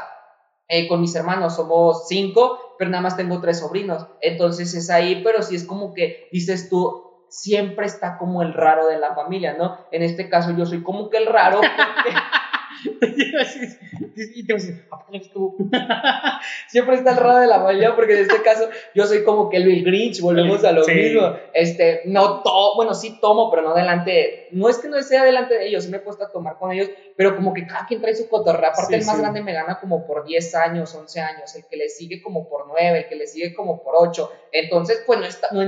Eh, 0.67 0.87
con 0.87 1.01
mis 1.01 1.15
hermanos 1.15 1.55
somos 1.55 2.07
cinco, 2.07 2.75
pero 2.77 2.91
nada 2.91 3.01
más 3.01 3.17
tengo 3.17 3.41
tres 3.41 3.59
sobrinos. 3.59 4.05
Entonces 4.21 4.73
es 4.75 4.89
ahí, 4.89 5.21
pero 5.23 5.41
sí 5.41 5.55
es 5.55 5.65
como 5.65 5.93
que 5.93 6.29
dices 6.31 6.69
tú, 6.69 7.25
siempre 7.29 7.85
está 7.85 8.17
como 8.17 8.41
el 8.41 8.53
raro 8.53 8.87
de 8.87 8.97
la 8.97 9.15
familia, 9.15 9.53
¿no? 9.53 9.77
En 9.91 10.03
este 10.03 10.29
caso 10.29 10.51
yo 10.51 10.65
soy 10.65 10.83
como 10.83 11.09
que 11.09 11.17
el 11.17 11.25
raro 11.25 11.59
porque... 11.59 12.17
y 14.15 14.45
te 14.45 14.59
Siempre 16.67 16.95
está 16.95 17.11
el 17.11 17.17
raro 17.17 17.39
de 17.39 17.47
la 17.47 17.59
mayoría, 17.59 17.95
porque 17.95 18.13
en 18.13 18.21
este 18.21 18.41
caso 18.41 18.69
yo 18.93 19.05
soy 19.05 19.23
como 19.23 19.49
que 19.49 19.57
el 19.57 19.65
Bill 19.65 19.83
Grinch, 19.83 20.21
volvemos 20.21 20.63
a 20.63 20.71
lo 20.71 20.85
mismo. 20.85 21.33
Este, 21.53 22.01
no 22.05 22.41
tomo, 22.41 22.75
bueno, 22.75 22.93
sí 22.93 23.19
tomo, 23.19 23.49
pero 23.49 23.63
no 23.63 23.73
delante, 23.73 24.47
no 24.51 24.69
es 24.69 24.77
que 24.77 24.87
no 24.87 25.01
sea 25.01 25.23
delante 25.23 25.55
de 25.55 25.67
ellos, 25.67 25.83
sí 25.83 25.91
me 25.91 25.97
he 25.97 26.01
puesto 26.01 26.23
a 26.23 26.31
tomar 26.31 26.57
con 26.57 26.71
ellos, 26.71 26.89
pero 27.15 27.35
como 27.35 27.53
que 27.53 27.67
cada 27.67 27.85
quien 27.85 28.01
trae 28.01 28.15
su 28.15 28.29
cotorra. 28.29 28.69
Aparte, 28.69 28.95
el 28.95 29.05
más 29.05 29.19
grande 29.19 29.41
me 29.41 29.53
gana 29.53 29.79
como 29.79 30.05
por 30.05 30.25
10 30.25 30.55
años, 30.55 30.95
11 30.95 31.19
años, 31.19 31.55
el 31.55 31.65
que 31.65 31.77
le 31.77 31.89
sigue 31.89 32.21
como 32.21 32.47
por 32.47 32.67
9, 32.67 32.99
el 32.99 33.07
que 33.07 33.15
le 33.15 33.27
sigue 33.27 33.53
como 33.53 33.83
por 33.83 33.95
8. 33.97 34.31
Entonces, 34.51 35.03
pues 35.05 35.19
no, 35.19 35.25
está, 35.25 35.49
no, 35.51 35.63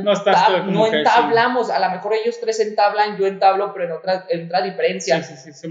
no, 0.65 0.87
entablamos, 0.87 1.69
a 1.69 1.79
lo 1.79 1.89
mejor 1.91 2.13
ellos 2.13 2.39
tres 2.39 2.59
entablan, 2.59 3.17
yo 3.17 3.27
entablo, 3.27 3.73
pero 3.73 3.85
en 3.85 3.91
otra, 3.91 4.25
en 4.29 4.45
otra 4.45 4.61
diferencia. 4.61 5.21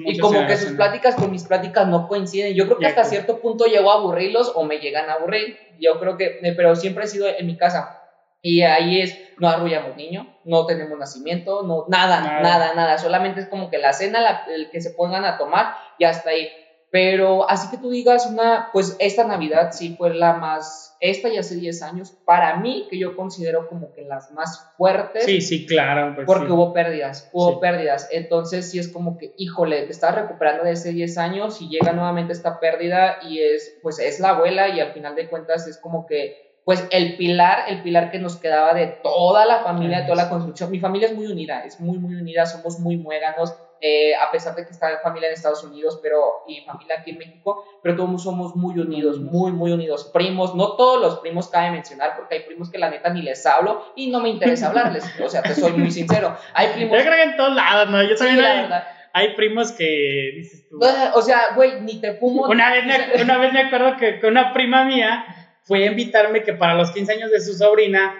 y 0.04 0.18
como 0.18 0.46
que 0.46 0.56
sus 0.56 0.72
pláticas 0.72 1.16
con 1.16 1.30
mis 1.30 1.44
pláticas 1.44 1.86
no 1.88 2.08
coinciden. 2.08 2.54
Yo 2.54 2.66
creo 2.66 2.78
que 2.78 2.86
hasta 2.86 3.04
cierto 3.04 3.40
punto 3.40 3.66
llego 3.66 3.90
a 3.90 3.94
aburrirlos 3.94 4.52
o 4.54 4.64
me 4.64 4.78
llegan 4.78 5.10
a 5.10 5.14
aburrir. 5.14 5.58
Yo 5.78 5.98
creo 5.98 6.16
que, 6.16 6.38
eh, 6.42 6.54
pero 6.56 6.76
siempre 6.76 7.04
he 7.04 7.08
sido 7.08 7.26
en 7.28 7.46
mi 7.46 7.56
casa. 7.56 8.00
Y 8.42 8.62
ahí 8.62 9.02
es, 9.02 9.18
no 9.38 9.48
arrullamos 9.48 9.96
niño, 9.96 10.34
no 10.44 10.64
tenemos 10.64 10.98
nacimiento, 10.98 11.62
no, 11.62 11.84
nada, 11.88 12.40
nada, 12.40 12.72
nada, 12.74 12.96
Solamente 12.96 13.40
es 13.40 13.48
como 13.48 13.68
que 13.68 13.76
la 13.76 13.92
cena, 13.92 14.44
el 14.48 14.70
que 14.70 14.80
se 14.80 14.92
pongan 14.92 15.26
a 15.26 15.36
tomar 15.36 15.74
y 15.98 16.04
hasta 16.04 16.30
ahí. 16.30 16.48
Pero 16.90 17.48
así 17.48 17.70
que 17.70 17.76
tú 17.76 17.90
digas 17.90 18.26
una, 18.26 18.70
pues 18.72 18.96
esta 18.98 19.24
Navidad 19.24 19.72
sí 19.72 19.94
fue 19.96 20.14
la 20.14 20.34
más, 20.34 20.89
esta 21.00 21.30
ya 21.30 21.40
hace 21.40 21.56
10 21.56 21.82
años, 21.82 22.12
para 22.24 22.56
mí, 22.56 22.86
que 22.90 22.98
yo 22.98 23.16
considero 23.16 23.68
como 23.68 23.92
que 23.92 24.02
las 24.02 24.30
más 24.32 24.72
fuertes. 24.76 25.24
Sí, 25.24 25.40
sí, 25.40 25.66
claro. 25.66 26.14
Pues 26.14 26.26
porque 26.26 26.52
hubo 26.52 26.74
pérdidas, 26.74 27.30
hubo 27.32 27.58
pérdidas. 27.58 28.08
Entonces 28.12 28.70
sí 28.70 28.78
es 28.78 28.88
como 28.88 29.16
que, 29.16 29.34
híjole, 29.38 29.82
te 29.82 29.92
estás 29.92 30.14
recuperando 30.14 30.64
de 30.64 30.72
ese 30.72 30.92
10 30.92 31.16
años 31.18 31.62
y 31.62 31.68
llega 31.68 31.92
nuevamente 31.92 32.34
esta 32.34 32.60
pérdida 32.60 33.18
y 33.22 33.40
es, 33.40 33.78
pues 33.82 33.98
es 33.98 34.20
la 34.20 34.30
abuela 34.30 34.68
y 34.68 34.80
al 34.80 34.92
final 34.92 35.14
de 35.14 35.28
cuentas 35.28 35.66
es 35.66 35.78
como 35.78 36.06
que 36.06 36.50
pues 36.64 36.86
el 36.90 37.16
pilar, 37.16 37.64
el 37.68 37.82
pilar 37.82 38.10
que 38.10 38.18
nos 38.18 38.36
quedaba 38.36 38.74
de 38.74 38.86
toda 39.02 39.46
la 39.46 39.60
familia, 39.60 40.00
de 40.00 40.04
toda 40.04 40.24
la 40.24 40.28
construcción. 40.28 40.70
Mi 40.70 40.78
familia 40.78 41.08
es 41.08 41.14
muy 41.14 41.26
unida, 41.26 41.64
es 41.64 41.80
muy, 41.80 41.98
muy 41.98 42.14
unida, 42.14 42.46
somos 42.46 42.78
muy 42.78 42.96
muéganos, 42.96 43.56
eh, 43.82 44.14
a 44.14 44.30
pesar 44.30 44.54
de 44.54 44.66
que 44.66 44.72
está 44.72 44.98
familia 45.02 45.28
en 45.28 45.34
Estados 45.34 45.64
Unidos 45.64 45.98
pero 46.02 46.44
y 46.46 46.60
familia 46.62 46.96
aquí 46.98 47.12
en 47.12 47.18
México, 47.18 47.64
pero 47.82 47.96
todos 47.96 48.22
somos 48.22 48.54
muy 48.54 48.78
unidos, 48.78 49.18
muy, 49.20 49.52
muy 49.52 49.72
unidos. 49.72 50.10
Primos, 50.12 50.54
no 50.54 50.76
todos 50.76 51.00
los 51.00 51.20
primos 51.20 51.48
cabe 51.48 51.70
mencionar, 51.70 52.14
porque 52.16 52.36
hay 52.36 52.40
primos 52.42 52.70
que 52.70 52.78
la 52.78 52.90
neta 52.90 53.10
ni 53.10 53.22
les 53.22 53.44
hablo 53.46 53.92
y 53.96 54.10
no 54.10 54.20
me 54.20 54.28
interesa 54.28 54.66
hablarles, 54.68 55.04
o 55.24 55.28
sea, 55.28 55.42
te 55.42 55.54
soy 55.54 55.72
muy 55.72 55.90
sincero. 55.90 56.36
Hay 56.52 56.68
primos... 56.74 56.98
Yo 56.98 57.04
creo 57.04 57.16
que 57.16 57.30
en 57.30 57.36
todos 57.36 57.54
lados, 57.54 57.90
¿no? 57.90 58.02
Yo 58.02 58.16
también 58.16 58.44
hay, 58.44 58.68
hay, 59.12 59.34
primos 59.34 59.72
que 59.72 60.32
dices 60.36 60.68
tú... 60.68 60.78
O 61.14 61.22
sea, 61.22 61.54
güey, 61.56 61.80
ni 61.80 62.00
te 62.00 62.14
fumo... 62.14 62.44
Una 62.48 62.70
vez 62.70 62.84
me, 62.84 63.22
una 63.22 63.38
vez 63.38 63.52
me 63.52 63.60
acuerdo 63.62 63.96
que, 63.96 64.20
que 64.20 64.26
una 64.26 64.52
prima 64.52 64.84
mía 64.84 65.24
fue 65.62 65.84
a 65.84 65.90
invitarme 65.90 66.42
que 66.42 66.52
para 66.52 66.74
los 66.74 66.90
15 66.90 67.12
años 67.12 67.30
de 67.30 67.40
su 67.40 67.54
sobrina 67.54 68.14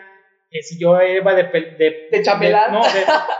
que 0.51 0.63
si 0.63 0.79
yo 0.79 1.01
iba 1.01 1.35
de, 1.35 1.45
de, 1.45 2.09
de 2.11 2.23
chambelán. 2.23 2.73
no, 2.73 2.83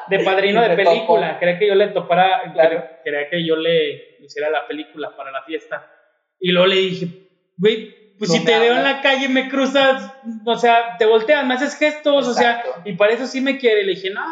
de, 0.09 0.19
padrino 0.25 0.63
de 0.63 0.77
película. 0.77 1.39
Quería 1.39 1.59
que 1.59 1.67
yo 1.67 1.75
le 1.75 1.89
topara, 1.89 2.53
claro. 2.53 2.85
quería 3.03 3.29
que 3.29 3.45
yo 3.45 3.57
le 3.57 4.19
hiciera 4.21 4.49
la 4.49 4.67
película 4.67 5.17
para 5.17 5.33
la 5.33 5.43
fiesta. 5.43 5.91
Y 6.39 6.53
luego 6.53 6.69
le 6.69 6.77
dije, 6.77 7.09
güey, 7.57 8.17
pues 8.17 8.33
si 8.33 8.45
te 8.45 8.59
veo 8.59 8.77
en 8.77 8.85
la 8.85 9.01
calle, 9.01 9.29
me 9.29 9.49
cruzas, 9.49 10.13
o 10.45 10.55
sea, 10.57 10.97
te 10.99 11.07
volteas, 11.07 11.45
me 11.47 11.55
haces 11.55 11.75
gestos, 11.77 12.29
o 12.29 12.35
sea, 12.35 12.63
y 12.85 12.93
para 12.93 13.15
eso 13.15 13.27
sí 13.27 13.41
me 13.41 13.59
quiere. 13.59 13.83
Le 13.83 13.95
dije, 13.95 14.11
no, 14.11 14.23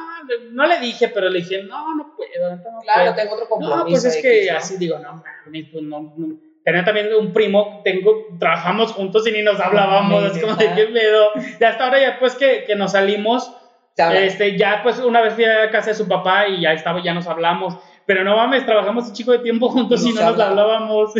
no 0.52 0.66
le 0.66 0.78
dije, 0.78 1.08
pero 1.08 1.28
le 1.30 1.40
dije, 1.40 1.62
no, 1.64 1.96
no 1.96 2.14
puedo. 2.14 2.62
claro, 2.82 3.14
tengo 3.14 3.34
otro 3.34 3.48
compromiso. 3.48 3.84
No, 3.84 3.90
pues 3.90 4.04
es 4.04 4.22
que, 4.22 4.50
así 4.50 4.76
digo, 4.76 4.98
no, 4.98 5.24
pues 5.44 5.82
no, 5.82 6.14
no 6.16 6.47
tenía 6.68 6.85
también 6.85 7.09
un 7.18 7.33
primo, 7.33 7.81
tengo, 7.83 8.26
trabajamos 8.38 8.92
juntos 8.92 9.26
y 9.26 9.33
ni 9.33 9.40
nos 9.40 9.59
hablábamos, 9.59 10.22
así 10.22 10.38
como 10.38 10.54
de 10.54 10.70
qué 10.74 10.85
pedo. 10.85 11.31
Y 11.59 11.64
hasta 11.64 11.85
ahora 11.85 11.98
ya 11.98 12.18
pues 12.18 12.35
que, 12.35 12.64
que 12.66 12.76
nos 12.76 12.92
salimos, 12.92 13.50
este, 13.96 14.59
ya 14.59 14.83
pues 14.83 14.98
una 14.98 15.22
vez 15.22 15.33
fui 15.33 15.46
a 15.46 15.70
casa 15.70 15.90
de 15.90 15.96
su 15.96 16.07
papá 16.07 16.46
y 16.46 16.61
ya 16.61 16.74
estaba, 16.74 17.02
ya 17.02 17.14
nos 17.14 17.26
hablamos. 17.26 17.74
Pero 18.04 18.22
no 18.22 18.37
mames, 18.37 18.66
trabajamos 18.66 19.09
un 19.09 19.14
chico 19.14 19.33
de 19.33 19.38
tiempo 19.38 19.70
juntos 19.70 20.04
y 20.04 20.12
no 20.12 20.20
nos 20.20 20.38
hablábamos. 20.38 21.14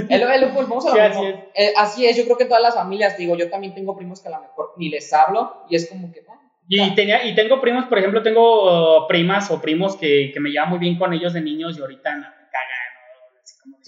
así 1.78 2.04
es, 2.04 2.14
yo 2.18 2.24
creo 2.24 2.37
que 2.37 2.44
todas 2.44 2.62
las 2.62 2.74
familias, 2.74 3.16
digo, 3.16 3.34
yo 3.34 3.48
también 3.48 3.74
tengo 3.74 3.96
primos 3.96 4.20
que 4.20 4.28
a 4.28 4.32
lo 4.32 4.42
mejor 4.42 4.74
ni 4.76 4.90
les 4.90 5.11
hablo 5.14 5.64
y 5.70 5.76
es 5.76 5.88
como 5.88 6.12
que... 6.12 6.20
y, 6.68 6.94
tenía, 6.94 7.24
y 7.24 7.34
tengo 7.34 7.58
primos, 7.62 7.87
por 7.87 7.98
ejemplo, 7.98 8.22
tengo 8.22 9.04
uh, 9.04 9.08
primas 9.08 9.50
o 9.50 9.62
primos 9.62 9.96
que, 9.96 10.30
que 10.30 10.40
me 10.40 10.50
llevan 10.50 10.68
muy 10.68 10.78
bien 10.78 10.98
con 10.98 11.14
ellos 11.14 11.32
de 11.32 11.40
niños 11.40 11.78
y 11.78 11.80
ahorita 11.80 12.38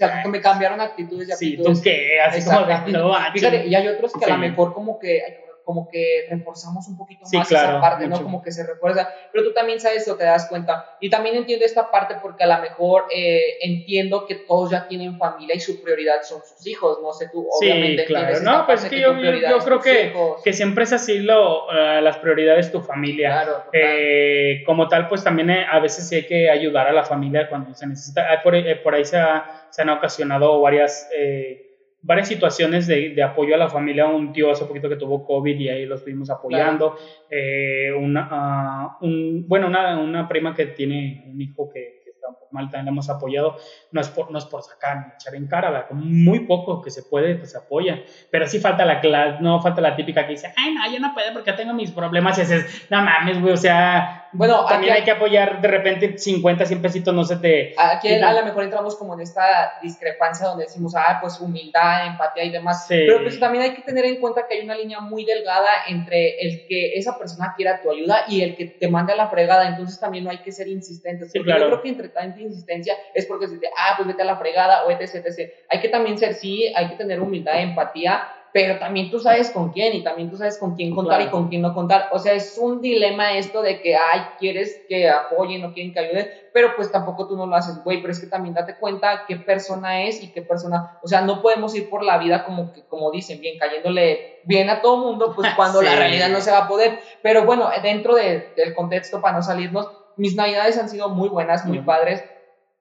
sea, 0.09 0.23
que 0.23 0.29
me 0.29 0.41
cambiaron 0.41 0.81
actitudes 0.81 1.29
y 1.29 1.33
actitudes. 1.33 1.79
Sí, 1.79 1.83
¿tú 1.83 1.83
qué? 1.83 2.21
Así 2.21 2.45
como 2.45 2.67
no, 2.89 3.15
Fíjate, 3.33 3.67
y 3.67 3.75
hay 3.75 3.89
otros 3.89 4.13
que 4.13 4.25
a 4.25 4.29
lo 4.29 4.39
mejor 4.39 4.73
como 4.73 4.99
que 4.99 5.50
como 5.70 5.88
que 5.88 6.26
reforzamos 6.28 6.88
un 6.88 6.96
poquito 6.96 7.24
más 7.33 7.48
esa 7.48 7.80
parte, 7.80 8.09
¿no? 8.09 8.20
Como 8.20 8.42
que 8.42 8.50
se 8.50 8.66
refuerza, 8.66 9.09
pero 9.30 9.44
tú 9.44 9.52
también 9.52 9.78
sabes 9.78 10.09
o 10.09 10.16
te 10.16 10.24
das 10.24 10.48
cuenta. 10.48 10.96
Y 10.98 11.09
también 11.09 11.37
entiendo 11.37 11.64
esta 11.64 11.92
parte 11.92 12.16
porque 12.20 12.42
a 12.42 12.48
lo 12.48 12.61
mejor 12.61 13.04
eh, 13.14 13.59
entiendo 13.61 14.26
que 14.26 14.35
todos 14.35 14.72
ya 14.72 14.88
tienen 14.88 15.16
familia 15.16 15.54
y 15.54 15.61
su 15.61 15.80
prioridad 15.80 16.22
son 16.24 16.40
sus 16.42 16.66
hijos, 16.66 16.98
no 17.00 17.12
sé 17.12 17.28
tú, 17.30 17.46
obviamente. 17.48 18.02
Sí, 18.02 18.09
claro, 18.09 18.40
no, 18.40 18.66
pues 18.66 18.83
es 18.83 18.90
que, 18.90 19.00
yo, 19.00 19.16
yo, 19.16 19.59
creo 19.59 19.80
que, 19.80 20.12
que, 20.42 20.52
siempre 20.52 20.83
es 20.83 20.92
así 20.92 21.20
lo, 21.20 21.66
uh, 21.66 22.00
las 22.00 22.18
prioridades 22.18 22.72
tu 22.72 22.80
familia. 22.80 23.28
Claro, 23.28 23.64
eh, 23.72 24.64
como 24.66 24.88
tal, 24.88 25.06
pues 25.06 25.22
también 25.22 25.50
eh, 25.50 25.66
a 25.70 25.78
veces 25.78 26.09
sí 26.09 26.16
hay 26.16 26.26
que 26.26 26.50
ayudar 26.50 26.88
a 26.88 26.92
la 26.92 27.04
familia 27.04 27.48
cuando 27.48 27.72
se 27.74 27.87
necesita. 27.87 28.42
Por, 28.42 28.56
eh, 28.56 28.74
por 28.74 28.96
ahí 28.96 29.04
se, 29.04 29.18
ha, 29.18 29.68
se, 29.70 29.83
han 29.83 29.90
ocasionado 29.90 30.61
varias... 30.61 31.09
Eh, 31.16 31.69
varias 32.03 32.29
situaciones 32.29 32.87
de, 32.87 33.11
de, 33.11 33.23
apoyo 33.23 33.55
a 33.55 33.59
la 33.59 33.69
familia. 33.69 34.07
Un 34.07 34.33
tío 34.33 34.51
hace 34.51 34.65
poquito 34.65 34.89
que 34.89 34.97
tuvo 34.97 35.25
COVID 35.25 35.59
y 35.59 35.69
ahí 35.69 35.87
lo 35.87 35.97
estuvimos 35.97 36.31
apoyando. 36.31 36.97
Eh, 37.29 37.93
una, 37.93 38.97
uh, 39.01 39.05
un, 39.05 39.45
bueno, 39.47 39.67
una, 39.67 39.99
una, 39.99 40.29
prima 40.29 40.55
que 40.55 40.67
tiene 40.67 41.25
un 41.27 41.41
hijo 41.41 41.69
que, 41.69 42.01
que 42.05 42.11
está 42.11 42.29
un 42.29 42.35
poco 42.35 42.49
mal, 42.53 42.65
también 42.67 42.87
la 42.87 42.91
hemos 42.93 43.11
apoyado. 43.11 43.57
No 43.93 44.01
es 44.01 44.09
por, 44.09 44.31
no 44.31 44.39
es 44.39 44.47
por 44.47 44.63
sacar 44.63 44.99
ni 44.99 45.15
echar 45.15 45.35
en 45.35 45.47
cara, 45.47 45.87
con 45.87 45.99
muy 46.25 46.41
poco 46.41 46.81
que 46.81 46.91
se 46.91 47.03
puede, 47.03 47.37
pues 47.37 47.53
se 47.53 47.59
apoya. 47.59 48.03
Pero 48.31 48.47
sí 48.47 48.59
falta 48.61 48.85
la, 48.85 49.41
no 49.41 49.61
falta 49.61 49.81
la 49.81 49.95
típica 49.95 50.27
que 50.27 50.33
dice, 50.33 50.53
ay, 50.57 50.75
no, 50.75 50.91
yo 50.91 51.01
no 51.01 51.13
puedo 51.13 51.33
porque 51.33 51.53
tengo 51.53 51.75
mis 51.75 51.91
problemas. 51.91 52.39
Y 52.39 52.43
es, 52.43 52.87
no 52.91 53.03
mames, 53.03 53.41
güey, 53.41 53.53
o 53.53 53.59
sea, 53.59 54.19
bueno, 54.33 54.64
también 54.66 54.93
hay 54.93 55.03
que 55.03 55.11
apoyar 55.11 55.61
de 55.61 55.69
repente 55.69 56.16
50, 56.16 56.64
100 56.64 56.83
pesitos, 56.83 57.14
no 57.14 57.25
se 57.25 57.37
te... 57.37 57.75
Aquí 57.77 58.12
a 58.12 58.33
lo 58.33 58.45
mejor 58.45 58.64
entramos 58.64 58.97
como 58.97 59.14
en 59.14 59.21
esta 59.21 59.79
discrepancia 59.83 60.47
donde 60.47 60.64
decimos, 60.64 60.95
ah, 60.97 61.19
pues 61.21 61.40
humildad, 61.40 62.07
empatía 62.07 62.45
y 62.45 62.51
demás. 62.51 62.87
Pero 62.88 63.23
pues 63.23 63.40
también 63.40 63.64
hay 63.64 63.75
que 63.75 63.83
tener 63.83 64.05
en 64.05 64.21
cuenta 64.21 64.47
que 64.49 64.55
hay 64.59 64.64
una 64.64 64.77
línea 64.77 65.01
muy 65.01 65.25
delgada 65.25 65.69
entre 65.88 66.40
el 66.40 66.66
que 66.69 66.95
esa 66.95 67.19
persona 67.19 67.55
quiera 67.57 67.83
tu 67.83 67.90
ayuda 67.90 68.25
y 68.29 68.43
el 68.43 68.57
que 68.57 68.66
te 68.66 68.88
mande 68.88 69.12
a 69.12 69.16
la 69.16 69.29
fregada. 69.29 69.69
Entonces 69.69 69.99
también 69.99 70.25
no 70.25 70.31
hay 70.31 70.38
que 70.38 70.53
ser 70.53 70.69
insistentes. 70.69 71.33
Porque 71.35 71.51
yo 71.51 71.66
creo 71.66 71.83
que 71.83 71.88
entre 71.88 72.09
tanta 72.09 72.40
insistencia 72.40 72.95
es 73.14 73.27
porque 73.27 73.49
se 73.49 73.55
dice, 73.55 73.69
ah, 73.77 73.95
pues 73.97 74.07
vete 74.07 74.23
a 74.23 74.27
la 74.27 74.37
fregada 74.37 74.85
o 74.85 74.90
etc, 74.90 75.27
etc. 75.27 75.51
Hay 75.69 75.81
que 75.81 75.88
también 75.88 76.19
ser, 76.19 76.35
sí, 76.35 76.73
hay 76.75 76.88
que 76.88 76.97
tener 76.97 77.21
humildad, 77.21 77.61
empatía 77.61 78.29
pero 78.53 78.79
también 78.79 79.11
tú 79.11 79.21
sabes 79.21 79.51
con 79.51 79.71
quién 79.71 79.95
y 79.95 80.03
también 80.03 80.29
tú 80.31 80.37
sabes 80.37 80.59
con 80.59 80.75
quién 80.75 80.95
contar 80.95 81.23
y 81.23 81.29
con 81.29 81.49
quién 81.49 81.63
no 81.63 81.73
contar. 81.73 82.09
O 82.13 82.19
sea, 82.19 82.33
es 82.33 82.59
un 82.59 82.81
dilema 82.81 83.35
esto 83.35 83.63
de 83.63 83.81
que, 83.81 83.95
ay, 83.97 84.23
quieres 84.39 84.83
que 84.89 85.09
apoyen 85.09 85.65
o 85.65 85.73
quieren 85.73 85.93
que 85.93 86.01
ayuden, 86.01 86.29
pero 86.53 86.75
pues 86.75 86.91
tampoco 86.91 87.29
tú 87.29 87.37
no 87.37 87.47
lo 87.47 87.55
haces, 87.55 87.83
güey, 87.85 88.01
pero 88.01 88.13
es 88.13 88.21
que 88.21 88.27
también 88.27 88.55
date 88.55 88.77
cuenta 88.77 89.25
qué 89.29 89.37
persona 89.37 90.03
es 90.03 90.23
y 90.23 90.33
qué 90.33 90.43
persona, 90.43 90.99
o 91.03 91.07
sea, 91.07 91.21
no 91.21 91.43
podemos 91.43 91.75
ir 91.77 91.89
por 91.89 92.03
la 92.03 92.19
vida 92.19 92.45
como 92.45 92.73
que, 92.73 92.83
como 92.87 93.11
dicen, 93.13 93.41
bien, 93.41 93.59
cayéndole 93.59 94.41
bien 94.45 94.69
a 94.69 94.81
todo 94.81 94.97
mundo, 94.97 95.33
pues 95.35 95.49
cuando 95.57 95.81
la 95.83 95.95
realidad 95.95 96.29
no 96.29 96.41
se 96.41 96.51
va 96.51 96.65
a 96.65 96.69
poder. 96.69 96.99
Pero 97.23 97.45
bueno, 97.45 97.71
dentro 97.83 98.15
de, 98.15 98.53
del 98.57 98.75
contexto, 98.75 99.21
para 99.21 99.37
no 99.37 99.43
salirnos, 99.43 99.89
mis 100.17 100.35
navidades 100.35 100.77
han 100.77 100.89
sido 100.89 101.09
muy 101.09 101.29
buenas, 101.29 101.65
muy 101.67 101.81
padres. 101.81 102.25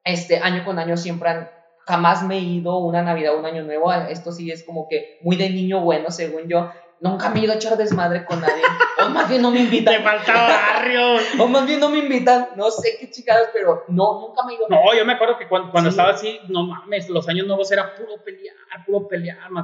Este 0.04 0.40
año 0.40 0.66
con 0.66 0.80
año 0.80 0.98
siempre 0.98 1.30
han 1.30 1.59
jamás 1.90 2.24
me 2.24 2.38
he 2.38 2.42
ido 2.42 2.78
una 2.78 3.02
Navidad, 3.02 3.36
un 3.36 3.46
Año 3.46 3.64
Nuevo. 3.64 3.92
Esto 3.92 4.32
sí 4.32 4.52
es 4.52 4.64
como 4.64 4.88
que 4.88 5.18
muy 5.22 5.36
de 5.36 5.50
niño 5.50 5.82
bueno, 5.82 6.12
según 6.12 6.48
yo. 6.48 6.72
Nunca 7.00 7.30
me 7.30 7.40
he 7.40 7.44
ido 7.46 7.54
a 7.54 7.56
echar 7.56 7.78
desmadre 7.78 8.26
con 8.26 8.40
nadie. 8.42 8.62
O 9.04 9.10
más 9.10 9.28
bien 9.28 9.42
no 9.42 9.50
me 9.50 9.62
invitan. 9.62 9.96
Te 9.98 10.04
faltaba 10.04 10.50
barrio. 10.50 11.16
o 11.40 11.48
más 11.48 11.66
bien 11.66 11.80
no 11.80 11.90
me 11.90 11.98
invitan. 11.98 12.50
No 12.56 12.70
sé 12.70 12.98
qué 13.00 13.10
chicadas, 13.10 13.50
pero 13.52 13.86
no, 13.88 14.22
nunca 14.22 14.44
me 14.46 14.54
he 14.54 14.56
ido. 14.58 14.68
No, 14.70 14.94
yo 14.96 15.04
me 15.04 15.14
acuerdo 15.14 15.38
que 15.38 15.48
cuando, 15.48 15.72
cuando 15.72 15.90
estaba 15.90 16.10
así, 16.10 16.40
no 16.48 16.64
mames, 16.64 17.10
los 17.10 17.28
años 17.28 17.48
nuevos 17.48 17.72
era 17.72 17.96
puro 17.96 18.24
pelear, 18.24 18.56
puro 18.86 19.08
pelear. 19.08 19.50
Me 19.50 19.62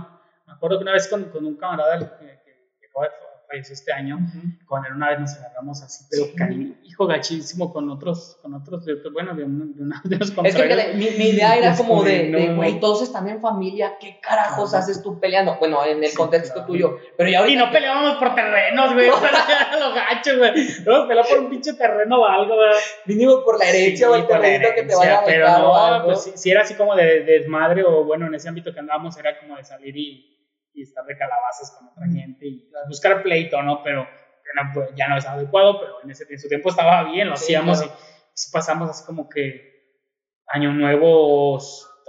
acuerdo 0.48 0.80
que 0.80 0.84
una 0.84 0.94
vez 0.94 1.08
con, 1.08 1.26
con 1.26 1.46
un 1.46 1.58
camarada 1.58 2.00
que, 2.00 2.06
que, 2.06 2.42
que 2.82 2.88
falleció 3.48 3.74
este 3.74 3.92
año, 3.94 4.20
con 4.66 4.86
él 4.86 4.94
una 4.94 5.10
vez 5.10 5.20
nos 5.20 5.36
agarramos 5.36 5.82
así, 5.82 6.06
pero 6.10 6.26
sí. 6.26 6.78
hijo 6.84 7.08
gachísimo 7.08 7.72
con 7.72 7.90
otros, 7.90 8.38
con 8.42 8.54
otros, 8.54 8.86
bueno, 9.14 9.36
de, 9.36 9.44
una, 9.44 10.02
de 10.04 10.16
unos 10.16 10.34
Es 10.44 10.56
que 10.56 10.94
mi, 10.96 11.10
mi, 11.12 11.30
idea 11.30 11.56
era 11.56 11.76
como 11.76 12.04
de, 12.04 12.54
güey, 12.56 12.80
todos 12.80 13.04
están 13.04 13.28
en 13.28 13.42
familia, 13.42 13.94
¿qué 14.00 14.20
carajos 14.22 14.74
haces 14.74 15.02
tú 15.02 15.20
peleando? 15.20 15.58
Bueno, 15.60 15.86
en 15.86 16.04
el 16.04 16.14
contexto 16.14 16.66
tuyo, 16.66 16.98
pero 17.18 17.30
ya 17.30 17.48
Y 17.48 17.56
no 17.56 17.72
peleábamos 17.72 18.18
por 18.18 18.36
terrenos, 18.36 18.94
güey, 18.94 19.10
para 19.10 19.80
los 19.80 19.96
gachos, 19.96 20.38
güey, 20.38 20.52
no 20.86 21.08
pelear 21.08 21.26
por 21.28 21.40
un 21.40 21.50
pinche 21.50 21.74
terreno 21.74 22.22
o 22.22 22.26
algo, 22.26 22.56
güey. 22.56 22.70
Mínimo 23.06 23.44
por 23.44 23.60
la 23.60 23.70
herencia 23.70 24.10
o 24.10 24.16
el 24.16 24.28
terreno 24.28 24.68
que 24.76 24.84
te 24.84 24.96
vaya 24.96 25.20
a 25.20 25.26
Pero 25.26 25.48
no, 25.50 26.06
pues 26.06 26.32
si, 26.36 26.50
era 26.50 26.62
así 26.62 26.76
como 26.76 26.96
de, 26.96 27.24
de 27.24 27.40
desmadre 27.40 27.84
o 27.84 28.04
bueno, 28.04 28.28
en 28.28 28.36
ese 28.36 28.50
ámbito 28.50 28.74
que 28.74 28.80
andábamos 28.80 29.18
era 29.18 29.38
como 29.40 29.56
de 29.56 29.64
salir 29.64 29.96
y 29.96 30.35
y 30.76 30.84
estar 30.84 31.06
de 31.06 31.18
calabazas 31.18 31.76
con 31.78 31.88
otra 31.88 32.06
gente 32.08 32.46
y 32.46 32.70
buscar 32.88 33.24
pleito, 33.24 33.62
¿no? 33.64 33.82
Pero 33.84 34.06
pues, 34.74 34.90
ya 34.96 35.08
no 35.08 35.18
es 35.18 35.26
adecuado, 35.26 35.80
pero 35.80 36.04
en 36.04 36.12
ese 36.12 36.38
su 36.38 36.48
tiempo 36.48 36.70
estaba 36.70 37.04
bien, 37.12 37.28
lo 37.28 37.34
hacíamos 37.34 37.84
y, 37.84 37.90
pasamos 38.52 38.90
así 38.90 39.06
como 39.06 39.30
que 39.30 39.74
año 40.48 40.72
nuevo 40.74 41.58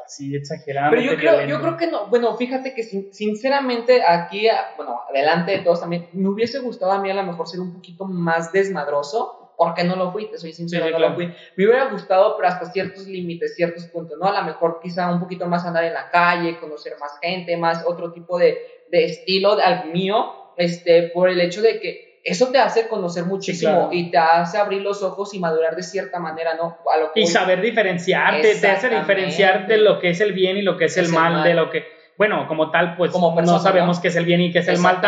así 0.04 0.34
exagerado. 0.34 0.90
Pero 0.90 1.02
yo 1.02 1.16
creo, 1.16 1.46
yo 1.46 1.60
creo 1.60 1.76
que 1.76 1.86
no, 1.86 2.08
bueno, 2.08 2.36
fíjate 2.36 2.74
que 2.74 2.82
sinceramente 2.82 4.02
aquí, 4.04 4.48
bueno, 4.76 5.00
adelante 5.08 5.52
de 5.52 5.58
todos 5.58 5.80
también, 5.80 6.08
me 6.12 6.28
hubiese 6.28 6.58
gustado 6.60 6.92
a 6.92 7.00
mí 7.00 7.10
a 7.10 7.14
lo 7.14 7.22
mejor 7.22 7.48
ser 7.48 7.60
un 7.60 7.74
poquito 7.74 8.04
más 8.04 8.52
desmadroso, 8.52 9.45
porque 9.56 9.84
no 9.84 9.96
lo 9.96 10.12
fui, 10.12 10.30
te 10.30 10.38
soy 10.38 10.52
sincero, 10.52 10.90
no 10.90 10.98
lo 10.98 11.14
fui. 11.14 11.26
Me 11.56 11.66
hubiera 11.66 11.86
gustado, 11.86 12.36
pero 12.36 12.48
hasta 12.48 12.66
ciertos 12.66 13.06
límites, 13.06 13.54
ciertos 13.54 13.84
puntos, 13.86 14.18
¿no? 14.18 14.26
A 14.26 14.40
lo 14.40 14.46
mejor 14.46 14.80
quizá 14.82 15.10
un 15.10 15.20
poquito 15.20 15.46
más 15.46 15.64
andar 15.64 15.84
en 15.84 15.94
la 15.94 16.10
calle, 16.10 16.58
conocer 16.58 16.94
más 17.00 17.18
gente, 17.20 17.56
más 17.56 17.84
otro 17.86 18.12
tipo 18.12 18.38
de, 18.38 18.58
de 18.90 19.04
estilo 19.04 19.58
al 19.58 19.90
mío, 19.90 20.52
este, 20.56 21.10
por 21.14 21.28
el 21.28 21.40
hecho 21.40 21.62
de 21.62 21.80
que 21.80 22.06
eso 22.26 22.48
te 22.50 22.58
hace 22.58 22.88
conocer 22.88 23.24
muchísimo 23.24 23.88
y 23.92 24.10
te 24.10 24.18
hace 24.18 24.58
abrir 24.58 24.82
los 24.82 25.00
ojos 25.02 25.32
y 25.32 25.38
madurar 25.38 25.76
de 25.76 25.84
cierta 25.84 26.18
manera, 26.18 26.54
¿no? 26.54 26.76
y 27.14 27.24
saber 27.26 27.60
diferenciarte, 27.60 28.56
te 28.56 28.68
hace 28.68 28.88
diferenciar 28.88 29.68
de 29.68 29.76
lo 29.76 30.00
que 30.00 30.10
es 30.10 30.20
el 30.20 30.32
bien 30.32 30.56
y 30.56 30.62
lo 30.62 30.76
que 30.76 30.86
es, 30.86 30.96
el, 30.96 31.08
mal, 31.08 31.44
de 31.44 31.54
lo 31.54 31.70
que, 31.70 31.84
bueno, 32.18 32.48
como 32.48 32.72
tal, 32.72 32.96
pues 32.96 33.12
no 33.14 33.58
sabemos 33.60 34.00
qué 34.00 34.08
es 34.08 34.16
el 34.16 34.24
bien 34.24 34.40
y 34.40 34.52
qué 34.52 34.58
es 34.58 34.68
el 34.68 34.78
mal, 34.78 35.00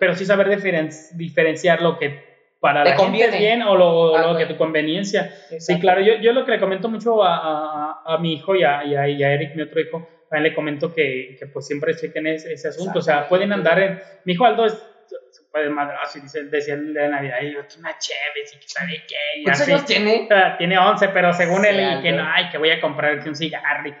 pero 0.00 0.16
sí 0.16 0.26
saber 0.26 0.48
diferenciar 0.48 1.80
lo 1.80 1.96
que 1.96 2.33
para 2.64 2.82
la 2.82 2.96
gente 2.96 3.30
bien 3.38 3.60
o 3.60 3.76
lo, 3.76 4.16
ah, 4.16 4.38
que 4.38 4.46
tu 4.46 4.56
conveniencia. 4.56 5.30
Sí, 5.58 5.78
claro, 5.78 6.00
yo, 6.00 6.14
yo, 6.14 6.32
lo 6.32 6.46
que 6.46 6.52
le 6.52 6.58
comento 6.58 6.88
mucho 6.88 7.22
a, 7.22 8.00
a, 8.06 8.16
mi 8.16 8.32
hijo 8.32 8.56
y 8.56 8.64
a, 8.64 8.82
y 8.86 8.94
a, 9.22 9.34
Eric, 9.34 9.54
mi 9.54 9.60
otro 9.60 9.82
hijo, 9.82 10.08
también 10.30 10.44
le 10.44 10.54
comento 10.54 10.94
que, 10.94 11.36
que 11.38 11.46
pues 11.48 11.66
siempre 11.66 11.94
chequen 11.94 12.26
ese, 12.26 12.54
ese 12.54 12.68
asunto, 12.68 13.00
o 13.00 13.02
sea, 13.02 13.28
pueden 13.28 13.52
andar 13.52 13.78
en... 13.80 14.00
Mi 14.24 14.32
hijo 14.32 14.46
Aldo 14.46 14.64
es 14.64 14.82
súper 15.30 15.68
madrazo 15.68 16.16
y 16.16 16.22
dice, 16.22 16.44
decía 16.44 16.72
el 16.72 16.94
de 16.94 17.06
Navidad, 17.06 17.36
y 17.42 17.52
yo, 17.52 17.60
una 17.78 17.98
chévere, 17.98 18.48
y 18.50 18.58
que 18.58 18.66
sabe 18.66 19.02
qué. 19.06 19.40
Y 19.40 19.44
¿Cuántos 19.44 19.68
años 19.68 19.84
tiene? 19.84 20.26
Tiene 20.56 20.78
11, 20.78 21.08
pero 21.08 21.34
según 21.34 21.66
él, 21.66 21.98
y 21.98 22.02
que 22.02 22.12
no, 22.12 22.26
ay, 22.26 22.48
que 22.48 22.56
voy 22.56 22.70
a 22.70 22.80
comprar 22.80 23.18
un 23.28 23.36
cigarro 23.36 23.86
y 23.86 23.92
que 23.92 23.98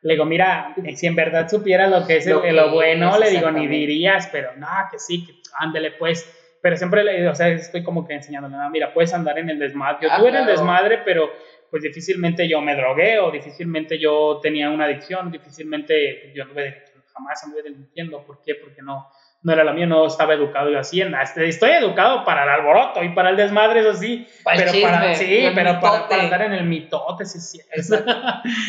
le 0.00 0.14
digo, 0.14 0.24
mira, 0.24 0.74
si 0.96 1.06
en 1.06 1.16
verdad 1.16 1.46
supiera 1.50 1.86
lo 1.86 2.06
que 2.06 2.16
es 2.16 2.26
lo, 2.26 2.42
lo 2.50 2.70
bueno, 2.70 3.18
le 3.18 3.28
digo, 3.28 3.50
ni 3.50 3.66
dirías, 3.66 4.30
pero 4.32 4.54
no, 4.56 4.68
que 4.90 4.98
sí, 4.98 5.26
que 5.26 5.34
ándele 5.58 5.90
pues 5.90 6.37
pero 6.62 6.76
siempre 6.76 7.04
le, 7.04 7.28
o 7.28 7.34
sea, 7.34 7.48
estoy 7.48 7.82
como 7.82 8.06
que 8.06 8.14
enseñándole, 8.14 8.56
no, 8.56 8.70
mira, 8.70 8.92
puedes 8.92 9.12
andar 9.14 9.38
en 9.38 9.50
el 9.50 9.58
desmadre. 9.58 9.98
Yo 10.02 10.08
ah, 10.12 10.18
tuve 10.18 10.30
en 10.30 10.36
el 10.36 10.46
desmadre, 10.46 10.98
pero 11.04 11.30
pues 11.70 11.82
difícilmente 11.82 12.48
yo 12.48 12.60
me 12.60 12.74
drogué 12.74 13.18
o 13.18 13.30
difícilmente 13.30 13.98
yo 13.98 14.40
tenía 14.42 14.70
una 14.70 14.86
adicción, 14.86 15.30
difícilmente 15.30 16.32
yo 16.34 16.44
jamás 17.12 17.44
anduve 17.44 17.62
delinquiendo. 17.62 18.24
¿Por 18.24 18.42
qué? 18.42 18.54
Porque 18.54 18.82
no, 18.82 19.06
no 19.42 19.52
era 19.52 19.62
la 19.62 19.72
mía, 19.72 19.86
no 19.86 20.06
estaba 20.06 20.34
educado 20.34 20.68
yo 20.70 20.80
así. 20.80 21.00
Este, 21.00 21.48
estoy 21.48 21.70
educado 21.70 22.24
para 22.24 22.42
el 22.42 22.48
alboroto 22.48 23.02
y 23.04 23.10
para 23.10 23.30
el 23.30 23.36
desmadre, 23.36 23.80
eso 23.80 23.94
sí. 23.94 24.26
pero 24.44 24.72
para, 24.82 25.14
sí, 25.14 25.46
pero 25.54 25.80
para, 25.80 26.22
andar 26.22 26.42
en 26.42 26.54
el 26.54 26.64
mitote, 26.64 27.24
sí, 27.24 27.38
sí. 27.40 27.60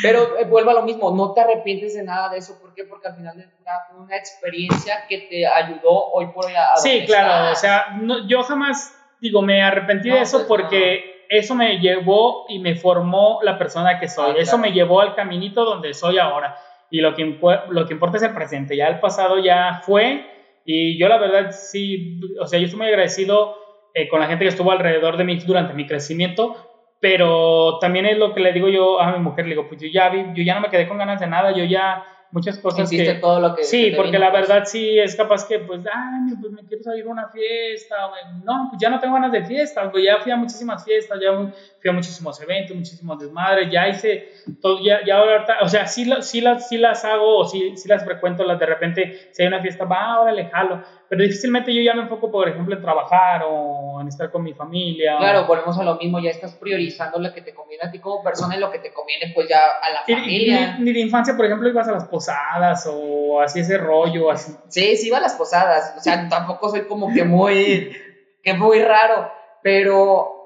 pero 0.04 0.38
eh, 0.38 0.46
vuelvo 0.46 0.70
a 0.70 0.76
lo 0.76 0.84
mismo, 0.84 1.12
no 1.16 1.34
te 1.34 1.42
arrepientes 1.42 1.96
de 1.96 2.04
nada 2.04 2.30
de 2.30 2.38
eso. 2.38 2.60
¿Por 2.62 2.74
qué? 2.76 2.84
Porque 2.84 3.08
al 3.08 3.16
final 3.16 3.52
fue 3.90 4.00
una 4.00 4.16
experiencia 4.16 5.06
que 5.08 5.20
te 5.30 5.48
ayudó 5.48 6.12
hoy 6.12 6.28
por 6.28 6.46
hoy 6.46 6.54
a. 6.56 6.78
Sí, 6.78 7.04
claro. 7.06 7.52
O 7.52 7.56
sea, 7.56 8.00
yo 8.28 8.44
jamás, 8.44 8.96
digo, 9.20 9.42
me 9.42 9.64
arrepentí 9.64 10.10
de 10.10 10.22
eso 10.22 10.38
pues, 10.40 10.48
porque. 10.48 11.20
Eso 11.32 11.54
me 11.54 11.78
llevó 11.78 12.48
y 12.50 12.58
me 12.58 12.76
formó 12.76 13.38
la 13.44 13.60
persona 13.60 14.00
que 14.00 14.08
soy. 14.08 14.32
Ah, 14.32 14.40
eso 14.40 14.58
me 14.58 14.72
llevó 14.72 15.00
al 15.00 15.14
caminito 15.14 15.64
donde 15.64 15.94
soy 15.94 16.18
ahora 16.18 16.58
y 16.90 17.02
lo 17.02 17.14
que, 17.14 17.38
lo 17.70 17.86
que 17.86 17.94
importa 17.94 18.18
es 18.18 18.24
el 18.24 18.34
presente. 18.34 18.76
Ya 18.76 18.88
el 18.88 19.00
pasado 19.00 19.38
ya 19.38 19.82
fue 19.84 20.39
y 20.72 21.00
yo 21.00 21.08
la 21.08 21.18
verdad 21.18 21.50
sí, 21.50 22.20
o 22.40 22.46
sea, 22.46 22.60
yo 22.60 22.66
estoy 22.66 22.78
muy 22.78 22.90
agradecido 22.90 23.56
eh, 23.96 24.08
con 24.08 24.20
la 24.20 24.28
gente 24.28 24.46
que 24.46 24.50
estuvo 24.50 24.72
alrededor 24.72 25.18
de 25.18 25.24
mí 25.24 25.36
durante 25.40 25.74
mi 25.74 25.88
crecimiento, 25.88 26.56
pero 27.00 27.80
también 27.80 28.06
es 28.06 28.20
lo 28.20 28.36
que 28.36 28.40
le 28.40 28.54
digo 28.54 28.70
yo 28.70 29.02
a 29.02 29.12
mi 29.14 29.18
mujer, 29.18 29.46
le 29.46 29.56
digo, 29.56 29.68
pues 29.68 29.82
yo 29.82 29.88
ya 29.92 30.10
vi, 30.10 30.26
yo 30.36 30.44
ya 30.44 30.54
no 30.54 30.62
me 30.62 30.70
quedé 30.70 30.88
con 30.88 31.00
ganas 31.00 31.20
de 31.20 31.26
nada, 31.26 31.58
yo 31.58 31.64
ya 31.64 32.06
muchas 32.32 32.60
cosas 32.60 32.90
que 32.90 33.16
todo 33.16 33.40
lo 33.40 33.56
que 33.56 33.64
sí 33.64 33.92
porque 33.96 34.20
la 34.20 34.30
verdad 34.30 34.64
sí 34.66 35.00
es 35.00 35.16
capaz 35.16 35.48
que 35.48 35.60
pues 35.60 35.82
ay 35.88 36.36
pues 36.40 36.52
me 36.52 36.64
quiero 36.64 36.84
salir 36.84 37.06
a 37.06 37.10
una 37.10 37.30
fiesta 37.30 37.96
no 38.44 38.68
pues 38.70 38.82
ya 38.82 38.90
no 38.90 39.00
tengo 39.00 39.16
ganas 39.16 39.32
de 39.32 39.44
fiesta 39.46 39.92
ya 40.04 40.18
fui 40.18 40.32
a 40.32 40.36
muchísimas 40.36 40.84
fiestas 40.84 41.20
ya 41.20 41.32
fui 41.82 41.90
a 41.90 41.94
muchísimos 41.94 42.40
eventos 42.42 42.76
muchísimos 42.76 43.20
desmadres 43.20 43.72
ya 43.72 43.88
hice 43.88 44.30
todo 44.62 44.80
ya, 44.84 45.04
ya 45.04 45.18
ahorita 45.18 45.58
o 45.62 45.68
sea 45.68 45.88
sí, 45.88 46.10
sí, 46.22 46.42
las, 46.42 46.68
sí 46.68 46.78
las 46.78 47.04
hago 47.04 47.38
o 47.38 47.46
sí, 47.46 47.76
sí 47.76 47.88
las 47.88 48.06
frecuento 48.06 48.44
las 48.44 48.60
de 48.60 48.66
repente 48.66 49.30
si 49.32 49.42
hay 49.42 49.48
una 49.48 49.62
fiesta 49.62 49.86
va 49.86 50.14
ahora 50.14 50.32
le 50.32 50.46
jalo 50.46 50.84
pero 51.10 51.24
difícilmente 51.24 51.74
yo 51.74 51.82
ya 51.82 51.96
me 51.96 52.04
enfoco, 52.04 52.32
por 52.32 52.48
ejemplo, 52.48 52.76
en 52.76 52.82
trabajar 52.84 53.42
o 53.44 54.00
en 54.00 54.08
estar 54.08 54.30
con 54.30 54.44
mi 54.44 54.54
familia. 54.54 55.18
Claro, 55.18 55.48
volvemos 55.48 55.78
a 55.80 55.84
lo 55.84 55.96
mismo, 55.96 56.20
ya 56.20 56.30
estás 56.30 56.54
priorizando 56.54 57.18
lo 57.18 57.34
que 57.34 57.42
te 57.42 57.54
conviene 57.56 57.86
a 57.86 57.92
ti 57.92 57.98
como 57.98 58.24
persona 58.24 58.56
y 58.56 58.60
lo 58.60 58.70
que 58.70 58.78
te 58.78 58.94
conviene 58.94 59.32
pues 59.34 59.50
ya 59.50 59.58
a 59.58 59.92
la 59.92 60.02
familia. 60.02 60.78
Ni, 60.78 60.94
de 60.94 61.00
infancia, 61.00 61.36
por 61.36 61.48
ejemplo, 61.48 61.68
ibas 61.68 61.88
a 61.88 61.94
las 61.94 62.06
posadas 62.06 62.88
o 62.92 63.42
así 63.42 63.62
ese 63.62 63.80
rollo, 63.80 64.30
así. 64.30 64.54
Sí, 64.68 64.96
sí 64.98 65.08
iba 65.08 65.18
a 65.18 65.22
las 65.22 65.34
posadas, 65.34 65.96
o 65.98 66.02
sea, 66.02 66.30
tampoco 66.30 66.70
soy 66.70 66.82
como 66.82 67.12
que 67.12 67.24
muy, 67.24 67.92
que 68.44 68.54
muy 68.54 68.80
raro, 68.84 69.32
pero 69.64 70.39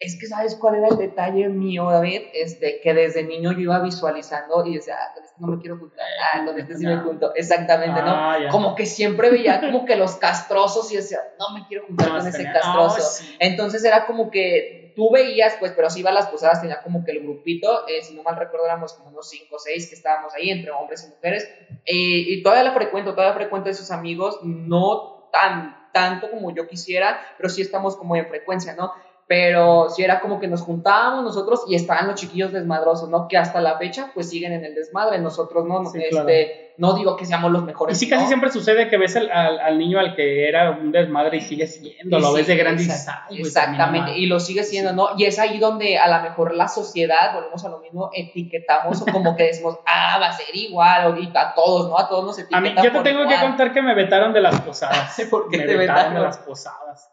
es 0.00 0.18
que 0.18 0.26
sabes 0.26 0.56
cuál 0.56 0.76
era 0.76 0.88
el 0.88 0.96
detalle 0.96 1.46
mío, 1.50 1.90
David, 1.90 2.22
este, 2.32 2.80
que 2.80 2.94
desde 2.94 3.22
niño 3.22 3.52
yo 3.52 3.60
iba 3.60 3.80
visualizando 3.80 4.64
y 4.64 4.76
decía, 4.76 4.96
ah, 4.98 5.12
este 5.22 5.34
no 5.38 5.48
me 5.48 5.60
quiero 5.60 5.76
juntar, 5.78 6.06
ah, 6.32 6.42
con 6.46 6.58
este 6.58 6.74
sí 6.78 6.86
me 6.86 6.96
junto, 6.96 7.34
exactamente, 7.34 8.00
¿no? 8.00 8.10
Ah, 8.10 8.38
como 8.50 8.74
que 8.74 8.86
siempre 8.86 9.28
veía 9.28 9.60
como 9.60 9.84
que 9.84 9.96
los 9.96 10.16
castrosos 10.16 10.90
y 10.90 10.96
decía, 10.96 11.18
no 11.38 11.54
me 11.54 11.66
quiero 11.66 11.84
juntar 11.86 12.08
con 12.08 12.26
ese 12.26 12.44
castroso. 12.50 13.22
Entonces 13.38 13.84
era 13.84 14.06
como 14.06 14.30
que 14.30 14.94
tú 14.96 15.10
veías, 15.12 15.56
pues, 15.60 15.72
pero 15.72 15.90
si 15.90 16.00
iba 16.00 16.08
a 16.08 16.14
las 16.14 16.28
posadas, 16.28 16.62
tenía 16.62 16.80
como 16.80 17.04
que 17.04 17.12
el 17.12 17.20
grupito, 17.20 17.86
eh, 17.86 18.02
si 18.02 18.14
no 18.14 18.22
mal 18.22 18.36
recuerdo, 18.36 18.64
éramos 18.64 18.94
como 18.94 19.10
unos 19.10 19.28
5 19.28 19.54
o 19.54 19.58
6 19.58 19.86
que 19.90 19.94
estábamos 19.96 20.32
ahí, 20.34 20.48
entre 20.48 20.70
hombres 20.70 21.04
y 21.04 21.14
mujeres, 21.14 21.46
y 21.84 22.42
todavía 22.42 22.64
la 22.64 22.72
frecuento, 22.72 23.12
todavía 23.12 23.34
frecuento 23.34 23.66
de 23.66 23.72
esos 23.72 23.90
amigos, 23.90 24.38
no 24.42 25.28
tan 25.30 25.78
tanto 25.92 26.30
como 26.30 26.54
yo 26.54 26.68
quisiera, 26.68 27.20
pero 27.36 27.48
sí 27.48 27.62
estamos 27.62 27.96
como 27.96 28.16
en 28.16 28.28
frecuencia, 28.28 28.74
¿no? 28.74 28.92
Pero 29.30 29.88
si 29.90 30.02
era 30.02 30.18
como 30.18 30.40
que 30.40 30.48
nos 30.48 30.62
juntábamos 30.62 31.22
nosotros 31.22 31.62
y 31.68 31.76
estaban 31.76 32.08
los 32.08 32.16
chiquillos 32.16 32.50
desmadrosos, 32.50 33.08
¿no? 33.10 33.28
Que 33.28 33.36
hasta 33.36 33.60
la 33.60 33.78
fecha 33.78 34.10
pues 34.12 34.28
siguen 34.28 34.52
en 34.52 34.64
el 34.64 34.74
desmadre, 34.74 35.20
nosotros 35.20 35.66
no, 35.66 35.84
este, 35.94 36.74
no 36.78 36.94
digo 36.94 37.16
que 37.16 37.24
seamos 37.24 37.52
los 37.52 37.62
mejores. 37.62 37.96
Y 37.96 38.06
sí, 38.06 38.10
casi 38.10 38.26
siempre 38.26 38.50
sucede 38.50 38.88
que 38.88 38.98
ves 38.98 39.14
al, 39.14 39.30
al, 39.30 39.78
niño 39.78 40.00
al 40.00 40.16
que 40.16 40.48
era 40.48 40.72
un 40.72 40.90
desmadre 40.90 41.36
y 41.36 41.42
sigue 41.42 41.68
siendo, 41.68 42.18
lo 42.18 42.32
ves 42.32 42.48
de 42.48 42.56
grande 42.56 42.88
y 43.30 43.42
Exactamente, 43.42 44.18
y 44.18 44.26
lo 44.26 44.40
sigue 44.40 44.64
siendo, 44.64 44.94
¿no? 44.94 45.10
Y 45.16 45.26
es 45.26 45.38
ahí 45.38 45.60
donde 45.60 45.96
a 45.96 46.08
lo 46.08 46.28
mejor 46.28 46.52
la 46.56 46.66
sociedad, 46.66 47.32
volvemos 47.32 47.64
a 47.64 47.68
lo 47.68 47.78
mismo, 47.78 48.10
etiquetamos 48.12 49.00
o 49.00 49.06
como 49.06 49.36
que 49.36 49.44
decimos, 49.44 49.78
ah, 49.86 50.18
va 50.20 50.30
a 50.30 50.32
ser 50.32 50.46
igual, 50.54 51.02
ahorita 51.02 51.50
a 51.50 51.54
todos, 51.54 51.88
¿no? 51.88 51.96
A 51.96 52.08
todos 52.08 52.24
nos 52.24 52.36
etiquetan. 52.36 52.66
A 52.66 52.68
mí, 52.68 52.74
yo 52.82 52.90
te 52.90 53.08
tengo 53.08 53.28
que 53.28 53.36
contar 53.36 53.72
que 53.72 53.80
me 53.80 53.94
vetaron 53.94 54.32
de 54.32 54.40
las 54.40 54.60
posadas. 54.60 55.22
¿Por 55.30 55.48
qué 55.48 55.58
me 55.58 55.66
te 55.66 55.76
vetaron 55.76 56.14
de 56.14 56.20
las 56.20 56.38
posadas? 56.38 57.08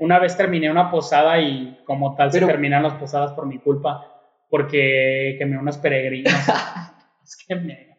Una 0.00 0.18
vez 0.18 0.34
terminé 0.34 0.70
una 0.70 0.90
posada 0.90 1.38
y 1.40 1.78
como 1.84 2.16
tal 2.16 2.32
se 2.32 2.40
terminan 2.40 2.82
las 2.82 2.94
posadas 2.94 3.32
por 3.32 3.44
mi 3.44 3.58
culpa, 3.58 4.06
porque 4.48 5.36
quemé 5.38 5.58
unos 5.58 5.76
peregrinos. 5.76 6.32
es 7.22 7.44
que 7.46 7.54
me... 7.54 7.98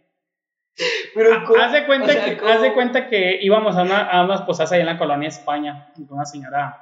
Pero 1.13 1.33
ah, 1.33 1.45
haz, 1.63 1.73
de 1.73 1.85
cuenta 1.85 2.25
que, 2.25 2.39
haz 2.43 2.61
de 2.61 2.73
cuenta 2.73 3.07
que 3.07 3.37
íbamos 3.41 3.77
a, 3.77 3.83
una, 3.83 4.09
a, 4.09 4.25
unas 4.25 4.41
posadas 4.41 4.71
ahí 4.71 4.79
en 4.79 4.87
la 4.87 4.97
colonia 4.97 5.27
España, 5.27 5.91
con 5.93 6.17
una 6.17 6.25
señora, 6.25 6.75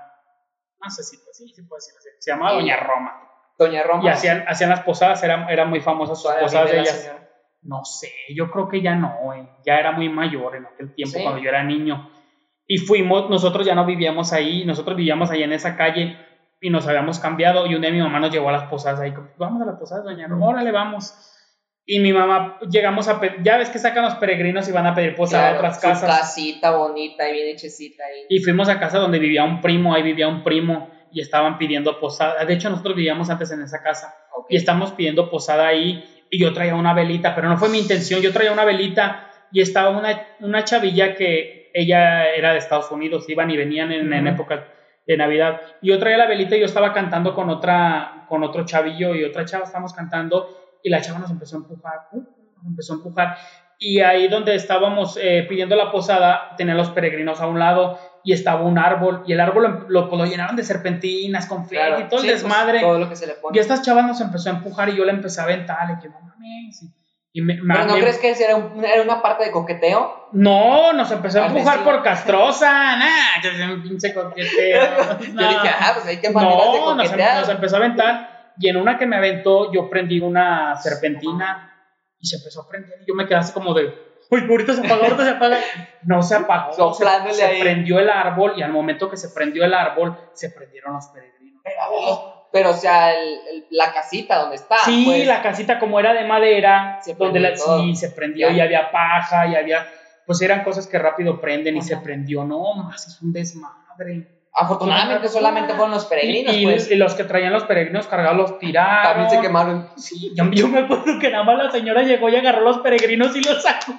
no 0.82 0.90
sé 0.90 1.04
si 1.04 1.18
sí, 1.34 1.50
se 1.50 1.64
puede 1.64 1.80
decir 1.80 1.96
así, 1.98 2.10
se 2.20 2.32
llama 2.32 2.54
Doña 2.54 2.78
Roma. 2.78 3.30
Doña 3.58 3.84
Roma. 3.84 4.06
Y 4.06 4.08
hacían, 4.08 4.46
hacían 4.48 4.70
las 4.70 4.82
posadas, 4.82 5.22
eran, 5.22 5.50
eran 5.50 5.70
muy 5.70 5.82
famosas 5.82 6.22
sus 6.22 6.32
posadas 6.32 6.72
de 6.72 6.80
ellas. 6.80 7.16
No 7.64 7.84
sé, 7.84 8.10
yo 8.34 8.50
creo 8.52 8.70
que 8.70 8.82
ya 8.82 8.96
no, 8.96 9.34
eh, 9.34 9.50
ya 9.66 9.80
era 9.80 9.92
muy 9.92 10.08
mayor 10.08 10.56
en 10.56 10.66
aquel 10.66 10.94
tiempo 10.94 11.20
cuando 11.22 11.42
yo 11.42 11.50
era 11.50 11.62
niño. 11.62 12.10
Y 12.72 12.78
fuimos, 12.78 13.32
nosotros 13.32 13.66
ya 13.66 13.74
no 13.74 13.84
vivíamos 13.84 14.32
ahí, 14.32 14.64
nosotros 14.64 14.96
vivíamos 14.96 15.32
ahí 15.32 15.42
en 15.42 15.54
esa 15.54 15.76
calle 15.76 16.16
y 16.62 16.70
nos 16.70 16.86
habíamos 16.86 17.18
cambiado. 17.18 17.66
Y 17.66 17.74
un 17.74 17.82
día 17.82 17.90
mi 17.90 18.00
mamá 18.00 18.20
nos 18.20 18.32
llevó 18.32 18.50
a 18.50 18.52
las 18.52 18.66
posadas 18.66 19.00
ahí, 19.00 19.12
vamos 19.40 19.64
a 19.64 19.66
las 19.66 19.80
posadas, 19.80 20.06
doña 20.06 20.28
Roma, 20.28 20.46
órale, 20.46 20.72
vamos. 20.72 21.16
Y 21.84 21.98
mi 21.98 22.14
mamá, 22.14 22.60
llegamos 22.70 23.08
a, 23.08 23.20
ya 23.42 23.58
ves 23.58 23.72
que 23.72 23.80
sacan 23.80 24.04
los 24.04 24.14
peregrinos 24.16 24.70
y 24.70 24.72
van 24.72 24.86
a 24.86 24.94
pedir 24.94 25.16
posada 25.16 25.50
a 25.50 25.56
otras 25.56 25.80
casas. 25.80 26.20
casita 26.20 26.78
bonita 26.78 27.28
y 27.28 27.34
bien 27.34 27.48
hechecita 27.48 28.04
ahí. 28.04 28.28
Y 28.30 28.44
fuimos 28.44 28.70
a 28.70 28.80
casa 28.80 29.00
donde 29.00 29.18
vivía 29.18 29.44
un 29.44 29.62
primo, 29.62 29.96
ahí 29.96 30.04
vivía 30.04 30.28
un 30.28 30.44
primo 30.44 30.92
y 31.12 31.22
estaban 31.22 31.58
pidiendo 31.58 32.00
posada. 32.00 32.46
De 32.46 32.54
hecho, 32.54 32.70
nosotros 32.70 32.96
vivíamos 32.96 33.32
antes 33.32 33.50
en 33.50 33.64
esa 33.64 33.82
casa 33.82 34.14
y 34.48 34.58
estamos 34.58 34.92
pidiendo 34.92 35.32
posada 35.32 35.66
ahí 35.66 36.06
y 36.30 36.40
yo 36.40 36.54
traía 36.54 36.76
una 36.76 36.94
velita, 36.94 37.34
pero 37.34 37.50
no 37.50 37.58
fue 37.58 37.70
mi 37.70 37.80
intención, 37.80 38.22
yo 38.22 38.32
traía 38.32 38.52
una 38.52 38.64
velita 38.64 39.32
y 39.52 39.62
estaba 39.62 39.90
una, 39.90 40.28
una 40.42 40.64
chavilla 40.64 41.16
que, 41.16 41.59
ella 41.74 42.30
era 42.34 42.52
de 42.52 42.60
Estados 42.60 42.92
Unidos, 42.92 43.30
iban 43.30 43.50
y 43.52 43.58
venían 43.58 43.92
en, 43.92 44.12
en 44.12 44.28
épocas 44.28 44.62
de 45.10 45.18
Navidad. 45.18 45.62
Y 45.82 45.90
yo 45.90 46.00
traía 46.00 46.18
la 46.18 46.28
velita 46.28 46.56
y 46.56 46.60
yo 46.60 46.66
estaba 46.66 46.94
cantando 46.94 47.34
con 47.34 47.50
otra, 47.50 48.26
con 48.30 48.44
otro 48.44 48.66
chavillo 48.66 49.16
y 49.16 49.24
otra 49.24 49.46
chava, 49.46 49.64
estábamos 49.64 49.94
cantando 49.94 50.78
y 50.84 50.90
la 50.90 51.02
chava 51.02 51.20
nos 51.20 51.32
empezó 51.32 51.56
a 51.56 51.60
empujar, 51.60 52.08
uh, 52.12 52.24
nos 52.58 52.66
empezó 52.66 52.94
a 52.94 52.96
empujar. 52.98 53.38
Y 53.80 54.02
ahí 54.02 54.28
donde 54.28 54.56
estábamos 54.56 55.18
eh, 55.22 55.46
pidiendo 55.48 55.76
la 55.76 55.92
posada, 55.92 56.56
tenían 56.58 56.78
los 56.78 56.90
peregrinos 56.90 57.40
a 57.40 57.48
un 57.48 57.60
lado 57.60 57.98
y 58.24 58.34
estaba 58.34 58.62
un 58.62 58.78
árbol 58.78 59.24
y 59.26 59.32
el 59.32 59.40
árbol 59.40 59.86
lo, 59.88 60.16
lo, 60.16 60.26
llenaron 60.26 60.58
de 60.58 60.64
serpentinas, 60.64 61.48
con 61.48 61.64
y 61.64 61.70
todo 61.70 61.96
el 61.96 62.08
pues, 62.10 62.24
desmadre. 62.24 62.82
todo 62.82 63.00
lo 63.00 63.10
que 63.10 63.16
se 63.16 63.26
le 63.26 63.34
pone. 63.34 63.58
Y 63.58 63.62
estas 63.62 63.82
chavas 63.82 64.06
nos 64.06 64.20
empezó 64.20 64.50
a 64.50 64.54
empujar 64.54 64.90
y 64.90 64.98
yo 64.98 65.06
la 65.06 65.14
empecé 65.14 65.40
a 65.40 65.46
aventar 65.46 65.90
y 65.98 66.02
que 66.02 66.10
no 66.10 66.20
mames. 66.20 66.86
¿Pero 67.32 67.86
no 67.86 67.94
crees 67.94 68.18
que 68.18 68.32
era, 68.32 68.58
era, 68.84 69.02
una 69.04 69.22
parte 69.22 69.46
de 69.46 69.52
coqueteo? 69.52 70.30
No, 70.32 70.94
nos 70.94 71.12
empezó 71.12 71.44
a 71.44 71.48
empujar 71.48 71.84
por 71.84 72.02
castrosa, 72.02 72.98
nah, 72.98 73.42
que 73.42 73.50
un 73.72 73.84
pinche 73.84 74.14
coqueteo. 74.14 74.82
yo 75.20 75.48
dije, 75.48 75.70
ah, 75.80 75.92
pues 75.94 76.08
hay 76.08 76.18
que 76.18 76.30
no, 76.32 76.72
de 76.72 77.06
em. 77.06 77.36
Nos, 77.36 77.50
empezó 77.50 77.76
a 77.76 77.80
aventar 77.80 78.54
y 78.58 78.70
en 78.70 78.78
una 78.78 78.98
que 78.98 79.06
me 79.06 79.16
aventó 79.16 79.72
yo 79.72 79.90
prendí 79.90 80.20
una 80.20 80.76
serpentina 80.76 81.72
y 82.20 82.26
se 82.26 82.38
empezó 82.38 82.64
a 82.64 82.68
prender 82.68 83.00
y 83.02 83.08
yo 83.08 83.14
me 83.14 83.28
quedé 83.28 83.38
así 83.38 83.54
como 83.54 83.76
de, 83.76 83.94
uy, 84.32 84.48
ahorita 84.50 84.74
se 84.74 84.80
apaga, 84.82 85.04
ahorita 85.04 85.24
se 85.24 85.30
apaga. 85.30 85.58
No 86.04 86.24
se 86.24 86.36
apagó, 86.36 86.94
se, 86.94 87.06
se 87.34 87.60
prendió 87.62 88.00
el 88.00 88.10
árbol 88.10 88.54
y 88.58 88.64
al 88.64 88.72
momento 88.72 89.08
que 89.08 89.18
se 89.18 89.30
prendió 89.30 89.64
el 89.64 89.76
árbol 89.76 90.18
se 90.34 90.50
prendieron 90.50 90.94
los 90.94 91.06
peregrinos. 91.08 91.62
Pero, 91.64 92.39
o 92.52 92.74
sea, 92.74 93.14
el, 93.14 93.66
la 93.70 93.94
casita 93.94 94.38
donde 94.40 94.56
está. 94.56 94.78
Sí, 94.86 95.04
pues. 95.06 95.28
la 95.28 95.42
casita 95.42 95.80
como 95.80 96.00
era 96.00 96.14
de 96.14 96.26
madera, 96.26 97.00
donde 97.18 97.40
la, 97.40 97.56
sí, 97.56 97.96
se 97.96 98.10
prendió 98.12 98.50
y 98.52 98.60
había 98.60 98.92
paja 98.92 99.48
y 99.48 99.56
había, 99.56 99.88
pues 100.26 100.42
eran 100.42 100.64
cosas 100.64 100.88
que 100.88 100.98
rápido 100.98 101.40
prenden 101.40 101.78
y 101.78 101.82
se 101.82 101.98
prendió. 101.98 102.44
No, 102.44 102.74
más 102.76 103.08
es 103.08 103.22
un 103.22 103.32
desmadre. 103.32 104.40
Afortunadamente 104.52 105.28
solamente 105.28 105.74
fueron 105.74 105.92
los 105.92 106.06
peregrinos. 106.06 106.56
Y, 106.56 106.64
pues. 106.64 106.92
y, 106.92 106.96
los 106.96 107.14
que 107.14 107.24
traían 107.24 107.54
los 107.54 107.64
peregrinos 107.64 108.08
cargados 108.08 108.38
los 108.38 108.60
tiraron. 108.60 109.04
También 109.04 109.30
se 109.30 109.40
quemaron. 109.40 109.90
Sí, 109.96 110.32
yo, 110.36 110.50
yo, 110.52 110.68
me 110.68 110.80
acuerdo 110.80 111.20
que 111.20 111.30
nada 111.30 111.44
más 111.44 111.58
la 111.58 111.72
señora 111.72 112.02
llegó 112.02 112.30
y 112.30 112.36
agarró 112.36 112.62
los 112.62 112.80
peregrinos 112.80 113.36
y 113.36 113.42
los 113.42 113.62
sacó. 113.62 113.94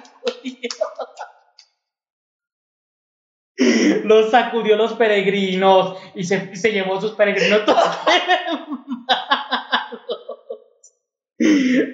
Los 4.03 4.31
sacudió 4.31 4.75
los 4.75 4.93
peregrinos 4.93 5.97
y 6.15 6.23
se, 6.23 6.55
se 6.55 6.71
llevó 6.71 6.99
sus 6.99 7.11
peregrinos 7.11 7.65
todos 7.65 7.83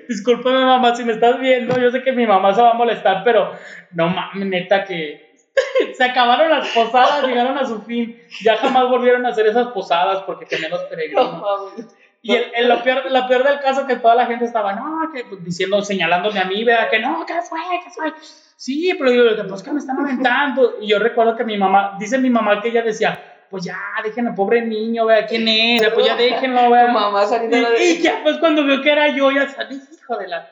Discúlpame 0.09 0.65
mamá 0.65 0.93
si 0.95 1.05
me 1.05 1.13
estás 1.13 1.39
viendo, 1.39 1.80
yo 1.80 1.89
sé 1.89 2.03
que 2.03 2.11
mi 2.11 2.28
mamá 2.28 2.53
se 2.53 2.61
va 2.61 2.72
a 2.72 2.76
molestar, 2.76 3.24
pero 3.24 3.53
no 3.91 4.09
mames, 4.09 4.45
neta 4.45 4.84
que 4.84 5.36
se 5.97 6.03
acabaron 6.03 6.49
las 6.49 6.68
posadas, 6.70 7.26
llegaron 7.26 7.57
a 7.57 7.65
su 7.65 7.82
fin, 7.84 8.22
ya 8.43 8.57
jamás 8.57 8.89
volvieron 8.89 9.26
a 9.26 9.30
hacer 9.30 9.47
esas 9.47 9.68
posadas 9.68 10.24
porque 10.24 10.45
tenían 10.45 10.72
los 10.72 10.84
peregrinos. 10.84 11.74
y 12.22 12.36
el, 12.36 12.68
lo, 12.68 12.84
peor, 12.84 13.09
lo 13.09 13.28
peor 13.28 13.43
del 13.45 13.59
caso 13.59 13.88
que 13.88 13.95
toda 13.95 14.15
la 14.15 14.26
gente 14.26 14.43
estaba, 14.43 14.74
no, 14.74 15.11
que 15.13 15.24
pues, 15.24 15.41
diciendo, 15.43 15.82
señalándome 15.82 16.39
a 16.39 16.45
mí, 16.45 16.65
vea, 16.65 16.89
que 16.89 16.99
no, 16.99 17.26
que 17.26 17.36
fue, 17.41 17.59
que 17.86 17.89
fue 17.89 18.13
sí, 18.58 18.93
pero 18.99 19.12
yo, 19.12 19.47
pues 19.47 19.64
que 19.64 19.72
me 19.72 19.80
están 19.80 19.99
aventando. 19.99 20.76
Y 20.82 20.88
yo 20.88 20.99
recuerdo 20.99 21.38
que 21.38 21.45
mi 21.45 21.58
mamá, 21.58 21.95
dice 21.97 22.18
mi 22.18 22.30
mamá 22.30 22.62
que 22.62 22.70
ella 22.70 22.82
decía, 22.82 23.18
pues 23.49 23.64
ya, 23.64 23.78
déjenlo, 24.03 24.36
pobre 24.36 24.62
niño, 24.62 25.05
vea 25.05 25.26
quién 25.26 25.47
es, 25.47 25.88
pues 25.93 26.05
ya 26.05 26.16
déjenlo, 26.16 26.70
vea. 26.70 26.88
Tu 26.88 26.91
mamá 26.91 27.26
saliendo 27.26 27.58
y, 27.80 27.84
y 27.84 28.01
ya, 28.01 28.20
pues 28.24 28.38
cuando 28.39 28.66
vio 28.66 28.82
que 28.82 28.91
era 28.91 29.08
yo, 29.10 29.32
ya 29.32 29.47
salí, 29.47 29.76
hijo 29.76 30.18
de 30.18 30.28
la. 30.28 30.49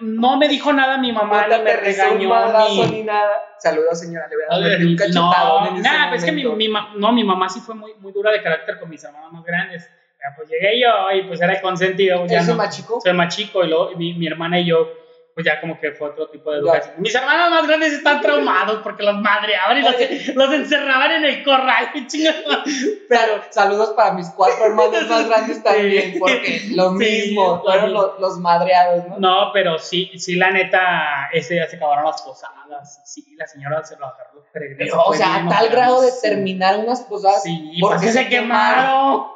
no 0.00 0.38
me 0.38 0.48
dijo 0.48 0.72
nada 0.72 0.96
mi 0.96 1.12
mamá, 1.12 1.46
no, 1.48 1.62
me 1.62 1.76
regañó. 1.76 2.16
ni, 2.68 2.90
ni 2.90 3.02
nada. 3.02 3.42
Saludos, 3.58 4.00
señora, 4.00 4.28
le 4.28 4.36
voy 4.36 4.44
a 4.48 4.68
dar 4.68 4.80
un 4.80 4.96
cachetado. 4.96 5.60
No, 5.64 5.78
nada, 5.78 6.14
es 6.14 6.24
que 6.24 6.32
mi, 6.32 6.44
mi, 6.44 6.68
no, 6.96 7.12
mi 7.12 7.24
mamá 7.24 7.48
sí 7.48 7.60
fue 7.60 7.74
muy, 7.74 7.92
muy 8.00 8.12
dura 8.12 8.30
de 8.32 8.42
carácter 8.42 8.78
con 8.78 8.88
mis 8.88 9.02
hermanos 9.04 9.32
más 9.32 9.44
grandes. 9.44 9.90
Ya, 10.18 10.34
pues 10.34 10.48
llegué 10.48 10.80
yo 10.80 11.12
y 11.12 11.24
pues 11.24 11.40
era 11.40 11.60
consentido. 11.60 12.20
Pues, 12.20 12.32
ya 12.32 12.42
no, 12.42 12.54
más 12.54 12.74
chico? 12.74 12.98
Soy 13.02 13.12
más 13.12 13.36
chico 13.36 13.62
y 13.62 13.68
luego 13.68 13.90
mi, 13.96 14.14
mi 14.14 14.26
hermana 14.26 14.58
y 14.58 14.66
yo 14.66 15.05
pues 15.36 15.44
ya 15.44 15.60
como 15.60 15.78
que 15.78 15.92
fue 15.92 16.08
otro 16.08 16.30
tipo 16.30 16.50
de 16.50 16.60
educación. 16.60 16.94
Mis 16.96 17.14
hermanos 17.14 17.50
más 17.50 17.66
grandes 17.66 17.92
están 17.92 18.22
traumados 18.22 18.80
porque 18.82 19.02
los 19.02 19.16
madreaban 19.20 19.76
y 19.76 19.82
los, 20.32 20.50
encerraban 20.50 21.12
en 21.12 21.24
el 21.26 21.44
corral, 21.44 21.90
Pero 23.06 23.42
saludos 23.50 23.90
para 23.90 24.14
mis 24.14 24.30
cuatro 24.30 24.64
hermanos 24.64 25.06
más 25.06 25.28
grandes 25.28 25.62
también, 25.62 26.18
porque 26.18 26.68
lo 26.70 26.92
mismo, 26.92 27.60
fueron 27.62 27.92
los, 27.92 28.38
madreados, 28.38 29.08
¿no? 29.08 29.18
No, 29.18 29.50
pero 29.52 29.78
sí, 29.78 30.10
sí, 30.16 30.36
la 30.36 30.52
neta, 30.52 31.28
ese 31.30 31.52
día 31.52 31.68
se 31.68 31.76
acabaron 31.76 32.06
las 32.06 32.22
posadas, 32.22 33.02
sí, 33.04 33.36
la 33.36 33.46
señora 33.46 33.84
se 33.84 33.98
lo 33.98 34.06
agarró 34.06 34.42
Pero, 34.54 35.02
o 35.02 35.12
sea, 35.12 35.44
a 35.44 35.48
tal 35.50 35.68
grado 35.68 36.00
de 36.00 36.12
terminar 36.22 36.78
unas 36.78 37.02
posadas. 37.02 37.42
Sí, 37.42 37.76
porque 37.78 38.08
se, 38.08 38.26
quemaron. 38.30 39.35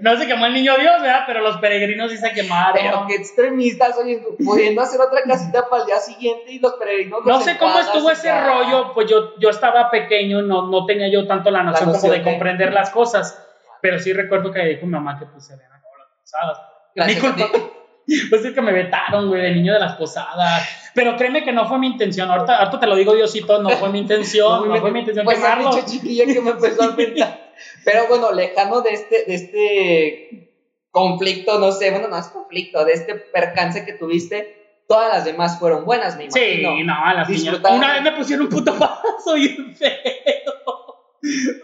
No 0.00 0.16
se 0.16 0.26
quemó 0.26 0.46
el 0.46 0.54
niño 0.54 0.76
Dios, 0.78 1.00
¿verdad? 1.00 1.24
Pero 1.26 1.40
los 1.40 1.56
peregrinos 1.58 2.10
sí 2.10 2.18
se 2.18 2.32
quemaron. 2.32 2.74
Pero 2.74 3.04
qué 3.08 3.14
extremistas, 3.16 3.96
oye, 3.98 4.22
pudiendo 4.44 4.82
hacer 4.82 5.00
otra 5.00 5.22
casita 5.22 5.68
para 5.68 5.82
el 5.82 5.86
día 5.86 5.98
siguiente 5.98 6.52
y 6.52 6.58
los 6.58 6.74
peregrinos. 6.74 7.20
No 7.24 7.40
sé 7.40 7.58
cómo 7.58 7.78
estuvo 7.78 8.10
ese 8.10 8.32
rollo, 8.40 8.92
pues 8.94 9.10
yo, 9.10 9.38
yo 9.38 9.50
estaba 9.50 9.90
pequeño, 9.90 10.42
no, 10.42 10.68
no 10.68 10.86
tenía 10.86 11.08
yo 11.08 11.26
tanto 11.26 11.50
la 11.50 11.62
noción, 11.62 11.92
como 11.92 12.12
de, 12.12 12.22
comprender 12.22 12.72
las 12.72 12.90
cosas. 12.90 13.46
Pero 13.80 13.98
sí 13.98 14.12
recuerdo 14.12 14.52
que 14.52 14.64
dijo 14.64 14.86
mi 14.86 14.92
mamá 14.92 15.18
que 15.18 15.26
pues 15.26 15.46
se 15.46 15.54
habían 15.54 15.72
acabado 15.72 15.98
las 15.98 16.08
posadas. 16.20 16.60
Mi 16.94 17.16
culpa. 17.16 17.50
Pues 18.30 18.44
es 18.44 18.52
que 18.52 18.60
me 18.60 18.72
vetaron, 18.72 19.28
güey, 19.28 19.42
de 19.42 19.52
niño 19.52 19.72
de 19.72 19.78
las 19.78 19.94
posadas. 19.94 20.68
Pero 20.94 21.16
créeme 21.16 21.44
que 21.44 21.52
no 21.52 21.66
fue 21.66 21.78
mi 21.78 21.86
intención. 21.86 22.30
Ahorita, 22.30 22.58
ahorita 22.58 22.80
te 22.80 22.86
lo 22.86 22.96
digo, 22.96 23.14
Diosito, 23.14 23.62
no 23.62 23.70
fue 23.70 23.88
mi 23.90 24.00
intención. 24.00 24.68
no, 24.68 24.76
fue 24.76 24.90
mi 24.90 25.00
intención 25.00 25.24
pues 25.24 25.38
quemarlo. 25.38 25.70
chiquilla 25.86 26.26
que 26.26 26.40
me 26.40 26.50
empezó 26.50 26.82
a 26.82 26.96
Pero 27.84 28.06
bueno, 28.08 28.32
lejano 28.32 28.80
de 28.80 28.90
este, 28.90 29.24
de 29.26 29.34
este 29.34 30.52
conflicto, 30.90 31.58
no 31.58 31.72
sé, 31.72 31.90
bueno, 31.90 32.08
no 32.08 32.18
es 32.18 32.28
conflicto, 32.28 32.84
de 32.84 32.92
este 32.92 33.14
percance 33.14 33.84
que 33.84 33.94
tuviste, 33.94 34.82
todas 34.86 35.12
las 35.12 35.24
demás 35.24 35.58
fueron 35.58 35.84
buenas, 35.84 36.16
me 36.16 36.24
imagino. 36.24 36.76
Sí, 36.76 36.84
no, 36.84 37.14
las 37.14 37.28
niñas. 37.28 37.60
Una 37.70 37.94
vez 37.94 38.02
me 38.02 38.12
pusieron 38.12 38.46
un 38.46 38.52
puto 38.52 38.78
paso 38.78 39.36
y 39.36 39.48
feo. 39.74 39.92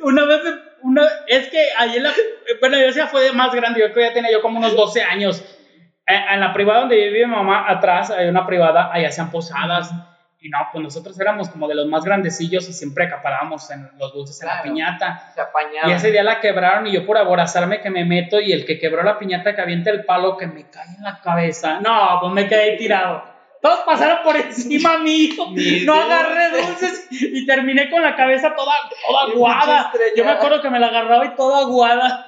Una 0.03 0.25
vez, 0.25 0.41
una, 0.83 1.03
es 1.27 1.49
que 1.49 1.63
ahí 1.77 1.97
en 1.97 2.05
la, 2.05 2.15
bueno, 2.61 2.79
yo 2.79 2.87
decía 2.87 3.07
fue 3.09 3.33
más 3.33 3.55
grande, 3.55 3.81
yo 3.81 3.93
creo 3.93 3.97
que 3.97 4.09
ya 4.11 4.15
tenía 4.15 4.33
yo 4.33 4.41
como 4.41 4.59
unos 4.59 4.75
12 4.75 5.03
años. 5.03 5.45
En, 6.07 6.23
en 6.35 6.41
la 6.41 6.55
privada 6.55 6.81
donde 6.81 6.97
vive 6.97 7.27
mi 7.27 7.35
mamá, 7.35 7.69
atrás 7.69 8.11
hay 8.11 8.29
una 8.29 8.47
privada, 8.47 8.91
ahí 8.93 9.05
hacían 9.05 9.31
posadas. 9.31 9.93
Y 10.41 10.51
no, 10.51 10.59
pues 10.73 10.85
nosotros 10.85 11.19
éramos 11.19 11.49
como 11.49 11.67
de 11.67 11.75
los 11.75 11.87
más 11.87 12.05
grandecillos 12.05 12.69
y 12.69 12.73
siempre 12.73 13.07
acaparábamos 13.07 13.69
en 13.73 13.91
los 13.99 14.13
dulces 14.13 14.41
en 14.41 14.49
la 14.49 14.63
piñata. 14.63 15.33
y 15.85 15.91
ese 15.91 16.13
día 16.13 16.23
la 16.23 16.41
quebraron 16.41 16.87
y 16.87 16.93
yo 16.93 17.05
por 17.05 17.19
aborazarme 17.19 17.81
que 17.81 17.91
me 17.91 18.05
meto 18.05 18.41
y 18.41 18.53
el 18.53 18.65
que 18.65 18.79
quebró 18.79 19.03
la 19.03 19.19
piñata 19.19 19.57
que 19.57 19.61
avienta 19.61 19.91
el 19.91 20.05
palo 20.05 20.37
que 20.37 20.47
me 20.47 20.71
cae 20.71 20.95
en 20.97 21.03
la 21.03 21.21
cabeza. 21.21 21.81
No, 21.81 22.19
pues 22.21 22.33
me 22.33 22.47
quedé 22.47 22.77
tirado. 22.77 23.25
Todos 23.61 23.81
pasaron 23.81 24.19
por 24.23 24.37
encima 24.37 24.99
mío. 24.99 25.47
no 25.85 25.95
agarré 25.95 26.51
dulces 26.51 27.09
y 27.11 27.45
terminé 27.45 27.91
con 27.91 28.03
la 28.03 28.15
cabeza 28.15 28.55
toda, 28.55 28.75
toda 29.07 29.33
aguada. 29.33 29.93
Yo 30.17 30.25
me 30.25 30.31
acuerdo 30.31 30.63
que 30.63 30.71
me 30.71 30.79
la 30.79 30.87
agarraba 30.87 31.27
y 31.27 31.35
toda 31.35 31.63
aguada. 31.63 32.28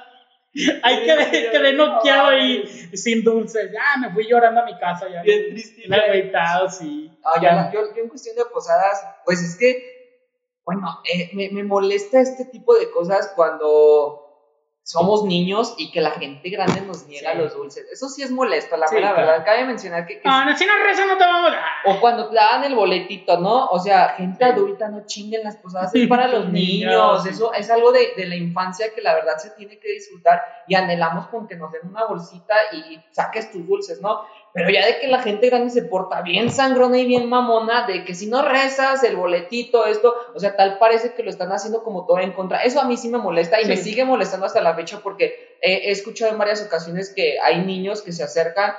Ahí 0.83 1.05
quedé, 1.05 1.49
quedé 1.51 1.73
noqueado 1.73 2.27
ahí 2.27 2.67
sin 2.93 3.23
dulces. 3.23 3.71
Ya 3.71 3.99
me 3.99 4.13
fui 4.13 4.27
llorando 4.27 4.61
a 4.61 4.65
mi 4.65 4.77
casa. 4.77 5.07
Ya, 5.09 5.21
Bien 5.21 5.49
triste. 5.49 5.83
Me 5.87 5.97
he 5.97 6.31
sí. 6.69 7.11
Ah, 7.23 7.71
yo, 7.71 7.81
yo, 7.95 8.01
en 8.01 8.09
cuestión 8.09 8.35
de 8.35 8.45
posadas, 8.45 9.01
pues 9.23 9.41
es 9.41 9.57
que, 9.57 10.27
bueno, 10.65 10.99
eh, 11.05 11.29
me, 11.33 11.49
me 11.51 11.63
molesta 11.63 12.19
este 12.19 12.45
tipo 12.45 12.75
de 12.75 12.89
cosas 12.91 13.31
cuando 13.35 14.20
somos 14.91 15.23
niños 15.23 15.73
y 15.77 15.89
que 15.89 16.01
la 16.01 16.11
gente 16.11 16.49
grande 16.49 16.81
nos 16.81 17.07
niega 17.07 17.33
los 17.33 17.53
dulces. 17.53 17.87
Eso 17.89 18.09
sí 18.09 18.23
es 18.23 18.31
molesto, 18.31 18.75
la 18.75 18.87
verdad. 18.91 19.45
Cabe 19.45 19.63
mencionar 19.63 20.05
que. 20.05 20.19
Ah, 20.25 20.43
no, 20.45 20.57
si 20.57 20.65
no 20.65 20.73
reza 20.83 21.05
no 21.05 21.17
te 21.17 21.23
vamos 21.23 21.53
a. 21.53 21.89
O 21.89 22.01
cuando 22.01 22.27
te 22.27 22.35
dan 22.35 22.65
el 22.65 22.75
boletito, 22.75 23.39
¿no? 23.39 23.67
O 23.67 23.79
sea, 23.79 24.15
gente 24.17 24.43
adulta 24.43 24.89
no 24.89 25.05
chinguen 25.05 25.45
las 25.45 25.55
posadas, 25.55 25.95
es 25.95 26.09
para 26.09 26.27
los 26.27 26.49
niños. 26.49 27.25
Eso 27.25 27.53
es 27.53 27.69
algo 27.69 27.93
de, 27.93 28.09
de, 28.17 28.25
la 28.25 28.35
infancia 28.35 28.93
que 28.93 29.01
la 29.01 29.15
verdad 29.15 29.37
se 29.37 29.51
tiene 29.51 29.79
que 29.79 29.93
disfrutar 29.93 30.41
y 30.67 30.75
anhelamos 30.75 31.27
con 31.27 31.47
que 31.47 31.55
nos 31.55 31.71
den 31.71 31.87
una 31.87 32.03
bolsita 32.03 32.53
y 32.73 32.99
saques 33.11 33.49
tus 33.49 33.65
dulces, 33.65 34.01
¿no? 34.01 34.25
Pero 34.53 34.69
ya 34.69 34.85
de 34.85 34.99
que 34.99 35.07
la 35.07 35.19
gente 35.19 35.47
grande 35.47 35.69
se 35.69 35.83
porta 35.83 36.21
bien 36.21 36.51
sangrona 36.51 36.97
y 36.97 37.05
bien 37.05 37.29
mamona, 37.29 37.87
de 37.87 38.03
que 38.03 38.13
si 38.13 38.27
no 38.27 38.41
rezas, 38.41 39.03
el 39.03 39.15
boletito, 39.15 39.85
esto, 39.85 40.13
o 40.35 40.39
sea, 40.39 40.55
tal 40.55 40.77
parece 40.77 41.13
que 41.13 41.23
lo 41.23 41.29
están 41.29 41.51
haciendo 41.51 41.83
como 41.83 42.05
todo 42.05 42.19
en 42.19 42.33
contra. 42.33 42.63
Eso 42.63 42.81
a 42.81 42.85
mí 42.85 42.97
sí 42.97 43.07
me 43.09 43.17
molesta 43.17 43.61
y 43.61 43.65
me 43.65 43.77
sigue 43.77 44.03
molestando 44.03 44.45
hasta 44.45 44.61
la 44.61 44.75
fecha 44.75 44.99
porque 45.01 45.57
he, 45.61 45.91
escuchado 45.91 46.31
en 46.31 46.37
varias 46.37 46.65
ocasiones 46.65 47.13
que 47.15 47.39
hay 47.39 47.63
niños 47.63 48.01
que 48.01 48.11
se 48.11 48.23
acercan 48.23 48.73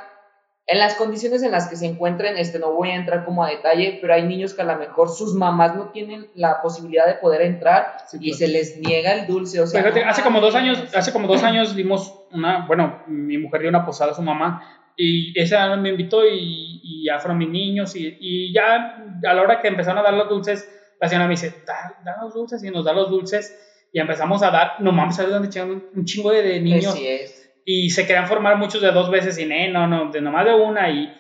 en 0.67 0.79
las 0.79 0.95
condiciones 0.95 1.43
en 1.43 1.51
las 1.51 1.67
que 1.67 1.77
se 1.77 1.87
encuentren, 1.87 2.37
este, 2.37 2.59
no 2.59 2.73
voy 2.73 2.91
a 2.91 2.95
entrar 2.95 3.25
como 3.25 3.43
a 3.43 3.49
detalle, 3.49 3.99
pero 4.01 4.15
hay 4.15 4.23
niños 4.23 4.55
que 4.55 4.63
a 4.63 4.65
lo 4.65 4.77
mejor 4.77 5.09
sus 5.09 5.35
mamás 5.35 5.75
no 5.75 5.89
tienen 5.89 6.29
la 6.35 6.63
posibilidad 6.63 7.07
de 7.07 7.15
poder 7.15 7.43
entrar 7.43 7.97
y 8.21 8.33
se 8.35 8.47
les 8.47 8.79
niega 8.79 9.13
el 9.13 9.27
dulce. 9.27 9.61
O 9.61 9.67
sea, 9.67 9.85
hace 10.07 10.23
como 10.23 10.41
dos 10.41 10.55
años, 10.55 10.85
hace 10.95 11.13
como 11.13 11.27
dos 11.27 11.43
años 11.43 11.75
dimos 11.75 12.15
una, 12.31 12.65
bueno, 12.67 13.03
mi 13.07 13.39
mujer 13.39 13.63
dio 13.63 13.71
una 13.71 13.85
posada 13.85 14.13
a 14.13 14.15
su 14.15 14.23
mamá 14.23 14.82
y 14.97 15.39
esa 15.39 15.75
me 15.77 15.91
invitó 15.91 16.27
y, 16.27 16.81
y 16.83 17.07
ya 17.07 17.19
fueron 17.19 17.39
mis 17.39 17.49
niños 17.49 17.97
y, 17.97 18.17
y, 18.21 18.53
ya 18.53 18.97
a 19.27 19.35
la 19.35 19.43
hora 19.43 19.61
que 19.61 19.69
empezaron 19.69 19.99
a 19.99 20.03
dar 20.03 20.15
los 20.15 20.29
dulces, 20.29 20.69
la 21.01 21.09
señora 21.09 21.27
me 21.27 21.33
dice, 21.33 21.55
da, 21.67 22.19
los 22.23 22.35
dulces 22.35 22.63
y 22.63 22.71
nos 22.71 22.85
da 22.85 22.93
los 22.93 23.11
dulces 23.11 23.89
y 23.93 24.01
empezamos 24.01 24.43
a 24.43 24.51
dar, 24.51 24.75
no 24.81 24.93
mames, 24.93 25.17
¿sabes 25.17 25.33
dónde 25.33 25.63
un, 25.63 25.85
un 25.95 26.05
chingo 26.05 26.31
de, 26.31 26.61
niños? 26.61 26.97
Y 27.65 27.91
se 27.91 28.07
querían 28.07 28.27
formar 28.27 28.57
muchos 28.57 28.83
de 28.83 28.91
dos 28.91 29.11
veces 29.11 29.39
y 29.39 29.47
no, 29.47 29.87
no, 29.87 30.11
de 30.11 30.21
nomás 30.21 30.45
de 30.45 30.55
una 30.55 30.91
y, 30.91 31.15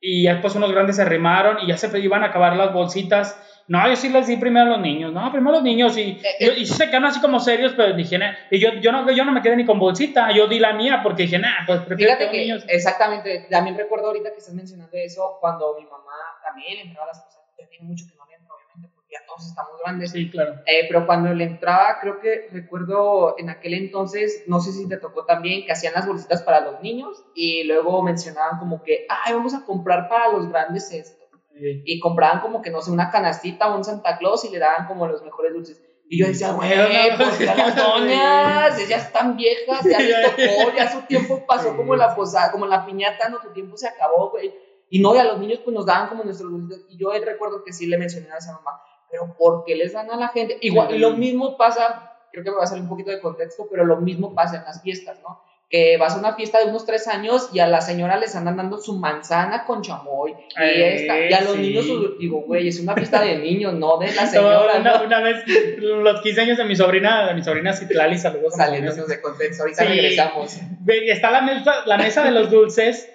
y 0.00 0.24
después 0.24 0.54
unos 0.54 0.72
grandes 0.72 0.96
se 0.96 1.02
arrimaron 1.02 1.58
y 1.62 1.68
ya 1.68 1.76
se 1.76 1.98
iban 1.98 2.22
a 2.22 2.26
acabar 2.26 2.56
las 2.56 2.72
bolsitas 2.72 3.49
no, 3.70 3.88
yo 3.88 3.94
sí 3.94 4.08
les 4.08 4.26
di 4.26 4.36
primero 4.36 4.66
a 4.66 4.70
los 4.70 4.80
niños. 4.80 5.12
No, 5.12 5.30
primero 5.30 5.50
a 5.50 5.60
los 5.60 5.62
niños. 5.62 5.96
Y, 5.96 6.18
eh, 6.24 6.36
eh. 6.40 6.54
y, 6.56 6.66
se 6.66 6.90
quedan 6.90 7.04
así 7.04 7.20
como 7.20 7.38
serios, 7.38 7.72
pero 7.76 7.94
dije, 7.94 8.18
y 8.50 8.58
yo, 8.58 8.72
yo, 8.80 8.90
no, 8.90 9.08
yo 9.12 9.24
no 9.24 9.30
me 9.30 9.42
quedé 9.42 9.54
ni 9.54 9.64
con 9.64 9.78
bolsita. 9.78 10.32
Yo 10.32 10.48
di 10.48 10.58
la 10.58 10.72
mía 10.72 11.02
porque 11.04 11.22
dije, 11.22 11.38
nah, 11.38 11.64
pues 11.64 11.82
prefiero 11.82 12.14
Fíjate 12.14 12.32
que, 12.32 12.38
niños. 12.40 12.64
Exactamente. 12.66 13.46
También 13.48 13.78
recuerdo 13.78 14.08
ahorita 14.08 14.32
que 14.32 14.38
estás 14.38 14.54
mencionando 14.54 14.90
eso, 14.94 15.38
cuando 15.40 15.76
mi 15.78 15.84
mamá 15.84 16.16
también 16.44 16.78
le 16.78 16.82
entraba 16.82 17.06
las 17.06 17.22
cosas. 17.22 17.44
Ya 17.60 17.68
tiene 17.68 17.86
mucho 17.86 18.06
que 18.10 18.16
no 18.16 18.26
le 18.26 18.34
entra, 18.34 18.52
obviamente, 18.56 18.92
porque 18.92 19.12
ya 19.12 19.24
todos 19.24 19.46
estamos 19.46 19.72
grandes. 19.84 20.10
Sí, 20.10 20.28
claro. 20.30 20.54
Eh, 20.66 20.86
pero 20.88 21.06
cuando 21.06 21.32
le 21.32 21.44
entraba, 21.44 22.00
creo 22.00 22.18
que 22.18 22.48
recuerdo 22.50 23.36
en 23.38 23.50
aquel 23.50 23.74
entonces, 23.74 24.42
no 24.48 24.58
sé 24.58 24.72
si 24.72 24.88
te 24.88 24.96
tocó 24.96 25.26
también, 25.26 25.64
que 25.64 25.70
hacían 25.70 25.94
las 25.94 26.08
bolsitas 26.08 26.42
para 26.42 26.60
los 26.60 26.82
niños 26.82 27.24
y 27.36 27.62
luego 27.62 28.02
mencionaban 28.02 28.58
como 28.58 28.82
que, 28.82 29.06
ay, 29.08 29.32
vamos 29.32 29.54
a 29.54 29.64
comprar 29.64 30.08
para 30.08 30.32
los 30.32 30.48
grandes 30.48 30.90
esto 30.90 31.19
y 31.54 32.00
compraban 32.00 32.40
como 32.40 32.62
que, 32.62 32.70
no 32.70 32.80
sé, 32.80 32.90
una 32.90 33.10
canastita 33.10 33.72
o 33.72 33.76
un 33.76 33.84
Santa 33.84 34.16
Claus 34.18 34.44
y 34.44 34.50
le 34.50 34.58
daban 34.58 34.86
como 34.86 35.06
los 35.06 35.22
mejores 35.22 35.52
dulces. 35.52 35.82
Y 36.08 36.18
yo 36.18 36.26
decía, 36.26 36.52
güey, 36.52 36.70
porque 37.16 37.44
las 37.56 37.76
doñas, 37.76 38.88
ya 38.88 38.96
están 38.96 39.36
viejas, 39.36 39.84
ya 39.84 40.00
les 40.00 40.30
tocó, 40.30 40.76
ya 40.76 40.90
su 40.90 41.02
tiempo 41.02 41.46
pasó 41.46 41.76
como 41.76 41.94
la 41.94 42.16
posada, 42.16 42.50
como 42.50 42.66
la 42.66 42.84
piñata, 42.84 43.28
no, 43.28 43.40
su 43.40 43.52
tiempo 43.52 43.76
se 43.76 43.86
acabó, 43.86 44.30
güey. 44.30 44.52
Y 44.88 44.98
no, 44.98 45.14
y 45.14 45.18
a 45.18 45.24
los 45.24 45.38
niños 45.38 45.60
pues 45.64 45.72
nos 45.72 45.86
daban 45.86 46.08
como 46.08 46.24
nuestros 46.24 46.50
dulces. 46.50 46.84
Y 46.88 46.98
yo 46.98 47.12
recuerdo 47.12 47.62
que 47.62 47.72
sí 47.72 47.86
le 47.86 47.96
mencioné 47.96 48.28
a 48.32 48.38
esa 48.38 48.54
mamá, 48.54 48.82
pero 49.08 49.36
¿por 49.38 49.64
qué 49.64 49.76
les 49.76 49.92
dan 49.92 50.10
a 50.10 50.16
la 50.16 50.28
gente? 50.28 50.58
Igual, 50.62 50.92
y 50.94 50.98
lo 50.98 51.12
mismo 51.12 51.56
pasa, 51.56 52.16
creo 52.32 52.42
que 52.42 52.50
me 52.50 52.56
va 52.56 52.64
a 52.64 52.66
salir 52.66 52.82
un 52.82 52.88
poquito 52.88 53.12
de 53.12 53.20
contexto, 53.20 53.68
pero 53.70 53.84
lo 53.84 53.98
mismo 53.98 54.34
pasa 54.34 54.56
en 54.56 54.64
las 54.64 54.82
fiestas, 54.82 55.20
¿no? 55.22 55.40
Que 55.70 55.96
vas 55.98 56.16
a 56.16 56.18
una 56.18 56.34
fiesta 56.34 56.58
de 56.58 56.64
unos 56.64 56.84
tres 56.84 57.06
años 57.06 57.50
y 57.52 57.60
a 57.60 57.68
la 57.68 57.80
señora 57.80 58.18
les 58.18 58.34
andan 58.34 58.56
dando 58.56 58.78
su 58.78 58.98
manzana 58.98 59.64
con 59.64 59.82
chamoy 59.82 60.32
y, 60.32 60.82
esta, 60.82 61.20
y 61.20 61.32
a 61.32 61.42
los 61.42 61.56
niños, 61.56 61.86
digo, 62.18 62.40
güey, 62.42 62.66
es 62.66 62.80
una 62.80 62.96
fiesta 62.96 63.22
de 63.22 63.38
niños, 63.38 63.74
no 63.74 63.96
de 63.98 64.12
la 64.12 64.26
señora. 64.26 64.80
Una, 64.80 65.00
una, 65.00 65.20
vez, 65.20 65.44
los 65.78 66.22
15 66.22 66.40
años 66.40 66.58
de 66.58 66.64
mi 66.64 66.74
sobrina, 66.74 67.28
de 67.28 67.34
mi 67.34 67.44
sobrina 67.44 67.72
Citlali, 67.72 68.18
saludos. 68.18 68.56
Saliéndonos 68.56 69.06
de 69.06 69.20
contexto, 69.20 69.62
ahorita 69.62 69.84
regresamos. 69.84 70.58
Está 70.88 71.30
la 71.30 71.42
mesa, 71.42 71.86
la 71.86 71.98
mesa 71.98 72.24
de 72.24 72.32
los 72.32 72.50
dulces, 72.50 73.08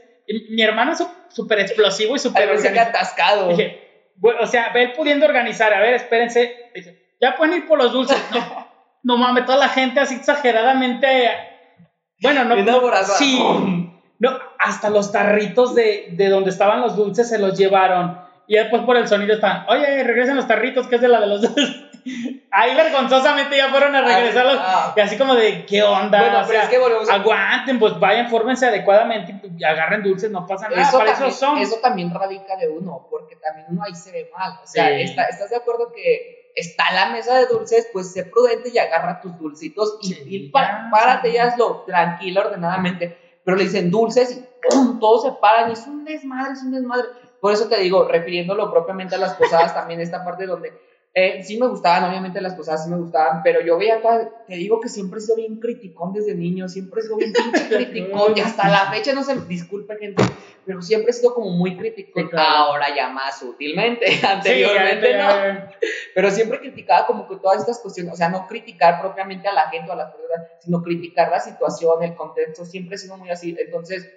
mi 0.50 0.62
hermano 0.64 0.94
es 0.94 1.04
súper 1.28 1.60
explosivo 1.60 2.16
y 2.16 2.20
súper 2.20 2.50
atascado. 2.80 3.50
o 3.50 4.48
sea, 4.48 4.72
él 4.76 4.94
pudiendo 4.94 5.26
organizar, 5.26 5.74
a 5.74 5.82
ver, 5.82 5.96
espérense, 5.96 6.56
ya 7.20 7.36
pueden 7.36 7.58
ir 7.58 7.68
por 7.68 7.78
los 7.78 7.92
dulces, 7.92 8.18
no, 8.32 8.72
no 9.04 9.18
mames, 9.18 9.46
toda 9.46 9.58
la 9.58 9.70
gente 9.70 10.00
así 10.00 10.16
exageradamente 10.16 11.54
bueno, 12.22 12.44
no. 12.46 12.56
sí. 13.18 13.92
No, 14.18 14.32
hasta 14.60 14.90
los 14.90 15.12
tarritos 15.12 15.76
de, 15.76 16.08
de, 16.12 16.30
donde 16.30 16.50
estaban 16.50 16.82
los 16.82 16.96
dulces 16.96 17.28
se 17.28 17.38
los 17.38 17.58
llevaron. 17.58 18.20
Y 18.48 18.56
después 18.56 18.84
por 18.84 18.96
el 18.96 19.08
sonido 19.08 19.34
están, 19.34 19.66
oye, 19.68 20.04
regresen 20.04 20.36
los 20.36 20.48
tarritos, 20.48 20.88
que 20.88 20.96
es 20.96 21.02
de 21.02 21.08
la 21.08 21.20
de 21.20 21.28
los 21.28 21.42
dulces. 21.42 21.76
Ahí 22.52 22.76
vergonzosamente 22.76 23.58
ya 23.58 23.70
fueron 23.70 23.96
a 23.96 24.02
regresarlos. 24.02 24.58
Ah. 24.60 24.94
y 24.96 25.00
así 25.00 25.18
como 25.18 25.36
de, 25.36 25.66
¿qué 25.66 25.82
onda? 25.84 26.20
Bueno, 26.20 26.44
pero 26.48 26.62
es 26.62 26.70
que 26.70 26.78
volvemos 26.78 27.10
Aguanten, 27.10 27.80
pues 27.80 28.00
vayan, 28.00 28.30
fórmense 28.30 28.68
adecuadamente 28.68 29.42
y 29.58 29.64
agarren 29.64 30.04
dulces, 30.04 30.30
no 30.30 30.46
pasa 30.46 30.70
nada. 30.70 30.84
Eso, 30.84 30.98
también, 30.98 31.18
eso, 31.18 31.32
son. 31.32 31.58
eso 31.58 31.78
también 31.82 32.14
radica 32.14 32.56
de 32.58 32.70
uno, 32.70 33.08
porque 33.10 33.36
también 33.38 33.66
uno 33.70 33.84
ahí 33.84 33.96
se 33.96 34.12
ve 34.12 34.30
mal. 34.38 34.60
O 34.64 34.68
sea, 34.68 34.92
¿estás 34.92 35.50
de 35.50 35.56
acuerdo 35.56 35.92
que 35.92 36.45
está 36.56 36.86
la 36.94 37.12
mesa 37.12 37.38
de 37.38 37.48
dulces, 37.48 37.88
pues 37.92 38.14
sé 38.14 38.24
prudente 38.24 38.70
y 38.74 38.78
agarra 38.78 39.20
tus 39.20 39.38
dulcitos 39.38 40.00
y, 40.02 40.50
párate 40.50 41.30
y 41.30 41.38
hazlo 41.38 41.84
tranquilo, 41.86 42.42
ordenadamente. 42.42 43.18
Pero 43.44 43.58
le 43.58 43.66
dicen 43.66 43.92
dulces 43.92 44.38
y 44.38 45.00
todos 45.00 45.24
se 45.24 45.32
paran 45.34 45.70
y 45.70 45.74
es 45.74 45.86
un 45.86 46.06
desmadre, 46.06 46.54
es 46.54 46.64
un 46.64 46.72
desmadre. 46.72 47.10
Por 47.42 47.52
eso 47.52 47.68
te 47.68 47.80
digo, 47.80 48.08
refiriéndolo 48.08 48.72
propiamente 48.72 49.16
a 49.16 49.20
las 49.20 49.36
posadas, 49.36 49.76
también 49.76 50.00
esta 50.00 50.24
parte 50.24 50.48
donde 50.48 50.74
eh, 51.18 51.44
sí 51.44 51.58
me 51.58 51.68
gustaban, 51.68 52.10
obviamente 52.10 52.42
las 52.42 52.56
cosas 52.56 52.84
sí 52.84 52.90
me 52.90 52.98
gustaban, 52.98 53.42
pero 53.42 53.62
yo 53.62 53.78
veía, 53.78 54.02
te 54.46 54.56
digo 54.56 54.82
que 54.82 54.90
siempre 54.90 55.20
he 55.20 55.22
sido 55.22 55.38
bien 55.38 55.62
criticón 55.62 56.12
desde 56.12 56.36
niño, 56.36 56.68
siempre 56.68 57.00
he 57.00 57.04
sido 57.04 57.16
bien 57.16 57.32
criticón 57.70 58.34
y 58.36 58.42
hasta 58.42 58.68
la 58.68 58.92
fecha, 58.92 59.14
no 59.14 59.24
se 59.24 59.40
disculpe 59.46 59.96
gente, 59.98 60.22
pero 60.66 60.82
siempre 60.82 61.12
he 61.12 61.14
sido 61.14 61.34
como 61.34 61.52
muy 61.52 61.78
criticón, 61.78 62.30
ahora 62.38 62.94
ya 62.94 63.08
más 63.08 63.40
sutilmente, 63.40 64.08
anteriormente 64.28 65.18
no, 65.18 65.30
pero 66.14 66.30
siempre 66.32 66.60
criticaba 66.60 67.08
como 67.08 67.30
que 67.30 67.38
todas 67.38 67.62
estas 67.62 67.80
cuestiones, 67.80 68.14
o 68.14 68.18
sea, 68.18 68.28
no 68.28 68.46
criticar 68.46 69.00
propiamente 69.00 69.48
a 69.48 69.54
la 69.54 69.70
gente 69.70 69.90
o 69.90 69.94
a 69.94 69.96
las 69.96 70.12
personas, 70.12 70.50
sino 70.60 70.84
criticar 70.84 71.32
la 71.32 71.40
situación, 71.40 72.04
el 72.04 72.14
contexto, 72.16 72.66
siempre 72.66 72.96
he 72.96 72.98
sido 72.98 73.16
muy 73.16 73.30
así, 73.30 73.56
entonces 73.58 74.12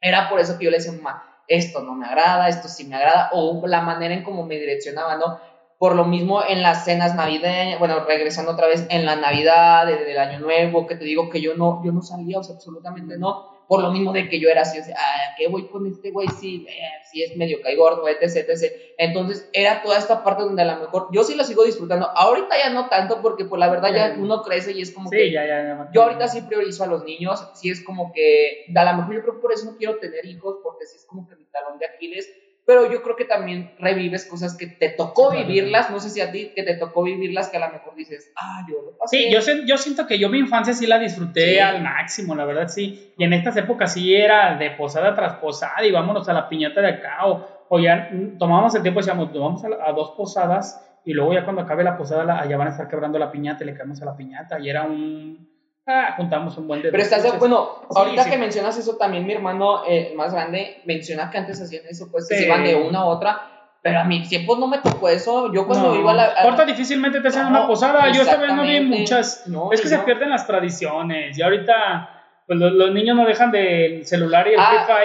era 0.00 0.28
por 0.28 0.40
eso 0.40 0.58
que 0.58 0.64
yo 0.64 0.72
le 0.72 0.78
decía, 0.78 0.90
mamá, 0.90 1.44
esto 1.46 1.82
no 1.82 1.94
me 1.94 2.06
agrada, 2.06 2.48
esto 2.48 2.66
sí 2.66 2.84
me 2.84 2.96
agrada, 2.96 3.30
o 3.32 3.64
la 3.66 3.82
manera 3.82 4.14
en 4.14 4.24
cómo 4.24 4.44
me 4.44 4.58
direccionaba, 4.58 5.16
¿no? 5.16 5.51
Por 5.82 5.96
lo 5.96 6.04
mismo 6.04 6.44
en 6.48 6.62
las 6.62 6.84
cenas 6.84 7.16
navideñas, 7.16 7.80
bueno, 7.80 8.04
regresando 8.04 8.52
otra 8.52 8.68
vez 8.68 8.86
en 8.88 9.04
la 9.04 9.16
Navidad, 9.16 9.84
del 9.84 10.16
Año 10.16 10.38
Nuevo, 10.38 10.86
que 10.86 10.94
te 10.94 11.04
digo 11.04 11.28
que 11.28 11.40
yo 11.40 11.56
no, 11.56 11.82
yo 11.84 11.90
no 11.90 12.02
salía, 12.02 12.38
o 12.38 12.44
sea, 12.44 12.54
absolutamente 12.54 13.18
no. 13.18 13.64
Por 13.66 13.82
lo 13.82 13.90
mismo 13.90 14.12
de 14.12 14.28
que 14.28 14.38
yo 14.38 14.48
era 14.48 14.62
así, 14.62 14.78
o 14.78 14.84
sea, 14.84 14.94
ah, 14.96 15.34
¿qué 15.36 15.48
voy 15.48 15.66
con 15.66 15.84
este 15.88 16.12
güey? 16.12 16.28
Sí, 16.38 16.68
eh, 16.68 17.24
es 17.24 17.36
medio 17.36 17.60
caigordo, 17.60 18.06
etc, 18.06 18.48
etc. 18.48 18.72
Entonces, 18.96 19.50
era 19.52 19.82
toda 19.82 19.98
esta 19.98 20.22
parte 20.22 20.44
donde 20.44 20.62
a 20.62 20.66
lo 20.66 20.82
mejor, 20.82 21.08
yo 21.10 21.24
sí 21.24 21.34
lo 21.34 21.42
sigo 21.42 21.64
disfrutando. 21.64 22.08
Ahorita 22.14 22.56
ya 22.56 22.70
no 22.70 22.88
tanto, 22.88 23.20
porque 23.20 23.44
pues 23.44 23.58
la 23.58 23.68
verdad 23.68 23.92
ya 23.92 24.14
uno 24.16 24.40
crece 24.42 24.70
y 24.70 24.82
es 24.82 24.92
como 24.92 25.10
sí, 25.10 25.16
que... 25.16 25.32
Ya, 25.32 25.44
ya, 25.44 25.64
ya, 25.64 25.90
yo 25.92 26.04
ahorita 26.04 26.28
sí 26.28 26.42
priorizo 26.42 26.84
a 26.84 26.86
los 26.86 27.02
niños, 27.02 27.44
sí 27.54 27.70
es 27.70 27.82
como 27.82 28.12
que, 28.12 28.66
a 28.72 28.84
lo 28.84 28.98
mejor 28.98 29.14
yo 29.16 29.22
creo 29.22 29.34
que 29.34 29.40
por 29.40 29.52
eso 29.52 29.72
no 29.72 29.76
quiero 29.76 29.96
tener 29.96 30.24
hijos, 30.26 30.58
porque 30.62 30.86
sí 30.86 30.98
es 30.98 31.06
como 31.06 31.28
que 31.28 31.34
mi 31.34 31.46
talón 31.46 31.80
de 31.80 31.86
Aquiles 31.86 32.32
pero 32.64 32.90
yo 32.90 33.02
creo 33.02 33.16
que 33.16 33.24
también 33.24 33.72
revives 33.78 34.24
cosas 34.24 34.56
que 34.56 34.66
te 34.66 34.90
tocó 34.90 35.32
vivirlas, 35.32 35.90
no 35.90 35.98
sé 35.98 36.10
si 36.10 36.20
a 36.20 36.30
ti 36.30 36.52
que 36.54 36.62
te 36.62 36.76
tocó 36.76 37.02
vivirlas, 37.02 37.48
que 37.48 37.56
a 37.56 37.66
lo 37.66 37.72
mejor 37.72 37.94
dices, 37.96 38.32
ah, 38.36 38.64
yo 38.68 38.82
lo 38.82 38.96
pasé. 38.98 39.16
Sí, 39.16 39.32
yo, 39.32 39.40
yo 39.66 39.76
siento 39.76 40.06
que 40.06 40.18
yo 40.18 40.28
mi 40.28 40.38
infancia 40.38 40.72
sí 40.72 40.86
la 40.86 40.98
disfruté 40.98 41.60
al 41.60 41.82
máximo, 41.82 42.34
la 42.34 42.44
verdad 42.44 42.68
sí, 42.68 43.12
y 43.18 43.24
en 43.24 43.32
estas 43.32 43.56
épocas 43.56 43.92
sí 43.92 44.14
era 44.14 44.56
de 44.56 44.70
posada 44.70 45.14
tras 45.14 45.34
posada 45.34 45.84
y 45.84 45.90
vámonos 45.90 46.28
a 46.28 46.32
la 46.32 46.48
piñata 46.48 46.80
de 46.80 46.88
acá, 46.88 47.26
o, 47.26 47.66
o 47.68 47.78
ya 47.80 48.10
tomábamos 48.38 48.74
el 48.74 48.82
tiempo 48.82 49.00
y 49.00 49.02
decíamos, 49.02 49.32
vamos 49.32 49.64
a, 49.64 49.68
a, 49.88 49.92
dos 49.92 50.12
posadas 50.16 51.00
y 51.04 51.14
luego 51.14 51.32
ya 51.32 51.44
cuando 51.44 51.62
acabe 51.62 51.82
la 51.82 51.96
posada 51.96 52.24
la, 52.24 52.40
allá 52.40 52.56
van 52.56 52.68
a 52.68 52.70
estar 52.70 52.88
quebrando 52.88 53.18
la 53.18 53.32
piñata 53.32 53.64
y 53.64 53.66
le 53.66 53.74
caemos 53.74 54.00
a 54.02 54.04
la 54.04 54.16
piñata 54.16 54.60
y 54.60 54.70
era 54.70 54.84
un 54.84 55.51
Ah, 55.86 56.14
juntamos 56.16 56.56
un 56.58 56.68
buen 56.68 56.80
de 56.80 56.90
Pero 56.90 57.02
estás 57.02 57.24
de 57.24 57.32
bueno, 57.32 57.82
ahorita 57.90 58.30
que 58.30 58.36
mencionas 58.38 58.78
eso 58.78 58.96
también 58.96 59.26
mi 59.26 59.32
hermano 59.32 59.82
eh, 59.84 60.12
más 60.14 60.32
grande 60.32 60.80
menciona 60.84 61.28
que 61.28 61.38
antes 61.38 61.60
hacían 61.60 61.84
eso, 61.88 62.08
pues 62.10 62.28
se 62.28 62.44
iban 62.44 62.62
de 62.62 62.76
una 62.76 63.00
a 63.00 63.04
otra. 63.06 63.48
Pero 63.82 63.98
a 63.98 64.04
mí 64.04 64.22
tiempo 64.22 64.56
no 64.56 64.68
me 64.68 64.78
tocó 64.78 65.08
eso. 65.08 65.52
Yo 65.52 65.66
cuando 65.66 65.96
iba 65.96 66.12
a 66.12 66.14
la. 66.14 66.24
Ahorita 66.26 66.64
difícilmente 66.66 67.20
te 67.20 67.26
hacen 67.26 67.46
una 67.46 67.66
posada. 67.66 68.12
Yo 68.12 68.24
también 68.24 68.54
no 68.54 68.62
vi 68.62 68.80
muchas. 68.80 69.44
es 69.72 69.80
que 69.80 69.88
se 69.88 69.98
pierden 69.98 70.30
las 70.30 70.46
tradiciones. 70.46 71.36
Y 71.36 71.42
ahorita, 71.42 72.44
pues 72.46 72.60
los, 72.60 72.92
niños 72.92 73.16
no 73.16 73.26
dejan 73.26 73.50
del 73.50 74.06
celular 74.06 74.46
y 74.46 74.52
el 74.52 74.60
ah, 74.60 74.84
para 74.86 75.04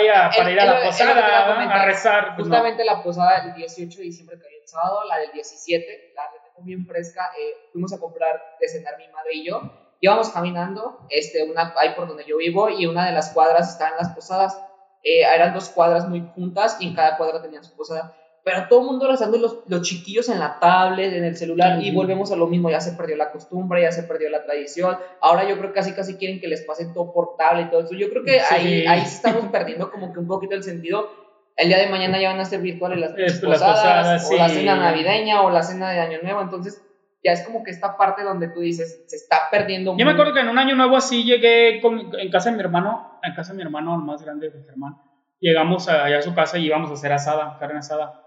ir 0.51 0.59
a 0.59 0.65
la 0.65 0.83
posada, 0.83 1.73
a 1.73 1.85
rezar. 1.87 2.35
Pues 2.35 2.47
justamente 2.47 2.85
la 2.85 3.01
posada 3.01 3.45
del 3.45 3.55
18 3.55 3.97
de 3.97 4.03
diciembre 4.03 4.37
que 4.37 4.45
había 4.45 4.59
el 4.61 4.67
sábado, 4.67 4.99
la 5.09 5.17
del 5.17 5.31
17, 5.31 6.13
la 6.15 6.21
tengo 6.43 6.63
bien 6.63 6.85
fresca. 6.85 7.31
Eh, 7.35 7.69
fuimos 7.71 7.91
a 7.93 7.99
comprar 7.99 8.39
de 8.61 8.67
cenar 8.67 8.95
mi 8.99 9.07
madre 9.07 9.31
y 9.33 9.47
yo 9.47 9.86
íbamos 10.01 10.29
caminando, 10.29 10.99
este, 11.09 11.43
una, 11.43 11.73
ahí 11.77 11.89
por 11.95 12.07
donde 12.07 12.25
yo 12.25 12.37
vivo, 12.37 12.69
y 12.69 12.85
una 12.85 13.05
de 13.05 13.13
las 13.13 13.31
cuadras 13.31 13.71
está 13.71 13.89
en 13.89 13.97
las 13.97 14.09
posadas. 14.09 14.61
Eh, 15.03 15.21
eran 15.21 15.53
dos 15.53 15.69
cuadras 15.69 16.07
muy 16.07 16.21
juntas 16.35 16.77
y 16.79 16.87
en 16.87 16.95
cada 16.95 17.17
cuadra 17.17 17.41
tenían 17.41 17.63
su 17.63 17.75
posada. 17.75 18.15
Pero 18.43 18.67
todo 18.69 18.79
el 18.79 18.85
mundo 18.85 19.09
rezando 19.09 19.37
los, 19.37 19.57
los 19.67 19.81
chiquillos 19.81 20.29
en 20.29 20.39
la 20.39 20.57
tablet, 20.59 21.11
en 21.11 21.25
el 21.25 21.35
celular, 21.35 21.83
y 21.83 21.91
volvemos 21.91 22.31
a 22.31 22.37
lo 22.37 22.47
mismo, 22.47 22.69
ya 22.69 22.79
se 22.79 22.93
perdió 22.93 23.17
la 23.17 23.29
costumbre, 23.29 23.81
ya 23.81 23.91
se 23.91 24.03
perdió 24.03 24.29
la 24.29 24.45
tradición. 24.45 24.97
Ahora 25.19 25.47
yo 25.49 25.57
creo 25.57 25.73
que 25.73 25.79
casi 25.79 25.93
casi 25.93 26.15
quieren 26.15 26.39
que 26.39 26.47
les 26.47 26.61
pase 26.61 26.85
todo 26.93 27.11
por 27.11 27.35
tablet 27.35 27.67
y 27.67 27.69
todo 27.71 27.81
eso. 27.81 27.93
Yo 27.95 28.09
creo 28.09 28.23
que 28.23 28.39
ahí, 28.39 28.85
ahí 28.87 29.01
estamos 29.01 29.51
perdiendo 29.51 29.91
como 29.91 30.13
que 30.13 30.19
un 30.19 30.27
poquito 30.27 30.55
el 30.55 30.63
sentido. 30.63 31.09
El 31.57 31.67
día 31.67 31.79
de 31.79 31.87
mañana 31.87 32.21
ya 32.21 32.29
van 32.29 32.39
a 32.39 32.45
ser 32.45 32.61
virtuales 32.61 32.99
las, 32.99 33.11
posadas, 33.41 34.29
o 34.31 34.35
la 34.37 34.47
cena 34.47 34.77
navideña, 34.77 35.41
o 35.41 35.49
la 35.49 35.63
cena 35.63 35.91
de 35.91 35.99
Año 35.99 36.19
Nuevo. 36.23 36.39
Entonces, 36.39 36.81
ya 37.23 37.31
es 37.31 37.43
como 37.43 37.63
que 37.63 37.71
esta 37.71 37.97
parte 37.97 38.23
donde 38.23 38.49
tú 38.49 38.61
dices, 38.61 39.05
se 39.07 39.15
está 39.15 39.41
perdiendo. 39.51 39.95
Yo 39.97 40.05
me 40.05 40.11
acuerdo 40.11 40.33
que 40.33 40.39
en 40.39 40.49
un 40.49 40.57
año 40.57 40.75
nuevo 40.75 40.97
así 40.97 41.23
llegué 41.23 41.79
en 41.79 42.31
casa 42.31 42.49
de 42.49 42.55
mi 42.55 42.61
hermano, 42.61 43.19
en 43.23 43.33
casa 43.33 43.51
de 43.51 43.57
mi 43.57 43.63
hermano, 43.63 43.95
el 43.95 44.01
más 44.01 44.23
grande 44.23 44.49
de 44.49 44.63
Germán, 44.63 44.95
llegamos 45.39 45.87
allá 45.87 46.19
a 46.19 46.21
su 46.21 46.33
casa 46.33 46.57
y 46.57 46.65
íbamos 46.65 46.89
a 46.89 46.93
hacer 46.93 47.11
asada, 47.11 47.57
carne 47.59 47.79
asada. 47.79 48.23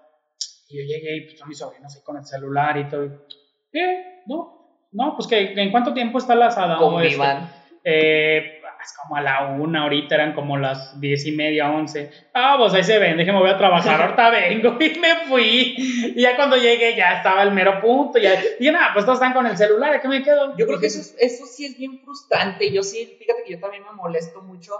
Y 0.68 0.78
yo 0.78 0.84
llegué 0.84 1.16
y 1.16 1.20
pues 1.22 1.42
a 1.42 1.46
mi 1.46 1.54
sobrino 1.54 1.86
así 1.86 2.02
con 2.02 2.16
el 2.16 2.24
celular 2.24 2.76
y 2.78 2.88
todo. 2.88 3.26
¿Qué? 3.72 4.22
¿No? 4.26 4.60
No, 4.92 5.14
pues 5.16 5.28
que 5.28 5.52
en 5.52 5.70
cuánto 5.70 5.94
tiempo 5.94 6.18
está 6.18 6.34
la 6.34 6.46
asada. 6.46 6.78
Convivan. 6.78 7.44
Este, 7.44 7.58
eh, 7.84 8.59
es 8.82 8.92
como 8.96 9.16
a 9.16 9.20
la 9.20 9.46
una, 9.46 9.82
ahorita 9.82 10.14
eran 10.14 10.32
como 10.32 10.56
las 10.56 10.98
diez 11.00 11.26
y 11.26 11.32
media, 11.32 11.70
once. 11.70 12.10
Ah, 12.34 12.56
pues 12.58 12.72
ahí 12.74 12.84
se 12.84 12.98
ven, 12.98 13.16
déjeme 13.16 13.38
voy 13.38 13.50
a 13.50 13.58
trabajar, 13.58 14.00
ahorita 14.02 14.30
vengo 14.30 14.76
y 14.80 14.98
me 14.98 15.26
fui. 15.26 15.74
Y 16.16 16.20
ya 16.20 16.36
cuando 16.36 16.56
llegué 16.56 16.96
ya 16.96 17.18
estaba 17.18 17.42
el 17.42 17.52
mero 17.52 17.80
punto. 17.80 18.18
Y 18.18 18.22
dije, 18.22 18.72
nada, 18.72 18.90
pues 18.92 19.04
todos 19.04 19.18
están 19.18 19.34
con 19.34 19.46
el 19.46 19.56
celular, 19.56 19.94
¿a 19.94 20.00
qué 20.00 20.08
me 20.08 20.22
quedo? 20.22 20.56
Yo 20.56 20.66
creo 20.66 20.80
que 20.80 20.86
eso, 20.86 21.14
eso 21.18 21.46
sí 21.46 21.66
es 21.66 21.76
bien 21.76 22.00
frustrante. 22.00 22.70
Yo 22.72 22.82
sí, 22.82 23.16
fíjate 23.18 23.44
que 23.44 23.52
yo 23.52 23.60
también 23.60 23.84
me 23.84 23.92
molesto 23.92 24.42
mucho. 24.42 24.72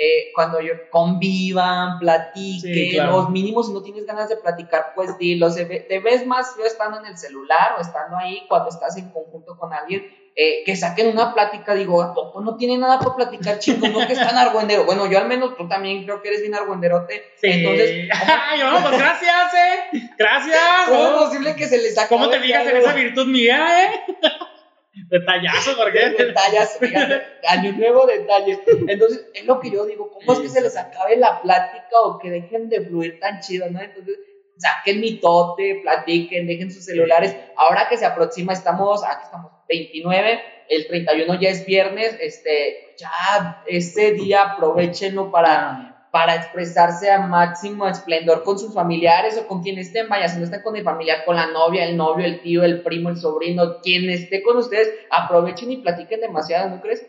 Eh, 0.00 0.30
cuando 0.32 0.60
yo 0.60 0.74
convivan, 0.90 1.98
platiquen, 1.98 3.04
los 3.08 3.30
mínimos, 3.30 3.66
si 3.66 3.72
no 3.72 3.82
tienes 3.82 4.06
ganas 4.06 4.28
de 4.28 4.36
platicar, 4.36 4.92
pues 4.94 5.18
dilo. 5.18 5.52
Te 5.52 5.98
ves 5.98 6.24
más 6.24 6.54
yo 6.56 6.64
estando 6.64 7.00
en 7.00 7.06
el 7.06 7.18
celular 7.18 7.74
o 7.76 7.80
estando 7.80 8.16
ahí 8.16 8.44
cuando 8.48 8.68
estás 8.68 8.96
en 8.96 9.10
conjunto 9.10 9.58
con 9.58 9.72
alguien 9.72 10.06
eh, 10.40 10.62
que 10.64 10.76
saquen 10.76 11.08
una 11.08 11.34
plática, 11.34 11.74
digo, 11.74 12.00
¿a 12.00 12.14
poco 12.14 12.40
no 12.40 12.56
tiene 12.56 12.78
nada 12.78 13.00
para 13.00 13.16
platicar, 13.16 13.58
chicos? 13.58 13.90
No 13.90 14.06
que 14.06 14.12
están 14.12 14.38
argüendero. 14.38 14.84
Bueno, 14.84 15.10
yo 15.10 15.18
al 15.18 15.26
menos, 15.26 15.56
tú 15.56 15.66
también 15.66 16.04
creo 16.04 16.22
que 16.22 16.28
eres 16.28 16.42
bien 16.42 16.54
argüenderote. 16.54 17.32
Sí. 17.34 17.48
Entonces, 17.50 18.08
¿cómo? 18.62 18.88
pues 18.88 18.98
gracias, 18.98 19.54
¿eh? 19.54 20.10
Gracias. 20.16 20.56
¿Cómo 20.86 21.02
es 21.02 21.10
posible 21.24 21.56
que 21.56 21.66
se 21.66 21.78
les 21.78 21.96
saque? 21.96 22.14
¿Cómo 22.14 22.30
te 22.30 22.38
fijas 22.38 22.64
en 22.68 22.76
esa 22.76 22.94
virtud 22.94 23.26
mía, 23.26 23.66
eh? 23.82 24.14
Detallazo, 25.10 25.76
porque. 25.76 26.10
Detallazo, 26.10 26.78
fíjate. 26.78 27.20
Año 27.48 27.72
nuevo, 27.72 28.06
detalle. 28.06 28.60
Entonces, 28.86 29.26
es 29.34 29.44
lo 29.44 29.58
que 29.58 29.72
yo 29.72 29.86
digo, 29.86 30.08
¿cómo 30.08 30.34
es 30.34 30.38
que 30.38 30.48
se 30.48 30.60
les 30.60 30.76
acabe 30.76 31.16
la 31.16 31.42
plática 31.42 32.00
o 32.04 32.16
que 32.16 32.30
dejen 32.30 32.68
de 32.68 32.82
fluir 32.82 33.18
tan 33.18 33.40
chido, 33.40 33.68
no? 33.72 33.80
Entonces, 33.80 34.16
saquen 34.58 35.00
mi 35.00 35.20
tote, 35.20 35.80
platiquen, 35.82 36.46
dejen 36.46 36.70
sus 36.70 36.84
celulares. 36.84 37.34
Ahora 37.56 37.88
que 37.88 37.96
se 37.96 38.06
aproxima, 38.06 38.52
estamos, 38.52 39.04
aquí 39.04 39.24
estamos 39.24 39.52
29, 39.68 40.40
el 40.68 40.86
31 40.86 41.40
ya 41.40 41.50
es 41.50 41.64
viernes, 41.64 42.16
este, 42.20 42.94
ya 42.98 43.62
ese 43.66 44.12
día 44.12 44.42
aprovechenlo 44.42 45.30
para, 45.30 46.08
para 46.10 46.34
expresarse 46.34 47.10
a 47.10 47.20
máximo 47.20 47.86
esplendor 47.86 48.42
con 48.42 48.58
sus 48.58 48.74
familiares 48.74 49.38
o 49.38 49.46
con 49.46 49.62
quien 49.62 49.78
estén, 49.78 50.08
vaya, 50.08 50.28
si 50.28 50.38
no 50.38 50.44
están 50.44 50.62
con 50.62 50.76
el 50.76 50.84
familiar, 50.84 51.24
con 51.24 51.36
la 51.36 51.46
novia, 51.46 51.84
el 51.84 51.96
novio, 51.96 52.26
el 52.26 52.40
tío, 52.40 52.64
el 52.64 52.82
primo, 52.82 53.08
el 53.08 53.16
sobrino, 53.16 53.80
quien 53.80 54.10
esté 54.10 54.42
con 54.42 54.56
ustedes, 54.56 54.92
aprovechen 55.10 55.70
y 55.70 55.78
platiquen 55.78 56.20
demasiado, 56.20 56.68
¿no 56.68 56.80
crees? 56.80 57.06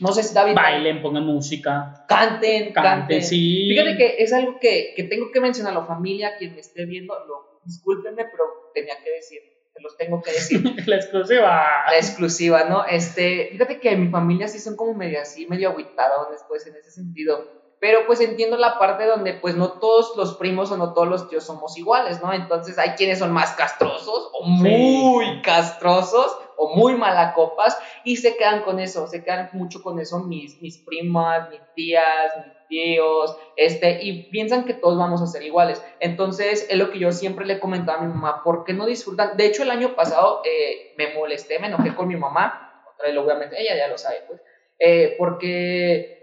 No 0.00 0.12
sé 0.12 0.22
si 0.22 0.34
David. 0.34 0.54
Bailen, 0.54 1.02
pongan 1.02 1.24
música. 1.24 2.04
Canten, 2.08 2.72
canten. 2.72 3.22
sí. 3.22 3.68
Fíjate 3.70 3.96
que 3.96 4.16
es 4.18 4.32
algo 4.32 4.58
que, 4.58 4.94
que 4.96 5.04
tengo 5.04 5.30
que 5.30 5.40
mencionar 5.40 5.72
a 5.72 5.80
la 5.80 5.86
familia, 5.86 6.36
quien 6.38 6.54
me 6.54 6.60
esté 6.60 6.86
viendo, 6.86 7.14
lo, 7.26 7.60
discúlpenme, 7.64 8.24
pero 8.24 8.44
tenía 8.74 8.94
que 9.02 9.10
decir 9.10 9.40
te 9.72 9.80
los 9.80 9.96
tengo 9.96 10.22
que 10.22 10.32
decir. 10.32 10.62
la 10.86 10.96
exclusiva. 10.96 11.66
La 11.88 11.96
exclusiva, 11.96 12.64
¿no? 12.64 12.84
Este, 12.84 13.48
fíjate 13.52 13.80
que 13.80 13.96
mi 13.96 14.08
familia 14.08 14.48
sí 14.48 14.58
son 14.58 14.76
como 14.76 14.94
medio 14.94 15.20
así, 15.20 15.46
medio 15.46 15.70
aguitados 15.70 16.28
pues 16.48 16.66
en 16.66 16.76
ese 16.76 16.90
sentido. 16.90 17.61
Pero 17.82 18.06
pues 18.06 18.20
entiendo 18.20 18.56
la 18.56 18.78
parte 18.78 19.06
donde 19.06 19.32
pues 19.32 19.56
no 19.56 19.72
todos 19.80 20.16
los 20.16 20.36
primos 20.36 20.70
o 20.70 20.76
no 20.76 20.94
todos 20.94 21.08
los 21.08 21.28
tíos 21.28 21.42
somos 21.42 21.76
iguales, 21.76 22.22
¿no? 22.22 22.32
Entonces 22.32 22.78
hay 22.78 22.90
quienes 22.90 23.18
son 23.18 23.32
más 23.32 23.54
castrosos 23.54 24.30
o 24.32 24.44
muy 24.46 25.42
castrosos 25.42 26.38
o 26.56 26.76
muy 26.76 26.94
malacopas 26.94 27.76
y 28.04 28.18
se 28.18 28.36
quedan 28.36 28.62
con 28.62 28.78
eso, 28.78 29.08
se 29.08 29.24
quedan 29.24 29.50
mucho 29.52 29.82
con 29.82 29.98
eso 29.98 30.20
mis, 30.20 30.62
mis 30.62 30.78
primas, 30.78 31.50
mis 31.50 31.60
tías, 31.74 32.32
mis 32.46 32.68
tíos, 32.68 33.36
este, 33.56 33.98
y 34.00 34.30
piensan 34.30 34.64
que 34.64 34.74
todos 34.74 34.96
vamos 34.96 35.20
a 35.20 35.26
ser 35.26 35.42
iguales. 35.42 35.84
Entonces, 35.98 36.68
es 36.70 36.78
lo 36.78 36.92
que 36.92 37.00
yo 37.00 37.10
siempre 37.10 37.46
le 37.46 37.58
comentaba 37.58 37.98
a 37.98 38.04
mi 38.04 38.14
mamá, 38.14 38.44
¿por 38.44 38.62
qué 38.62 38.74
no 38.74 38.86
disfrutan? 38.86 39.36
De 39.36 39.46
hecho, 39.46 39.64
el 39.64 39.72
año 39.72 39.96
pasado 39.96 40.40
eh, 40.44 40.94
me 40.96 41.14
molesté, 41.14 41.58
me 41.58 41.66
enojé 41.66 41.96
con 41.96 42.06
mi 42.06 42.14
mamá, 42.14 42.84
otra 42.94 43.08
vez 43.08 43.18
obviamente, 43.18 43.60
ella 43.60 43.76
ya 43.76 43.88
lo 43.88 43.98
sabe, 43.98 44.18
pues, 44.28 44.40
eh, 44.78 45.16
porque 45.18 46.21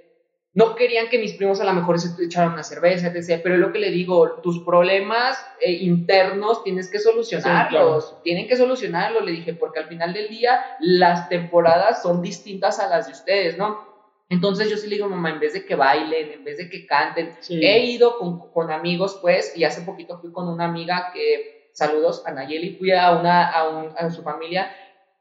no 0.59 0.75
querían 0.75 1.07
que 1.07 1.19
mis 1.19 1.35
primos 1.35 1.61
a 1.61 1.63
lo 1.63 1.71
mejor 1.71 1.97
se 2.01 2.21
echaran 2.21 2.51
una 2.51 2.63
cerveza, 2.63 3.07
etc. 3.07 3.39
Pero 3.41 3.55
es 3.55 3.61
lo 3.61 3.71
que 3.71 3.79
le 3.79 3.91
digo, 3.91 4.41
tus 4.43 4.59
problemas 4.65 5.37
eh, 5.61 5.71
internos 5.71 6.65
tienes 6.65 6.91
que 6.91 6.99
solucionarlos, 6.99 8.21
tienen 8.23 8.45
que 8.45 8.57
solucionarlos, 8.57 9.23
le 9.23 9.31
dije, 9.31 9.53
porque 9.53 9.79
al 9.79 9.87
final 9.87 10.11
del 10.11 10.27
día 10.27 10.59
las 10.81 11.29
temporadas 11.29 12.03
son 12.03 12.21
distintas 12.21 12.81
a 12.81 12.89
las 12.89 13.05
de 13.05 13.13
ustedes, 13.13 13.57
¿no? 13.57 13.87
Entonces 14.27 14.69
yo 14.69 14.75
sí 14.75 14.87
le 14.87 14.97
digo, 14.97 15.07
mamá, 15.07 15.29
en 15.29 15.39
vez 15.39 15.53
de 15.53 15.63
que 15.65 15.75
bailen, 15.75 16.33
en 16.33 16.43
vez 16.43 16.57
de 16.57 16.69
que 16.69 16.85
canten, 16.85 17.37
he 17.49 17.85
ido 17.85 18.17
con, 18.17 18.51
con, 18.51 18.69
amigos, 18.69 19.17
pues, 19.21 19.55
y 19.55 19.63
hace 19.63 19.83
poquito 19.83 20.19
fui 20.19 20.33
con 20.33 20.49
una 20.49 20.65
amiga 20.65 21.11
que, 21.13 21.69
saludos 21.71 22.23
a 22.25 22.31
Nayeli, 22.31 22.75
fui 22.75 22.91
a, 22.91 23.17
una, 23.17 23.49
a, 23.49 23.69
un, 23.69 23.93
a 23.97 24.09
su 24.09 24.23
familia 24.23 24.69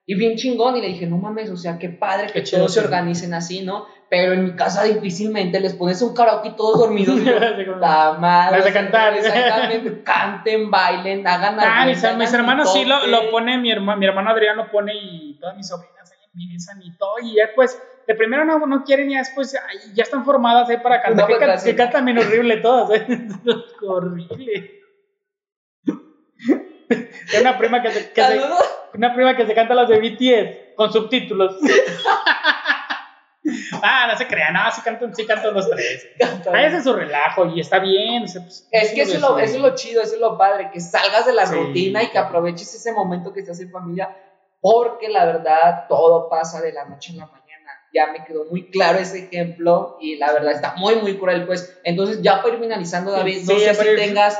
y 0.05 0.14
bien 0.14 0.36
chingón, 0.36 0.74
y 0.78 0.80
le 0.80 0.89
dije, 0.89 1.07
no 1.07 1.18
mames, 1.18 1.51
o 1.51 1.57
sea, 1.59 1.78
qué 1.78 1.91
padre 1.91 2.32
que 2.32 2.41
todos 2.41 2.72
se 2.72 2.80
organicen 2.80 3.34
así, 3.34 3.61
¿no? 3.61 3.86
Pero 4.11 4.33
en 4.33 4.45
mi 4.45 4.57
casa 4.57 4.85
difícilmente 4.85 5.61
les 5.61 5.75
pones 5.75 6.01
un 6.01 6.15
karaoke 6.15 6.53
todos 6.53 6.79
dormidos. 6.79 7.19
la 7.81 8.17
madre. 8.19 8.63
de 8.63 8.73
cantar. 8.73 9.15
Exactamente. 9.15 10.03
Canten, 10.05 10.71
bailen, 10.71 11.27
hagan 11.27 11.61
algo. 11.61 11.73
Ah, 11.75 11.85
mis, 11.87 12.17
mis 12.17 12.33
hermanos 12.33 12.73
sí 12.73 12.85
lo, 12.85 13.07
lo 13.07 13.31
pone, 13.31 13.59
mi, 13.59 13.71
hermano, 13.71 13.99
mi 13.99 14.07
hermano 14.07 14.31
Adrián 14.31 14.57
lo 14.57 14.71
pone 14.71 14.95
y 14.95 15.39
todas 15.39 15.57
mis 15.57 15.69
sobrinas 15.69 16.11
ahí 16.11 16.19
empiezan 16.33 16.81
y 16.83 16.97
todo. 16.97 17.17
Y 17.23 17.35
después, 17.35 17.83
de 18.07 18.15
primero 18.15 18.47
no, 18.47 18.59
no 18.67 18.83
quieren 18.83 19.11
y 19.11 19.17
después 19.17 19.53
ya 19.93 20.03
están 20.03 20.25
formadas 20.25 20.71
¿eh? 20.71 20.79
para 20.79 21.03
cantar. 21.03 21.27
que, 21.27 21.39
que, 21.65 21.77
cantan 21.77 22.07
bien 22.07 22.19
horrible 22.19 22.57
todas. 22.59 22.99
¿eh? 22.99 23.29
horrible. 23.87 24.79
Tengo 27.31 27.43
una 27.43 27.59
prima 27.59 27.83
que 27.83 27.91
se, 27.91 28.11
que 28.13 28.23
se, 28.23 28.41
una 28.95 29.15
prima 29.15 29.37
que 29.37 29.47
se 29.47 29.55
canta 29.55 29.75
las 29.75 29.89
de 29.89 29.99
BTS 29.99 30.75
con 30.77 30.91
subtítulos. 30.91 31.57
Ah, 33.82 34.09
no 34.11 34.16
se 34.16 34.26
crean, 34.26 34.55
no, 34.55 34.70
sí 34.70 34.80
cantan, 34.82 35.14
sí 35.14 35.26
cantan 35.26 35.55
los 35.55 35.68
tres. 35.68 36.09
Ahí 36.53 36.66
es 36.66 36.84
su 36.84 36.92
relajo 36.92 37.46
y 37.46 37.61
está 37.61 37.78
bien. 37.78 38.22
Pues, 38.22 38.68
es 38.70 38.92
que 38.92 39.03
eso 39.03 39.14
es, 39.14 39.20
lo, 39.20 39.38
eso 39.38 39.57
es 39.57 39.62
lo 39.62 39.74
chido, 39.74 40.03
eso 40.03 40.14
es 40.14 40.20
lo 40.20 40.36
padre, 40.36 40.70
que 40.72 40.80
salgas 40.80 41.26
de 41.26 41.32
la 41.32 41.44
rutina 41.44 42.03
y 42.03 42.09
que 42.09 42.18
aproveches 42.18 42.74
ese 42.74 42.92
momento 42.92 43.32
que 43.32 43.40
estás 43.40 43.61
en 43.61 43.70
familia, 43.70 44.16
porque 44.61 45.09
la 45.09 45.24
verdad 45.24 45.86
todo 45.88 46.28
pasa 46.28 46.61
de 46.61 46.72
la 46.72 46.84
noche 46.84 47.12
a 47.14 47.16
la 47.16 47.26
mañana. 47.26 47.44
Ya 47.94 48.12
me 48.12 48.24
quedó 48.24 48.44
muy 48.44 48.70
claro 48.70 48.99
ese 48.99 49.24
ejemplo 49.24 49.96
y 50.01 50.16
la 50.16 50.32
verdad 50.32 50.53
está 50.53 50.74
muy, 50.76 50.96
muy 50.96 51.16
cruel. 51.16 51.46
Pues 51.46 51.78
entonces, 51.84 52.20
ya 52.22 52.42
para 52.42 52.55
ir 52.55 52.61
finalizando, 52.61 53.12
David, 53.12 53.44
no 53.46 53.59
sé 53.59 53.74
si 53.74 53.96
tengas 53.96 54.38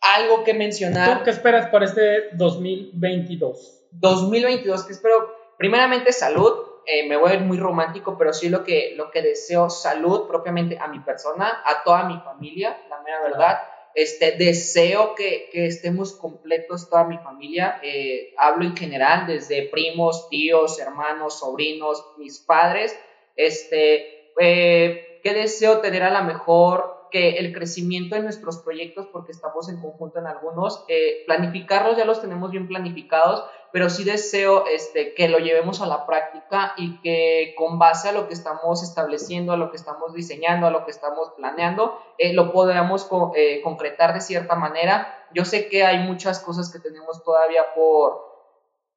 algo 0.00 0.44
que 0.44 0.54
mencionar. 0.54 1.18
¿Tú 1.18 1.24
qué 1.24 1.30
esperas 1.30 1.68
para 1.70 1.84
este 1.84 2.30
2022? 2.34 3.78
2022, 3.92 4.84
que 4.84 4.92
espero, 4.92 5.34
primeramente 5.56 6.12
salud, 6.12 6.67
eh, 6.90 7.06
me 7.06 7.18
voy 7.18 7.32
a 7.32 7.34
ir 7.34 7.40
muy 7.42 7.58
romántico, 7.58 8.16
pero 8.16 8.32
sí 8.32 8.48
lo 8.48 8.64
que, 8.64 8.94
lo 8.96 9.10
que 9.10 9.20
deseo, 9.20 9.68
salud 9.68 10.26
propiamente 10.26 10.78
a 10.80 10.88
mi 10.88 11.00
persona, 11.00 11.62
a 11.66 11.82
toda 11.84 12.04
mi 12.04 12.18
familia, 12.20 12.80
la 12.88 13.02
mera 13.02 13.20
verdad. 13.22 13.58
Este, 13.94 14.32
deseo 14.32 15.14
que, 15.14 15.50
que 15.52 15.66
estemos 15.66 16.14
completos 16.14 16.88
toda 16.88 17.04
mi 17.04 17.18
familia, 17.18 17.78
eh, 17.82 18.32
hablo 18.38 18.64
en 18.64 18.74
general, 18.74 19.26
desde 19.26 19.68
primos, 19.68 20.30
tíos, 20.30 20.78
hermanos, 20.78 21.40
sobrinos, 21.40 22.02
mis 22.16 22.38
padres, 22.38 22.98
este, 23.36 24.32
eh, 24.40 25.20
que 25.22 25.34
deseo 25.34 25.80
tener 25.80 26.02
a 26.04 26.10
la 26.10 26.22
mejor 26.22 27.08
que 27.10 27.38
el 27.38 27.52
crecimiento 27.52 28.14
de 28.14 28.22
nuestros 28.22 28.58
proyectos, 28.58 29.08
porque 29.12 29.32
estamos 29.32 29.68
en 29.68 29.80
conjunto 29.80 30.18
en 30.18 30.26
algunos, 30.26 30.84
eh, 30.88 31.24
planificarlos 31.26 31.96
ya 31.96 32.04
los 32.04 32.20
tenemos 32.20 32.50
bien 32.50 32.68
planificados, 32.68 33.44
pero 33.72 33.90
sí 33.90 34.04
deseo 34.04 34.66
este, 34.66 35.14
que 35.14 35.28
lo 35.28 35.38
llevemos 35.38 35.80
a 35.80 35.86
la 35.86 36.06
práctica 36.06 36.74
y 36.76 37.00
que 37.00 37.54
con 37.56 37.78
base 37.78 38.08
a 38.08 38.12
lo 38.12 38.26
que 38.26 38.34
estamos 38.34 38.82
estableciendo, 38.82 39.52
a 39.52 39.56
lo 39.56 39.70
que 39.70 39.76
estamos 39.76 40.14
diseñando, 40.14 40.66
a 40.66 40.70
lo 40.70 40.84
que 40.84 40.90
estamos 40.90 41.32
planeando, 41.36 41.98
eh, 42.16 42.32
lo 42.32 42.52
podamos 42.52 43.08
eh, 43.34 43.60
concretar 43.62 44.14
de 44.14 44.20
cierta 44.20 44.54
manera. 44.54 45.26
Yo 45.34 45.44
sé 45.44 45.68
que 45.68 45.84
hay 45.84 45.98
muchas 45.98 46.40
cosas 46.40 46.72
que 46.72 46.78
tenemos 46.78 47.22
todavía 47.22 47.62
por, 47.74 48.22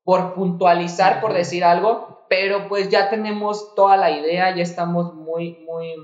por 0.04 0.34
puntualizar, 0.34 1.20
por 1.20 1.34
decir 1.34 1.64
algo, 1.64 2.26
pero 2.30 2.70
pues 2.70 2.90
ya 2.90 3.10
tenemos 3.10 3.76
toda 3.76 3.98
la 3.98 4.12
idea, 4.12 4.56
ya 4.56 4.64
estamos 4.64 5.14
muy, 5.14 5.66
muy, 5.66 5.96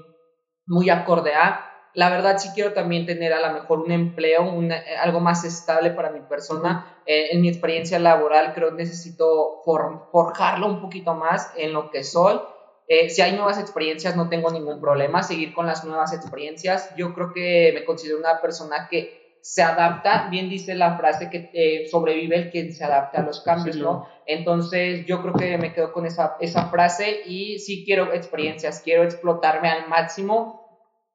muy 0.65 0.89
acorde 0.89 1.33
a 1.33 1.76
la 1.97 2.11
verdad 2.11 2.37
sí 2.37 2.49
quiero 2.53 2.73
también 2.73 3.07
tener 3.07 3.33
a 3.33 3.41
lo 3.41 3.51
mejor 3.55 3.79
un 3.79 3.89
empleo, 3.89 4.53
algo 5.01 5.19
más 5.19 5.43
estable 5.43 5.89
para 5.89 6.11
mi 6.11 6.19
persona. 6.19 7.01
Eh, 7.07 7.29
en 7.31 7.41
mi 7.41 7.49
experiencia 7.49 7.97
laboral 7.97 8.53
creo 8.53 8.69
que 8.69 8.83
necesito 8.83 9.63
forjarlo 9.63 10.67
un 10.67 10.79
poquito 10.79 11.15
más 11.15 11.51
en 11.57 11.73
lo 11.73 11.89
que 11.89 12.03
soy. 12.03 12.39
Eh, 12.87 13.09
si 13.09 13.23
hay 13.23 13.31
nuevas 13.31 13.59
experiencias 13.59 14.15
no 14.15 14.29
tengo 14.29 14.51
ningún 14.51 14.79
problema, 14.79 15.23
seguir 15.23 15.55
con 15.55 15.65
las 15.65 15.85
nuevas 15.85 16.13
experiencias. 16.13 16.95
Yo 16.95 17.15
creo 17.15 17.33
que 17.33 17.71
me 17.73 17.83
considero 17.83 18.19
una 18.19 18.41
persona 18.41 18.87
que 18.91 19.39
se 19.41 19.63
adapta, 19.63 20.27
bien 20.29 20.49
dice 20.49 20.75
la 20.75 20.99
frase 20.99 21.31
que 21.31 21.49
eh, 21.51 21.87
sobrevive 21.89 22.35
el 22.35 22.51
que 22.51 22.71
se 22.73 22.83
adapta 22.83 23.21
a 23.21 23.25
los 23.25 23.41
cambios, 23.41 23.75
¿no? 23.75 24.07
Entonces 24.27 25.03
yo 25.07 25.23
creo 25.23 25.33
que 25.33 25.57
me 25.57 25.73
quedo 25.73 25.91
con 25.91 26.05
esa, 26.05 26.37
esa 26.41 26.67
frase 26.67 27.21
y 27.25 27.57
sí 27.57 27.83
quiero 27.85 28.13
experiencias, 28.13 28.81
quiero 28.83 29.01
explotarme 29.01 29.69
al 29.69 29.87
máximo 29.89 30.66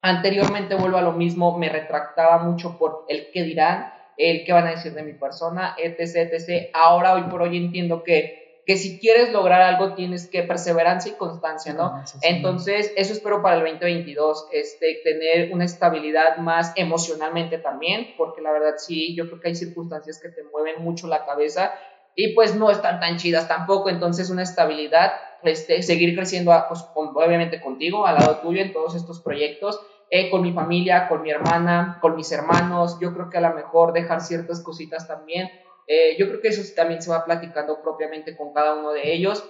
Anteriormente 0.05 0.75
vuelvo 0.75 0.99
a 0.99 1.03
lo 1.03 1.13
mismo, 1.13 1.57
me 1.57 1.69
retractaba 1.69 2.39
mucho 2.39 2.77
por 2.77 3.05
el 3.09 3.31
qué 3.33 3.45
dirán, 3.45 3.93
el 4.17 4.45
qué 4.45 4.53
van 4.53 4.67
a 4.67 4.71
decir 4.71 4.93
de 4.95 5.05
mi 5.05 5.13
persona, 5.13 5.77
etc, 5.79 6.33
etc. 6.33 6.71
Ahora, 6.75 7.15
hoy 7.15 7.23
por 7.31 7.41
hoy 7.41 7.57
entiendo 7.57 8.03
que, 8.03 8.63
que 8.67 8.77
si 8.77 8.99
quieres 8.99 9.33
lograr 9.33 9.63
algo 9.63 9.95
tienes 9.95 10.27
que 10.27 10.43
perseverancia 10.43 11.13
y 11.13 11.15
constancia, 11.15 11.73
¿no? 11.73 12.03
Entonces, 12.21 12.93
eso 12.97 13.13
espero 13.13 13.43
para 13.43 13.55
el 13.55 13.63
2022, 13.63 14.49
este, 14.53 15.01
tener 15.05 15.53
una 15.53 15.65
estabilidad 15.65 16.37
más 16.39 16.73
emocionalmente 16.75 17.59
también, 17.59 18.15
porque 18.17 18.41
la 18.41 18.51
verdad 18.51 18.75
sí, 18.79 19.15
yo 19.15 19.29
creo 19.29 19.41
que 19.41 19.49
hay 19.49 19.55
circunstancias 19.55 20.19
que 20.21 20.31
te 20.31 20.43
mueven 20.43 20.83
mucho 20.83 21.07
la 21.07 21.25
cabeza 21.25 21.75
y 22.17 22.35
pues 22.35 22.57
no 22.57 22.73
están 22.73 22.99
tan 22.99 23.19
chidas 23.19 23.47
tampoco, 23.47 23.89
entonces 23.89 24.31
una 24.31 24.43
estabilidad, 24.43 25.13
este, 25.45 25.81
seguir 25.83 26.17
creciendo, 26.17 26.53
pues, 26.69 26.85
obviamente 26.95 27.61
contigo, 27.61 28.05
al 28.05 28.17
lado 28.17 28.39
tuyo 28.39 28.61
en 28.61 28.73
todos 28.73 28.97
estos 28.97 29.21
proyectos 29.21 29.81
eh, 30.15 30.29
con 30.29 30.43
mi 30.43 30.53
familia, 30.53 31.09
con 31.09 31.23
mi 31.23 31.31
hermana, 31.31 31.97
con 32.03 32.17
mis 32.17 32.31
hermanos. 32.33 32.99
Yo 33.01 33.15
creo 33.15 33.31
que 33.31 33.39
a 33.39 33.41
lo 33.41 33.55
mejor 33.55 33.95
dejar 33.95 34.21
ciertas 34.21 34.61
cositas 34.61 35.09
también. 35.09 35.49
Eh, 35.87 36.17
yo 36.19 36.29
creo 36.29 36.43
que 36.43 36.49
eso 36.49 36.61
también 36.77 37.01
se 37.01 37.11
va 37.11 37.25
platicando 37.25 37.81
propiamente 37.81 38.37
con 38.37 38.53
cada 38.53 38.75
uno 38.75 38.93
de 38.93 39.15
ellos. 39.15 39.43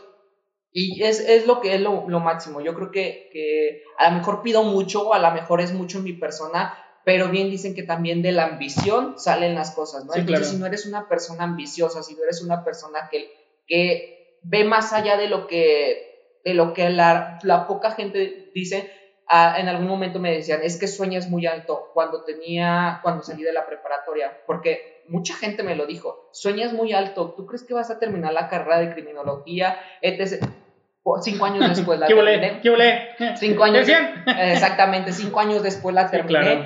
Y 0.70 1.02
es, 1.02 1.18
es 1.18 1.48
lo 1.48 1.60
que 1.60 1.74
es 1.74 1.80
lo, 1.80 2.08
lo, 2.08 2.20
máximo. 2.20 2.60
Yo 2.60 2.74
creo 2.74 2.92
que, 2.92 3.28
que 3.32 3.82
a 3.98 4.10
lo 4.10 4.18
mejor 4.18 4.40
pido 4.42 4.62
mucho 4.62 5.12
a 5.12 5.18
lo 5.18 5.32
mejor 5.32 5.60
es 5.60 5.72
mucho 5.72 5.98
en 5.98 6.04
mi 6.04 6.12
persona, 6.12 6.78
pero 7.04 7.28
bien 7.28 7.50
dicen 7.50 7.74
que 7.74 7.82
también 7.82 8.22
de 8.22 8.30
la 8.30 8.44
ambición 8.44 9.18
salen 9.18 9.56
las 9.56 9.72
cosas, 9.72 10.04
¿no? 10.04 10.14
Entonces, 10.14 10.50
si 10.50 10.58
no 10.58 10.66
eres 10.66 10.86
una 10.86 11.08
persona 11.08 11.42
ambiciosa, 11.42 12.04
si 12.04 12.14
no 12.14 12.22
eres 12.22 12.40
una 12.40 12.62
persona 12.62 13.08
que, 13.10 13.32
que 13.66 14.38
ve 14.44 14.62
más 14.62 14.92
allá 14.92 15.16
de 15.16 15.28
lo 15.28 15.48
que, 15.48 16.38
de 16.44 16.54
lo 16.54 16.72
que 16.72 16.88
la, 16.88 17.40
la 17.42 17.66
poca 17.66 17.90
gente 17.90 18.52
dice, 18.54 19.01
en 19.32 19.68
algún 19.68 19.88
momento 19.88 20.18
me 20.18 20.32
decían, 20.32 20.60
es 20.62 20.78
que 20.78 20.86
sueñas 20.86 21.30
muy 21.30 21.46
alto 21.46 21.90
cuando 21.94 22.22
tenía, 22.22 23.00
cuando 23.02 23.22
salí 23.22 23.42
de 23.42 23.52
la 23.52 23.64
preparatoria, 23.64 24.30
porque 24.46 25.02
mucha 25.08 25.34
gente 25.34 25.62
me 25.62 25.74
lo 25.74 25.86
dijo, 25.86 26.28
sueñas 26.32 26.72
muy 26.72 26.92
alto, 26.92 27.34
¿tú 27.36 27.46
crees 27.46 27.64
que 27.64 27.72
vas 27.72 27.90
a 27.90 27.98
terminar 27.98 28.32
la 28.32 28.48
carrera 28.48 28.78
de 28.78 28.92
criminología, 28.92 29.78
etc.? 30.02 30.44
Cinco 31.22 31.46
años 31.46 31.68
después 31.68 31.98
la 31.98 32.06
terminé. 32.08 32.60
¿Qué 32.62 32.70
Cinco 33.36 33.64
años. 33.64 33.88
Exactamente, 34.26 35.12
cinco 35.12 35.40
años 35.40 35.62
después 35.62 35.94
la 35.94 36.10
terminé. 36.10 36.64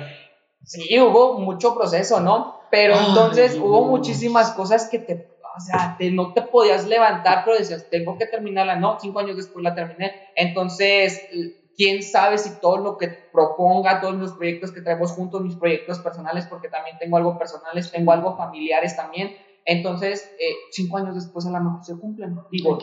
Sí, 0.63 0.99
hubo 0.99 1.39
mucho 1.39 1.73
proceso, 1.73 2.19
¿no? 2.19 2.59
Pero 2.69 2.95
entonces 2.99 3.55
hubo 3.55 3.85
muchísimas 3.85 4.51
cosas 4.51 4.89
que 4.89 4.99
te, 4.99 5.27
o 5.55 5.59
sea, 5.61 5.95
te, 5.97 6.11
no 6.11 6.33
te 6.33 6.41
podías 6.41 6.85
levantar, 6.85 7.43
pero 7.45 7.57
decías, 7.57 7.89
tengo 7.89 8.17
que 8.17 8.25
terminarla, 8.25 8.75
no, 8.75 8.99
cinco 8.99 9.19
años 9.19 9.37
después 9.37 9.63
la 9.63 9.73
terminé. 9.73 10.13
Entonces, 10.35 11.21
quién 11.77 12.01
sabe 12.01 12.39
si 12.39 12.59
todo 12.59 12.77
lo 12.77 12.97
que 12.97 13.07
proponga, 13.07 14.01
todos 14.01 14.15
los 14.15 14.33
proyectos 14.33 14.71
que 14.71 14.81
traemos 14.81 15.11
juntos, 15.11 15.43
mis 15.43 15.55
proyectos 15.55 15.99
personales, 15.99 16.47
porque 16.47 16.69
también 16.69 16.97
tengo 16.97 17.17
algo 17.17 17.37
personales, 17.37 17.91
tengo 17.91 18.11
algo 18.11 18.35
familiares 18.35 18.97
también. 18.97 19.37
Entonces, 19.63 20.33
eh, 20.39 20.53
cinco 20.71 20.97
años 20.97 21.13
después 21.13 21.45
a 21.45 21.51
lo 21.51 21.59
mejor 21.59 21.83
se 21.83 21.99
cumplen. 21.99 22.39
Digo, 22.49 22.79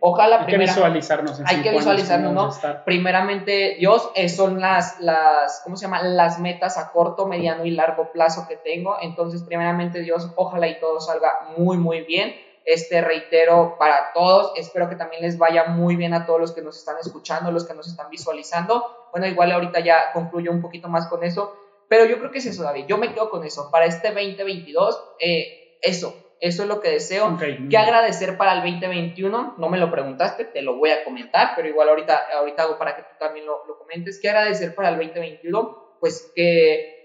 ojalá 0.00 0.40
hay 0.40 0.46
que 0.46 0.58
visualizarnos. 0.58 1.40
hay 1.44 1.60
que 1.60 1.70
visualizarnos, 1.70 2.32
¿no? 2.32 2.84
Primeramente, 2.84 3.76
Dios, 3.78 4.10
eh, 4.14 4.30
son 4.30 4.58
las, 4.58 4.98
las, 5.00 5.60
¿cómo 5.62 5.76
se 5.76 5.84
llama? 5.84 6.02
Las 6.02 6.40
metas 6.40 6.78
a 6.78 6.90
corto, 6.90 7.26
mediano 7.26 7.66
y 7.66 7.70
largo 7.70 8.10
plazo 8.12 8.46
que 8.48 8.56
tengo. 8.56 8.96
Entonces, 9.02 9.42
primeramente, 9.42 10.00
Dios, 10.00 10.32
ojalá 10.36 10.68
y 10.68 10.80
todo 10.80 11.00
salga 11.00 11.52
muy, 11.56 11.76
muy 11.76 12.00
bien 12.00 12.32
este 12.64 13.00
reitero 13.00 13.76
para 13.78 14.12
todos. 14.12 14.52
Espero 14.56 14.88
que 14.88 14.96
también 14.96 15.22
les 15.22 15.38
vaya 15.38 15.64
muy 15.64 15.96
bien 15.96 16.14
a 16.14 16.26
todos 16.26 16.40
los 16.40 16.52
que 16.52 16.62
nos 16.62 16.78
están 16.78 16.96
escuchando, 17.00 17.50
los 17.50 17.66
que 17.66 17.74
nos 17.74 17.88
están 17.88 18.10
visualizando. 18.10 19.08
Bueno, 19.10 19.26
igual 19.26 19.52
ahorita 19.52 19.80
ya 19.80 20.12
concluyo 20.12 20.50
un 20.50 20.62
poquito 20.62 20.88
más 20.88 21.06
con 21.08 21.24
eso, 21.24 21.56
pero 21.88 22.04
yo 22.04 22.18
creo 22.18 22.30
que 22.30 22.38
es 22.38 22.46
eso, 22.46 22.62
David. 22.62 22.86
Yo 22.86 22.98
me 22.98 23.12
quedo 23.12 23.30
con 23.30 23.44
eso. 23.44 23.70
Para 23.70 23.86
este 23.86 24.08
2022, 24.08 25.14
eh, 25.20 25.78
eso, 25.82 26.14
eso 26.40 26.62
es 26.62 26.68
lo 26.68 26.80
que 26.80 26.90
deseo. 26.90 27.38
¿Qué 27.68 27.76
agradecer 27.76 28.36
para 28.36 28.54
el 28.54 28.60
2021? 28.60 29.56
No 29.58 29.68
me 29.68 29.78
lo 29.78 29.90
preguntaste, 29.90 30.44
te 30.44 30.62
lo 30.62 30.76
voy 30.76 30.90
a 30.90 31.04
comentar, 31.04 31.52
pero 31.54 31.68
igual 31.68 31.88
ahorita, 31.88 32.28
ahorita 32.34 32.62
hago 32.62 32.78
para 32.78 32.96
que 32.96 33.02
tú 33.02 33.14
también 33.18 33.46
lo, 33.46 33.66
lo 33.66 33.78
comentes. 33.78 34.18
¿Qué 34.20 34.30
agradecer 34.30 34.74
para 34.74 34.88
el 34.88 34.96
2021? 34.96 35.96
Pues 36.00 36.32
que 36.34 37.01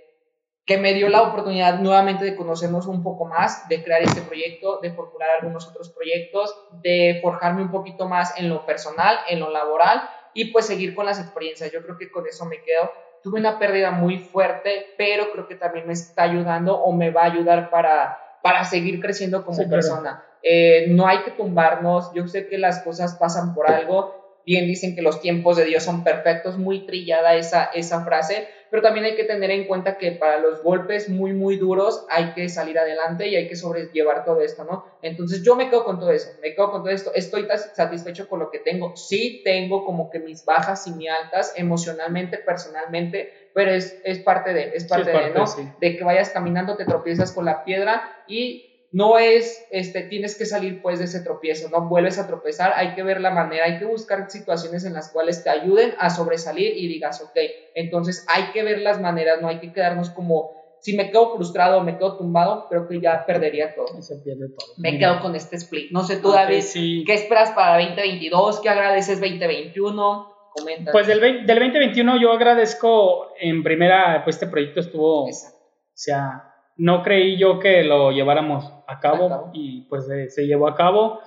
que 0.68 0.78
me 0.78 0.94
dio 0.94 1.08
la 1.08 1.22
oportunidad 1.22 1.80
nuevamente 1.80 2.26
de 2.26 2.36
conocernos 2.36 2.88
un 2.88 3.02
poco 3.02 3.24
más, 3.24 3.70
de 3.70 3.82
crear 3.82 4.04
este 4.04 4.22
proyecto, 4.22 4.80
de 4.82 4.92
formular 4.92 5.30
algunos 5.40 5.66
otros 5.66 5.90
proyectos, 5.90 6.54
de 6.84 7.20
forjarme 7.24 7.62
un 7.62 7.72
poquito 7.72 8.06
más 8.06 8.38
en 8.38 8.50
lo 8.50 8.66
personal, 8.66 9.18
en 9.30 9.40
lo 9.40 9.50
laboral 9.50 10.02
y 10.34 10.52
pues 10.52 10.66
seguir 10.68 10.94
con 10.94 11.06
las 11.06 11.22
experiencias. 11.22 11.72
Yo 11.72 11.82
creo 11.84 11.98
que 11.98 12.12
con 12.12 12.28
eso 12.28 12.46
me 12.46 12.62
quedo. 12.64 12.92
Tuve 13.24 13.40
una 13.40 13.58
pérdida 13.58 13.92
muy 13.92 14.20
fuerte, 14.20 14.88
pero 14.98 15.32
creo 15.32 15.48
que 15.48 15.56
también 15.56 15.88
me 15.88 15.94
está 15.94 16.24
ayudando 16.24 16.78
o 16.78 16.92
me 16.92 17.12
va 17.12 17.22
a 17.22 17.32
ayudar 17.32 17.70
para, 17.70 18.20
para 18.44 18.66
seguir 18.66 19.00
creciendo 19.00 19.46
como 19.46 19.70
persona. 19.70 20.26
Eh, 20.44 20.88
no 20.90 21.08
hay 21.08 21.20
que 21.20 21.32
tumbarnos, 21.32 22.14
yo 22.14 22.28
sé 22.28 22.48
que 22.50 22.58
las 22.58 22.84
cosas 22.84 23.16
pasan 23.16 23.56
por 23.56 23.72
algo, 23.72 24.42
bien 24.46 24.68
dicen 24.68 24.96
que 24.96 25.02
los 25.02 25.22
tiempos 25.22 25.56
de 25.58 25.66
Dios 25.66 25.84
son 25.84 26.04
perfectos, 26.04 26.58
muy 26.58 26.86
trillada 26.86 27.36
esa, 27.36 27.66
esa 27.74 28.04
frase, 28.04 28.48
pero 28.70 28.82
también 28.82 29.06
hay 29.06 29.16
que 29.16 29.24
tener 29.24 29.52
en 29.52 29.66
cuenta 29.66 29.98
que 29.98 30.12
para 30.12 30.40
los 30.40 30.62
golpes 30.64 31.10
muy, 31.10 31.34
muy 31.34 31.58
duros 31.58 32.06
hay 32.10 32.34
que 32.34 32.50
salir 32.50 32.78
adelante 32.78 33.28
y 33.28 33.36
hay 33.36 33.48
que 33.48 33.56
sobrellevar 33.56 34.26
todo 34.26 34.42
esto, 34.42 34.64
¿no? 34.64 34.86
Entonces 35.02 35.44
yo 35.44 35.56
me 35.56 35.70
quedo 35.70 35.84
con 35.84 36.00
todo 36.00 36.12
eso, 36.12 36.30
me 36.42 36.54
quedo 36.54 36.72
con 36.72 36.84
todo 36.84 36.92
esto, 36.92 37.12
estoy 37.14 37.48
satisfecho 37.74 38.28
con 38.28 38.40
lo 38.40 38.50
que 38.52 38.60
tengo, 38.60 38.96
sí 38.96 39.42
tengo 39.44 39.86
como 39.86 40.10
que 40.10 40.20
mis 40.20 40.46
bajas 40.46 40.88
y 40.88 40.92
mis 40.92 41.10
altas 41.10 41.54
emocionalmente, 41.56 42.38
personalmente, 42.38 43.50
pero 43.54 43.72
es, 43.72 44.00
es 44.04 44.20
parte 44.20 44.54
de, 44.54 44.72
es 44.76 44.86
parte, 44.86 45.12
de, 45.12 45.32
¿no? 45.32 45.46
De 45.80 45.98
que 45.98 46.04
vayas 46.04 46.30
caminando, 46.30 46.76
te 46.76 46.86
tropiezas 46.86 47.32
con 47.32 47.46
la 47.46 47.64
piedra 47.64 48.24
y 48.28 48.77
no 48.92 49.18
es, 49.18 49.66
este, 49.72 50.04
tienes 50.04 50.38
que 50.38 50.46
salir 50.46 50.82
pues 50.82 51.00
de 51.00 51.06
ese 51.06 51.22
tropiezo, 51.22 51.70
no 51.70 51.88
vuelves 51.88 52.20
a 52.20 52.28
tropezar, 52.28 52.74
hay 52.76 52.96
que 52.96 53.04
ver 53.04 53.20
la 53.20 53.32
manera, 53.32 53.66
hay 53.66 53.80
que 53.80 53.86
buscar 53.86 54.30
situaciones 54.30 54.86
en 54.86 54.94
las 54.94 55.12
cuales 55.12 55.44
te 55.44 55.50
ayuden 55.50 55.94
a 56.00 56.10
sobresalir 56.10 56.78
y 56.78 56.88
digas, 56.88 57.22
ok, 57.22 57.38
entonces 57.76 58.26
hay 58.34 58.52
que 58.54 58.64
ver 58.64 58.80
las 58.80 59.02
maneras, 59.02 59.42
no 59.42 59.50
hay 59.50 59.60
que 59.60 59.74
quedarnos 59.74 60.10
como, 60.10 60.52
si 60.80 60.96
me 60.96 61.12
quedo 61.12 61.36
frustrado, 61.36 61.82
me 61.82 61.98
quedo 61.98 62.18
tumbado, 62.18 62.68
creo 62.70 62.88
que 62.88 63.02
ya 63.02 63.26
perdería 63.26 63.76
todo. 63.76 64.02
Se 64.02 64.18
pierde 64.18 64.50
todo. 64.50 64.74
Me 64.78 64.98
quedo 64.98 65.20
con 65.22 65.36
este 65.36 65.58
split. 65.58 65.92
No 65.92 66.04
sé 66.04 66.18
tú, 66.18 66.32
David, 66.32 66.64
¿qué 67.06 67.14
esperas 67.14 67.52
para 67.52 67.84
2022? 67.84 68.62
¿Qué 68.62 68.70
agradeces 68.70 69.20
2021? 69.20 70.34
Comenta. 70.56 70.92
Pues 70.92 71.08
del, 71.08 71.20
del 71.20 71.46
2021 71.46 72.22
yo 72.22 72.32
agradezco 72.32 73.34
en 73.40 73.64
primera, 73.64 74.22
pues 74.24 74.38
este 74.38 74.48
proyecto 74.48 74.80
estuvo, 74.80 75.26
o 75.26 75.30
sea, 75.94 76.47
no 76.78 77.04
creí 77.04 77.38
yo 77.38 77.60
que 77.60 77.84
lo 77.84 78.12
lleváramos 78.12 78.72
a 78.88 79.00
cabo, 79.00 79.52
y 79.54 79.82
pues 79.90 80.08
se 80.30 80.48
llevó 80.48 80.68
a 80.68 80.76
cabo. 80.76 81.20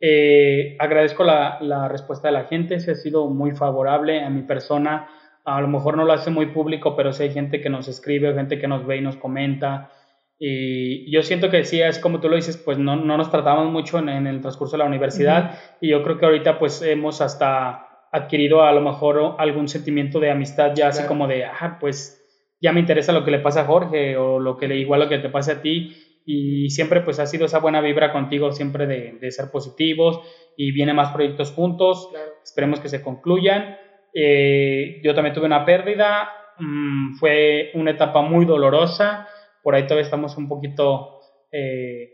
Eh, 0.00 0.76
agradezco 0.78 1.24
la, 1.24 1.58
la, 1.60 1.88
respuesta 1.88 2.28
de 2.28 2.34
la 2.34 2.44
gente, 2.44 2.78
se 2.78 2.92
ha 2.92 2.94
sido 2.94 3.26
muy 3.28 3.52
favorable 3.52 4.22
a 4.22 4.30
mi 4.30 4.42
persona. 4.42 5.08
A 5.44 5.60
lo 5.60 5.68
mejor 5.68 5.96
no 5.96 6.04
lo 6.04 6.12
hace 6.12 6.30
muy 6.30 6.46
público, 6.46 6.94
pero 6.94 7.12
sí 7.12 7.24
hay 7.24 7.32
gente 7.32 7.60
que 7.60 7.70
nos 7.70 7.88
escribe, 7.88 8.34
gente 8.34 8.58
que 8.58 8.68
nos 8.68 8.86
ve 8.86 8.98
y 8.98 9.00
nos 9.00 9.16
comenta. 9.16 9.90
Y 10.38 11.10
yo 11.10 11.22
siento 11.22 11.50
que 11.50 11.64
sí, 11.64 11.80
es 11.80 11.98
como 11.98 12.20
tú 12.20 12.28
lo 12.28 12.36
dices, 12.36 12.56
pues 12.56 12.78
no, 12.78 12.94
no 12.94 13.16
nos 13.16 13.30
tratamos 13.30 13.72
mucho 13.72 13.98
en, 13.98 14.26
el 14.26 14.40
transcurso 14.40 14.76
de 14.76 14.78
la 14.78 14.88
universidad 14.88 15.58
y 15.80 15.88
yo 15.88 16.04
creo 16.04 16.16
que 16.16 16.26
ahorita 16.26 16.60
pues 16.60 16.80
hemos 16.82 17.20
hasta 17.20 18.06
adquirido 18.12 18.62
a 18.62 18.72
lo 18.72 18.80
mejor 18.80 19.34
algún 19.38 19.66
sentimiento 19.66 20.20
de 20.20 20.30
amistad 20.30 20.72
ya 20.74 20.88
así 20.88 21.06
como 21.08 21.26
de, 21.26 21.44
ah, 21.44 21.78
pues 21.80 22.17
ya 22.60 22.72
me 22.72 22.80
interesa 22.80 23.12
lo 23.12 23.24
que 23.24 23.30
le 23.30 23.38
pasa 23.38 23.62
a 23.62 23.66
Jorge 23.66 24.16
o 24.16 24.38
lo 24.40 24.56
que 24.56 24.68
le 24.68 24.76
igual 24.76 25.00
lo 25.00 25.08
que 25.08 25.18
te 25.18 25.28
pase 25.28 25.52
a 25.52 25.62
ti. 25.62 25.96
Y 26.24 26.68
siempre 26.70 27.00
pues 27.00 27.18
ha 27.20 27.26
sido 27.26 27.46
esa 27.46 27.58
buena 27.58 27.80
vibra 27.80 28.12
contigo 28.12 28.52
siempre 28.52 28.86
de, 28.86 29.12
de 29.18 29.30
ser 29.30 29.50
positivos 29.50 30.20
y 30.58 30.72
viene 30.72 30.92
más 30.92 31.12
proyectos 31.12 31.52
juntos, 31.52 32.10
esperemos 32.42 32.80
que 32.80 32.88
se 32.88 33.00
concluyan. 33.00 33.76
Eh, 34.12 35.00
yo 35.04 35.14
también 35.14 35.32
tuve 35.32 35.46
una 35.46 35.64
pérdida, 35.64 36.28
mm, 36.58 37.14
fue 37.14 37.70
una 37.74 37.92
etapa 37.92 38.22
muy 38.22 38.44
dolorosa, 38.44 39.28
por 39.62 39.76
ahí 39.76 39.84
todavía 39.84 40.02
estamos 40.04 40.36
un 40.36 40.48
poquito, 40.48 41.20
eh, 41.52 42.10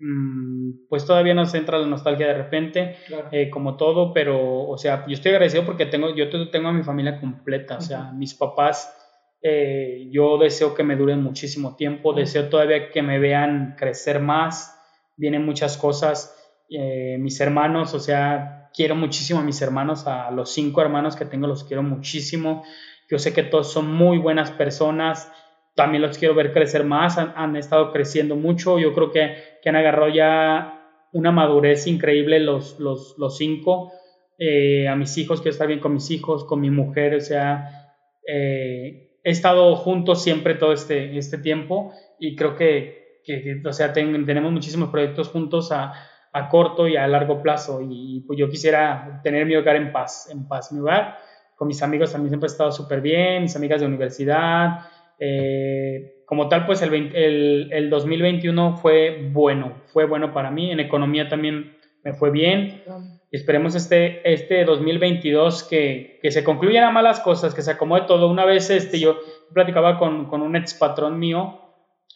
mm, 0.00 0.88
pues 0.88 1.06
todavía 1.06 1.34
nos 1.34 1.54
entra 1.54 1.78
la 1.78 1.86
nostalgia 1.86 2.26
de 2.26 2.34
repente, 2.34 2.96
eh, 3.30 3.48
como 3.48 3.76
todo, 3.76 4.12
pero 4.12 4.68
o 4.68 4.76
sea, 4.76 5.06
yo 5.06 5.14
estoy 5.14 5.30
agradecido 5.30 5.64
porque 5.64 5.86
tengo, 5.86 6.12
yo 6.16 6.28
tengo 6.50 6.68
a 6.68 6.72
mi 6.72 6.82
familia 6.82 7.20
completa, 7.20 7.76
o 7.76 7.80
sea, 7.80 8.10
mis 8.10 8.34
papás 8.34 8.92
eh, 9.40 10.08
yo 10.10 10.36
deseo 10.38 10.74
que 10.74 10.82
me 10.82 10.96
duren 10.96 11.22
muchísimo 11.22 11.76
tiempo, 11.76 12.12
deseo 12.12 12.48
todavía 12.48 12.90
que 12.90 13.02
me 13.02 13.18
vean 13.18 13.76
crecer 13.78 14.20
más, 14.20 14.76
vienen 15.16 15.44
muchas 15.44 15.76
cosas, 15.76 16.34
eh, 16.70 17.16
mis 17.18 17.40
hermanos, 17.40 17.94
o 17.94 18.00
sea, 18.00 18.70
quiero 18.74 18.94
muchísimo 18.94 19.40
a 19.40 19.44
mis 19.44 19.62
hermanos, 19.62 20.06
a 20.06 20.30
los 20.30 20.52
cinco 20.52 20.82
hermanos 20.82 21.16
que 21.16 21.24
tengo 21.24 21.46
los 21.46 21.64
quiero 21.64 21.82
muchísimo, 21.82 22.64
yo 23.08 23.18
sé 23.18 23.32
que 23.32 23.42
todos 23.42 23.72
son 23.72 23.92
muy 23.92 24.18
buenas 24.18 24.50
personas, 24.50 25.32
también 25.74 26.02
los 26.02 26.18
quiero 26.18 26.34
ver 26.34 26.52
crecer 26.52 26.82
más, 26.84 27.18
han, 27.18 27.54
estado 27.56 27.92
creciendo 27.92 28.34
mucho, 28.34 28.78
yo 28.80 28.92
creo 28.92 29.12
que, 29.12 29.36
que, 29.62 29.68
han 29.68 29.76
agarrado 29.76 30.08
ya 30.08 31.06
una 31.12 31.30
madurez 31.30 31.86
increíble 31.86 32.40
los, 32.40 32.80
los, 32.80 33.14
los 33.18 33.36
cinco, 33.36 33.92
eh, 34.36 34.88
a 34.88 34.96
mis 34.96 35.16
hijos, 35.16 35.40
quiero 35.40 35.52
estar 35.52 35.68
bien 35.68 35.80
con 35.80 35.94
mis 35.94 36.10
hijos, 36.10 36.44
con 36.44 36.60
mi 36.60 36.70
mujer, 36.70 37.14
o 37.14 37.20
sea, 37.20 37.94
eh, 38.26 39.07
he 39.28 39.30
estado 39.30 39.76
juntos 39.76 40.22
siempre 40.22 40.54
todo 40.54 40.72
este, 40.72 41.18
este 41.18 41.36
tiempo 41.36 41.92
y 42.18 42.34
creo 42.34 42.56
que, 42.56 43.20
que 43.22 43.60
o 43.62 43.72
sea, 43.74 43.92
tenemos 43.92 44.50
muchísimos 44.50 44.88
proyectos 44.88 45.28
juntos 45.28 45.70
a, 45.70 45.92
a, 46.32 46.48
corto 46.48 46.88
y 46.88 46.96
a 46.96 47.06
largo 47.06 47.42
plazo 47.42 47.82
y, 47.86 48.24
pues 48.26 48.38
yo 48.38 48.48
quisiera 48.48 49.20
tener 49.22 49.44
mi 49.44 49.54
hogar 49.54 49.76
en 49.76 49.92
paz, 49.92 50.30
en 50.32 50.48
paz, 50.48 50.72
mi 50.72 50.80
hogar. 50.80 51.18
Con 51.56 51.68
mis 51.68 51.82
amigos 51.82 52.12
también 52.12 52.30
siempre 52.30 52.46
he 52.46 52.52
estado 52.52 52.72
súper 52.72 53.02
bien, 53.02 53.42
mis 53.42 53.54
amigas 53.54 53.80
de 53.80 53.86
universidad. 53.86 54.86
Eh, 55.18 56.22
como 56.24 56.48
tal, 56.48 56.64
pues 56.64 56.80
el, 56.80 56.94
el, 57.14 57.68
el 57.70 57.90
2021 57.90 58.78
fue 58.78 59.28
bueno, 59.30 59.82
fue 59.92 60.06
bueno 60.06 60.32
para 60.32 60.50
mí. 60.50 60.70
En 60.70 60.80
economía 60.80 61.28
también 61.28 61.76
me 62.02 62.14
fue 62.14 62.30
bien 62.30 62.82
esperemos 63.30 63.74
este, 63.74 64.32
este 64.32 64.64
2022 64.64 65.64
que, 65.64 66.18
que 66.22 66.30
se 66.30 66.44
concluyan 66.44 66.84
a 66.84 66.90
malas 66.90 67.20
cosas, 67.20 67.54
que 67.54 67.62
se 67.62 67.72
acomode 67.72 68.02
todo. 68.02 68.30
Una 68.30 68.44
vez 68.44 68.70
este, 68.70 68.98
yo 68.98 69.18
platicaba 69.52 69.98
con, 69.98 70.26
con 70.26 70.42
un 70.42 70.56
ex 70.56 70.74
patrón 70.74 71.18
mío, 71.18 71.60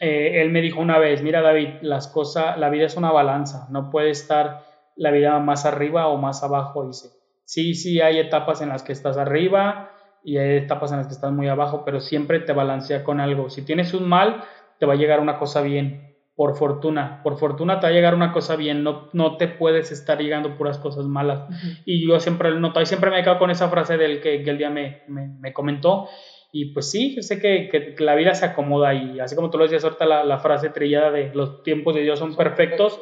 eh, 0.01 0.43
él 0.43 0.51
me 0.51 0.61
dijo 0.61 0.81
una 0.81 0.99
vez, 0.99 1.23
mira 1.23 1.43
David, 1.43 1.69
las 1.83 2.09
cosas, 2.09 2.59
la 2.59 2.71
vida 2.71 2.87
es 2.87 2.97
una 2.97 3.13
balanza, 3.13 3.69
no 3.71 3.91
puede 3.91 4.11
estar 4.11 4.65
la 4.97 5.11
vida 5.11 5.39
más 5.39 5.65
arriba 5.65 6.09
o 6.09 6.17
más 6.17 6.43
abajo, 6.43 6.87
dice. 6.87 7.11
Sí, 7.45 7.75
sí, 7.75 8.01
hay 8.01 8.19
etapas 8.19 8.63
en 8.63 8.71
las 8.71 8.83
que 8.83 8.93
estás 8.93 9.17
arriba 9.17 9.91
y 10.25 10.39
hay 10.39 10.57
etapas 10.57 10.93
en 10.93 10.99
las 10.99 11.07
que 11.07 11.15
estás 11.15 11.33
muy 11.33 11.49
abajo, 11.49 11.85
pero 11.85 12.01
siempre 12.01 12.41
te 12.41 12.53
balancea 12.53 13.05
con 13.05 13.21
algo. 13.21 13.51
Si 13.51 13.65
tienes 13.65 13.95
un 13.95 14.09
mal, 14.09 14.45
te 14.79 14.87
va 14.87 14.95
a 14.95 14.97
llegar 14.97 15.21
una 15.21 15.39
cosa 15.39 15.61
bien 15.61 16.12
por 16.35 16.57
fortuna, 16.57 17.21
por 17.23 17.39
fortuna 17.39 17.79
te 17.79 17.87
va 17.87 17.91
a 17.91 17.95
llegar 17.95 18.15
una 18.15 18.33
cosa 18.33 18.57
bien, 18.57 18.83
no, 18.83 19.11
no 19.13 19.37
te 19.37 19.49
puedes 19.49 19.93
estar 19.93 20.19
llegando 20.19 20.57
puras 20.57 20.79
cosas 20.79 21.05
malas. 21.05 21.45
Y 21.85 22.07
yo 22.07 22.19
siempre 22.21 22.51
lo 22.51 22.59
noto, 22.59 22.81
y 22.81 22.87
siempre 22.87 23.11
me 23.11 23.19
he 23.19 23.23
quedado 23.23 23.39
con 23.39 23.51
esa 23.51 23.69
frase 23.69 23.99
del 23.99 24.21
que, 24.21 24.37
el 24.43 24.59
día 24.59 24.71
me, 24.71 25.03
me, 25.09 25.53
comentó. 25.53 26.09
Y 26.51 26.73
pues 26.73 26.91
sí, 26.91 27.15
yo 27.15 27.23
sé 27.23 27.41
que, 27.41 27.69
que, 27.71 28.03
la 28.03 28.15
vida 28.15 28.35
se 28.35 28.47
acomoda 28.47 28.95
y 28.95 29.21
así 29.21 29.35
como 29.37 29.51
tú 29.51 29.59
lo 29.59 29.65
decías 29.65 29.85
ahorita, 29.85 30.07
la, 30.07 30.25
la, 30.25 30.39
frase 30.39 30.71
trillada 30.71 31.11
de 31.11 31.33
los 31.35 31.63
tiempos 31.63 31.95
de 31.95 32.03
Dios 32.03 32.19
son 32.19 32.35
perfectos. 32.35 32.99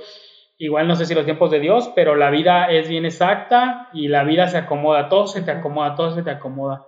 Igual 0.58 0.88
no 0.88 0.94
sé 0.94 1.06
si 1.06 1.14
los 1.14 1.24
tiempos 1.24 1.50
de 1.50 1.60
Dios, 1.60 1.90
pero 1.94 2.16
la 2.16 2.30
vida 2.30 2.66
es 2.66 2.88
bien 2.88 3.06
exacta 3.06 3.88
y 3.92 4.08
la 4.08 4.24
vida 4.24 4.48
se 4.48 4.58
acomoda, 4.58 5.08
todo 5.08 5.26
se 5.26 5.42
te 5.42 5.50
acomoda, 5.50 5.94
todo 5.94 6.14
se 6.14 6.22
te 6.22 6.30
acomoda. 6.30 6.84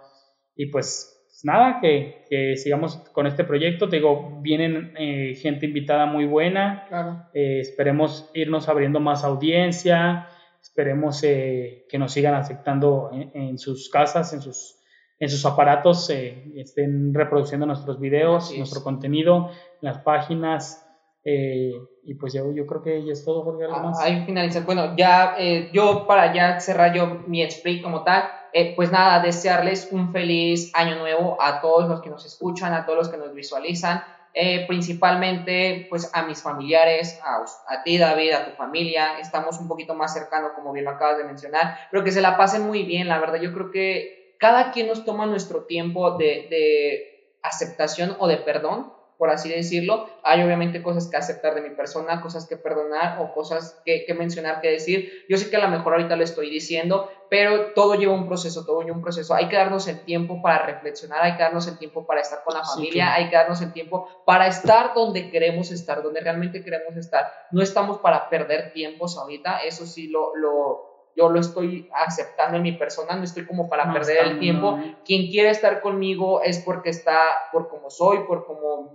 Y 0.55 0.67
pues 0.67 1.12
nada, 1.45 1.79
que, 1.81 2.25
que, 2.29 2.57
sigamos 2.57 2.97
con 3.13 3.27
este 3.27 3.45
proyecto. 3.45 3.89
Te 3.89 3.97
digo, 3.97 4.39
vienen 4.41 4.95
eh, 4.99 5.35
gente 5.35 5.67
invitada 5.67 6.07
muy 6.07 6.27
buena. 6.27 7.29
Eh, 7.35 7.61
esperemos 7.61 8.31
irnos 8.35 8.69
abriendo 8.69 9.01
más 9.01 9.25
audiencia. 9.25 10.29
Esperemos 10.61 11.23
eh, 11.25 11.87
que 11.89 11.99
nos 11.99 12.13
sigan 12.13 12.35
aceptando 12.35 13.11
en, 13.13 13.59
sus 13.59 13.91
casas, 13.91 14.33
en 14.33 14.41
sus, 14.41 14.79
en 15.19 15.29
sus 15.29 15.45
aparatos, 15.45 16.09
estén 16.11 17.13
reproduciendo 17.13 17.67
nuestros 17.67 17.99
videos, 17.99 18.57
nuestro 18.57 18.85
contenido, 18.85 19.51
en 19.81 19.89
las 19.89 19.99
páginas. 19.99 20.89
y 21.25 22.15
pues 22.15 22.33
yo, 22.33 22.53
yo 22.55 22.65
creo 22.67 22.83
que 22.83 23.05
ya 23.05 23.13
es 23.13 23.25
todo, 23.25 23.43
Jorge. 23.43 23.65
¿algo 23.65 23.77
ah? 23.77 23.93
Ahí. 24.01 24.25
Bueno, 24.65 24.95
ya 24.97 25.37
yo 25.73 26.07
para 26.07 26.33
ya 26.33 26.61
cerrar 26.61 26.95
yo 26.95 27.25
mi 27.27 27.43
explain 27.43 27.83
como 27.83 28.05
tal 28.05 28.23
eh, 28.53 28.75
pues 28.77 28.91
nada, 28.91 29.21
desearles 29.21 29.89
un 29.91 30.13
feliz 30.13 30.71
año 30.75 30.97
nuevo 30.97 31.37
a 31.41 31.61
todos 31.61 31.89
los 31.89 32.03
que 32.03 32.11
nos 32.11 32.25
escuchan, 32.27 32.75
a 32.75 32.85
todos 32.85 32.99
los 32.99 33.09
que 33.09 33.17
nos 33.17 33.35
visualizan, 33.35 34.05
eh, 34.35 34.67
principalmente 34.67 35.87
pues 35.91 36.11
a 36.15 36.23
mis 36.23 36.43
familiares, 36.43 37.19
a, 37.25 37.83
ti 37.83 37.99
David, 37.99 38.33
a 38.33 38.45
tu 38.47 38.53
familia, 38.53 39.19
estamos 39.19 39.59
un 39.59 39.69
poquito 39.69 39.95
más 39.95 40.15
cercanos 40.15 40.53
como 40.55 40.73
bien 40.73 40.85
lo 40.85 40.93
acabas 40.93 41.19
de 41.19 41.25
mencionar, 41.25 41.77
pero 41.91 42.05
que 42.05 42.13
se 42.13 42.21
la 42.21 42.37
pasen 42.37 42.63
muy 42.67 42.83
bien, 42.85 43.09
la 43.09 43.19
verdad. 43.19 43.41
Yo 43.41 43.53
creo 43.53 43.71
que 43.71 44.37
cada 44.39 44.73
quien 44.73 44.89
nos 44.89 45.05
toma 45.05 45.27
nuestro 45.27 45.65
tiempo 45.65 46.17
de 46.17 47.39
aceptación 47.43 48.17
o 48.19 48.29
de 48.29 48.39
perdón 48.39 48.93
por 49.23 49.31
así 49.31 49.51
decirlo. 49.51 50.09
Hay 50.25 50.43
obviamente 50.43 50.83
cosas 50.83 51.07
que 51.07 51.17
aceptar 51.17 51.55
de 51.55 51.61
mi 51.61 51.71
persona, 51.71 52.21
cosas 52.21 52.45
que 52.49 52.57
perdonar 52.57 53.23
o 53.23 53.33
cosas 53.33 53.81
que, 53.85 54.05
mencionar, 54.19 54.61
que 54.61 54.69
decir. 54.69 55.25
Yo 55.29 55.37
sé 55.37 55.49
que 55.49 55.55
a 55.55 55.61
lo 55.61 55.69
mejor 55.69 55.93
ahorita 55.93 56.17
lo 56.17 56.25
estoy 56.25 56.51
diciendo, 56.51 57.09
pero 57.31 57.67
todo 57.67 57.95
lleva 57.95 58.15
un 58.15 58.27
proceso, 58.27 58.67
todo 58.67 58.83
lleva 58.83 58.97
un 58.97 59.03
proceso. 59.05 59.33
Hay 59.33 59.49
que 59.49 59.55
darnos 59.55 59.87
el 59.87 60.01
tiempo 60.01 60.43
para 60.43 60.67
reflexionar, 60.67 61.23
hay 61.23 61.37
que 61.37 61.43
darnos 61.45 61.69
el 61.69 61.79
tiempo 61.79 62.05
para 62.05 62.21
estar 62.21 62.43
con 62.43 62.55
la 62.55 62.65
familia, 62.65 63.15
hay 63.15 63.31
que 63.31 63.37
darnos 63.37 63.63
el 63.63 63.73
tiempo 63.73 64.09
para 64.27 64.49
estar 64.49 64.93
donde 64.93 65.31
queremos 65.31 65.71
estar, 65.71 66.03
donde 66.03 66.21
realmente 66.21 66.65
queremos 66.65 66.97
estar. 66.97 67.33
No 67.53 67.63
estamos 67.63 67.99
para 67.99 68.29
perder 68.29 68.73
tiempos 68.73 69.17
ahorita, 69.17 69.59
eso 69.59 69.87
sí 69.87 70.09
lo, 70.09 70.35
lo 70.35 70.92
yo 71.17 71.29
lo 71.29 71.41
estoy 71.41 71.89
aceptando 71.95 72.57
en 72.57 72.63
mi 72.63 72.73
persona, 72.73 73.15
no 73.17 73.25
estoy 73.25 73.47
como 73.47 73.69
para 73.69 73.93
perder 73.93 74.27
el 74.27 74.39
tiempo. 74.39 74.79
Quien 75.05 75.31
quiere 75.31 75.51
estar 75.51 75.81
conmigo 75.81 76.43
es 76.43 76.59
porque 76.61 76.91
está 76.91 77.17
por 77.53 77.69
como 77.69 77.91
soy, 77.91 78.21
por 78.27 78.47
como 78.47 78.93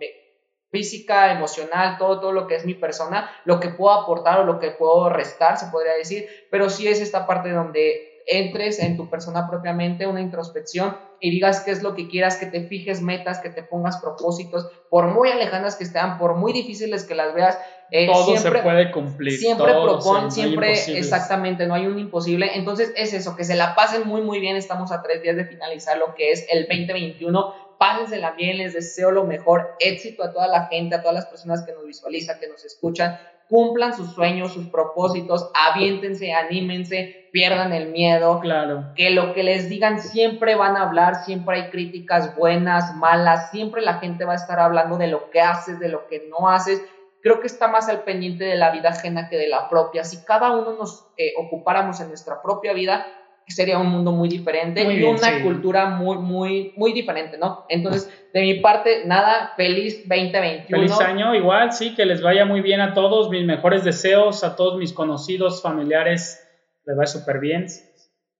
física, 0.69 1.31
emocional, 1.31 1.97
todo, 1.97 2.19
todo 2.19 2.31
lo 2.31 2.47
que 2.47 2.55
es 2.55 2.65
mi 2.65 2.73
persona, 2.73 3.29
lo 3.45 3.59
que 3.59 3.69
puedo 3.69 3.93
aportar 3.93 4.39
o 4.39 4.43
lo 4.43 4.59
que 4.59 4.71
puedo 4.71 5.09
restar, 5.09 5.57
se 5.57 5.67
podría 5.67 5.93
decir, 5.93 6.27
pero 6.51 6.69
sí 6.69 6.87
es 6.87 6.99
esta 6.99 7.25
parte 7.25 7.51
donde 7.51 8.17
entres 8.27 8.79
en 8.79 8.97
tu 8.97 9.09
persona 9.09 9.49
propiamente, 9.49 10.05
una 10.05 10.21
introspección 10.21 10.97
y 11.19 11.31
digas 11.31 11.61
qué 11.61 11.71
es 11.71 11.81
lo 11.81 11.95
que 11.95 12.09
quieras, 12.09 12.35
que 12.35 12.45
te 12.45 12.67
fijes 12.67 13.01
metas, 13.01 13.39
que 13.39 13.49
te 13.49 13.63
pongas 13.63 13.97
propósitos, 13.97 14.69
por 14.89 15.07
muy 15.07 15.29
alejanas 15.29 15.77
que 15.77 15.85
estén, 15.85 16.17
por 16.17 16.35
muy 16.35 16.51
difíciles 16.53 17.05
que 17.05 17.15
las 17.15 17.33
veas. 17.33 17.57
Eh, 17.91 18.07
todo 18.07 18.37
se 18.37 18.51
puede 18.51 18.91
cumplir. 18.91 19.37
Siempre 19.37 19.71
propon, 19.71 20.31
siempre, 20.31 20.73
exactamente, 20.97 21.67
no 21.67 21.73
hay 21.73 21.87
un 21.87 21.99
imposible. 21.99 22.51
Entonces 22.55 22.93
es 22.95 23.13
eso, 23.13 23.35
que 23.35 23.43
se 23.43 23.55
la 23.55 23.75
pasen 23.75 24.07
muy, 24.07 24.21
muy 24.21 24.39
bien. 24.39 24.55
Estamos 24.55 24.91
a 24.91 25.01
tres 25.01 25.21
días 25.21 25.35
de 25.35 25.45
finalizar 25.45 25.97
lo 25.97 26.13
que 26.15 26.31
es 26.31 26.45
el 26.51 26.67
2021. 26.67 27.53
Pásensela 27.77 28.31
bien, 28.31 28.57
les 28.57 28.73
deseo 28.73 29.11
lo 29.11 29.23
mejor, 29.23 29.75
éxito 29.79 30.23
a 30.23 30.33
toda 30.33 30.47
la 30.47 30.65
gente, 30.65 30.95
a 30.95 31.01
todas 31.01 31.13
las 31.13 31.27
personas 31.27 31.63
que 31.63 31.73
nos 31.73 31.85
visualizan, 31.85 32.39
que 32.39 32.47
nos 32.47 32.65
escuchan 32.65 33.19
cumplan 33.49 33.95
sus 33.95 34.13
sueños, 34.13 34.53
sus 34.53 34.67
propósitos, 34.67 35.49
aviéntense, 35.53 36.33
anímense, 36.33 37.29
pierdan 37.31 37.73
el 37.73 37.89
miedo. 37.89 38.39
Claro. 38.41 38.91
Que 38.95 39.09
lo 39.09 39.33
que 39.33 39.43
les 39.43 39.69
digan 39.69 40.01
siempre 40.01 40.55
van 40.55 40.75
a 40.75 40.83
hablar, 40.83 41.23
siempre 41.23 41.55
hay 41.55 41.69
críticas 41.69 42.35
buenas, 42.35 42.95
malas, 42.95 43.51
siempre 43.51 43.81
la 43.81 43.95
gente 43.95 44.25
va 44.25 44.33
a 44.33 44.37
estar 44.37 44.59
hablando 44.59 44.97
de 44.97 45.07
lo 45.07 45.29
que 45.29 45.41
haces, 45.41 45.79
de 45.79 45.89
lo 45.89 46.07
que 46.07 46.27
no 46.29 46.49
haces. 46.49 46.81
Creo 47.21 47.39
que 47.39 47.47
está 47.47 47.67
más 47.67 47.89
al 47.89 48.03
pendiente 48.03 48.45
de 48.45 48.55
la 48.55 48.71
vida 48.71 48.89
ajena 48.89 49.29
que 49.29 49.37
de 49.37 49.47
la 49.47 49.69
propia. 49.69 50.03
Si 50.03 50.23
cada 50.23 50.51
uno 50.51 50.73
nos 50.73 51.07
eh, 51.17 51.33
ocupáramos 51.37 51.99
en 51.99 52.09
nuestra 52.09 52.41
propia 52.41 52.73
vida, 52.73 53.05
sería 53.47 53.77
un 53.77 53.87
mundo 53.87 54.11
muy 54.11 54.27
diferente 54.27 54.83
y 54.83 55.03
una 55.03 55.41
cultura 55.41 55.89
muy, 55.89 56.17
muy, 56.17 56.73
muy 56.75 56.93
diferente, 56.93 57.37
¿no? 57.37 57.65
Entonces, 57.69 58.29
de 58.33 58.41
mi 58.41 58.55
parte, 58.55 59.03
nada, 59.05 59.53
feliz 59.55 60.07
2021. 60.07 60.67
Feliz 60.67 60.99
año, 60.99 61.33
igual, 61.33 61.71
sí, 61.71 61.95
que 61.95 62.05
les 62.05 62.21
vaya 62.21 62.45
muy 62.45 62.61
bien 62.61 62.81
a 62.81 62.93
todos, 62.93 63.29
mis 63.29 63.45
mejores 63.45 63.83
deseos, 63.83 64.43
a 64.43 64.55
todos 64.55 64.77
mis 64.77 64.93
conocidos, 64.93 65.61
familiares, 65.61 66.45
les 66.85 66.97
vaya 66.97 67.07
súper 67.07 67.39
bien. 67.39 67.67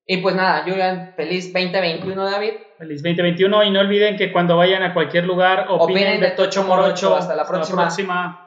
Y 0.06 0.18
pues 0.18 0.36
nada, 0.36 0.66
yo 0.66 0.76
feliz 1.16 1.54
2021, 1.54 2.30
David. 2.30 2.52
Feliz 2.78 3.02
2021 3.02 3.64
y 3.64 3.72
no 3.72 3.80
olviden 3.80 4.18
que 4.18 4.32
cuando 4.32 4.56
vayan 4.56 4.84
a 4.84 4.94
cualquier 4.94 5.26
lugar 5.26 5.68
opinen, 5.70 6.22
de 6.22 6.32
Tocho 6.32 6.64
Morocho. 6.64 7.16
Hasta 7.16 7.36
la 7.36 7.46
próxima. 7.46 7.88
Hasta 7.88 8.04
la 8.04 8.08
próxima. 8.08 8.47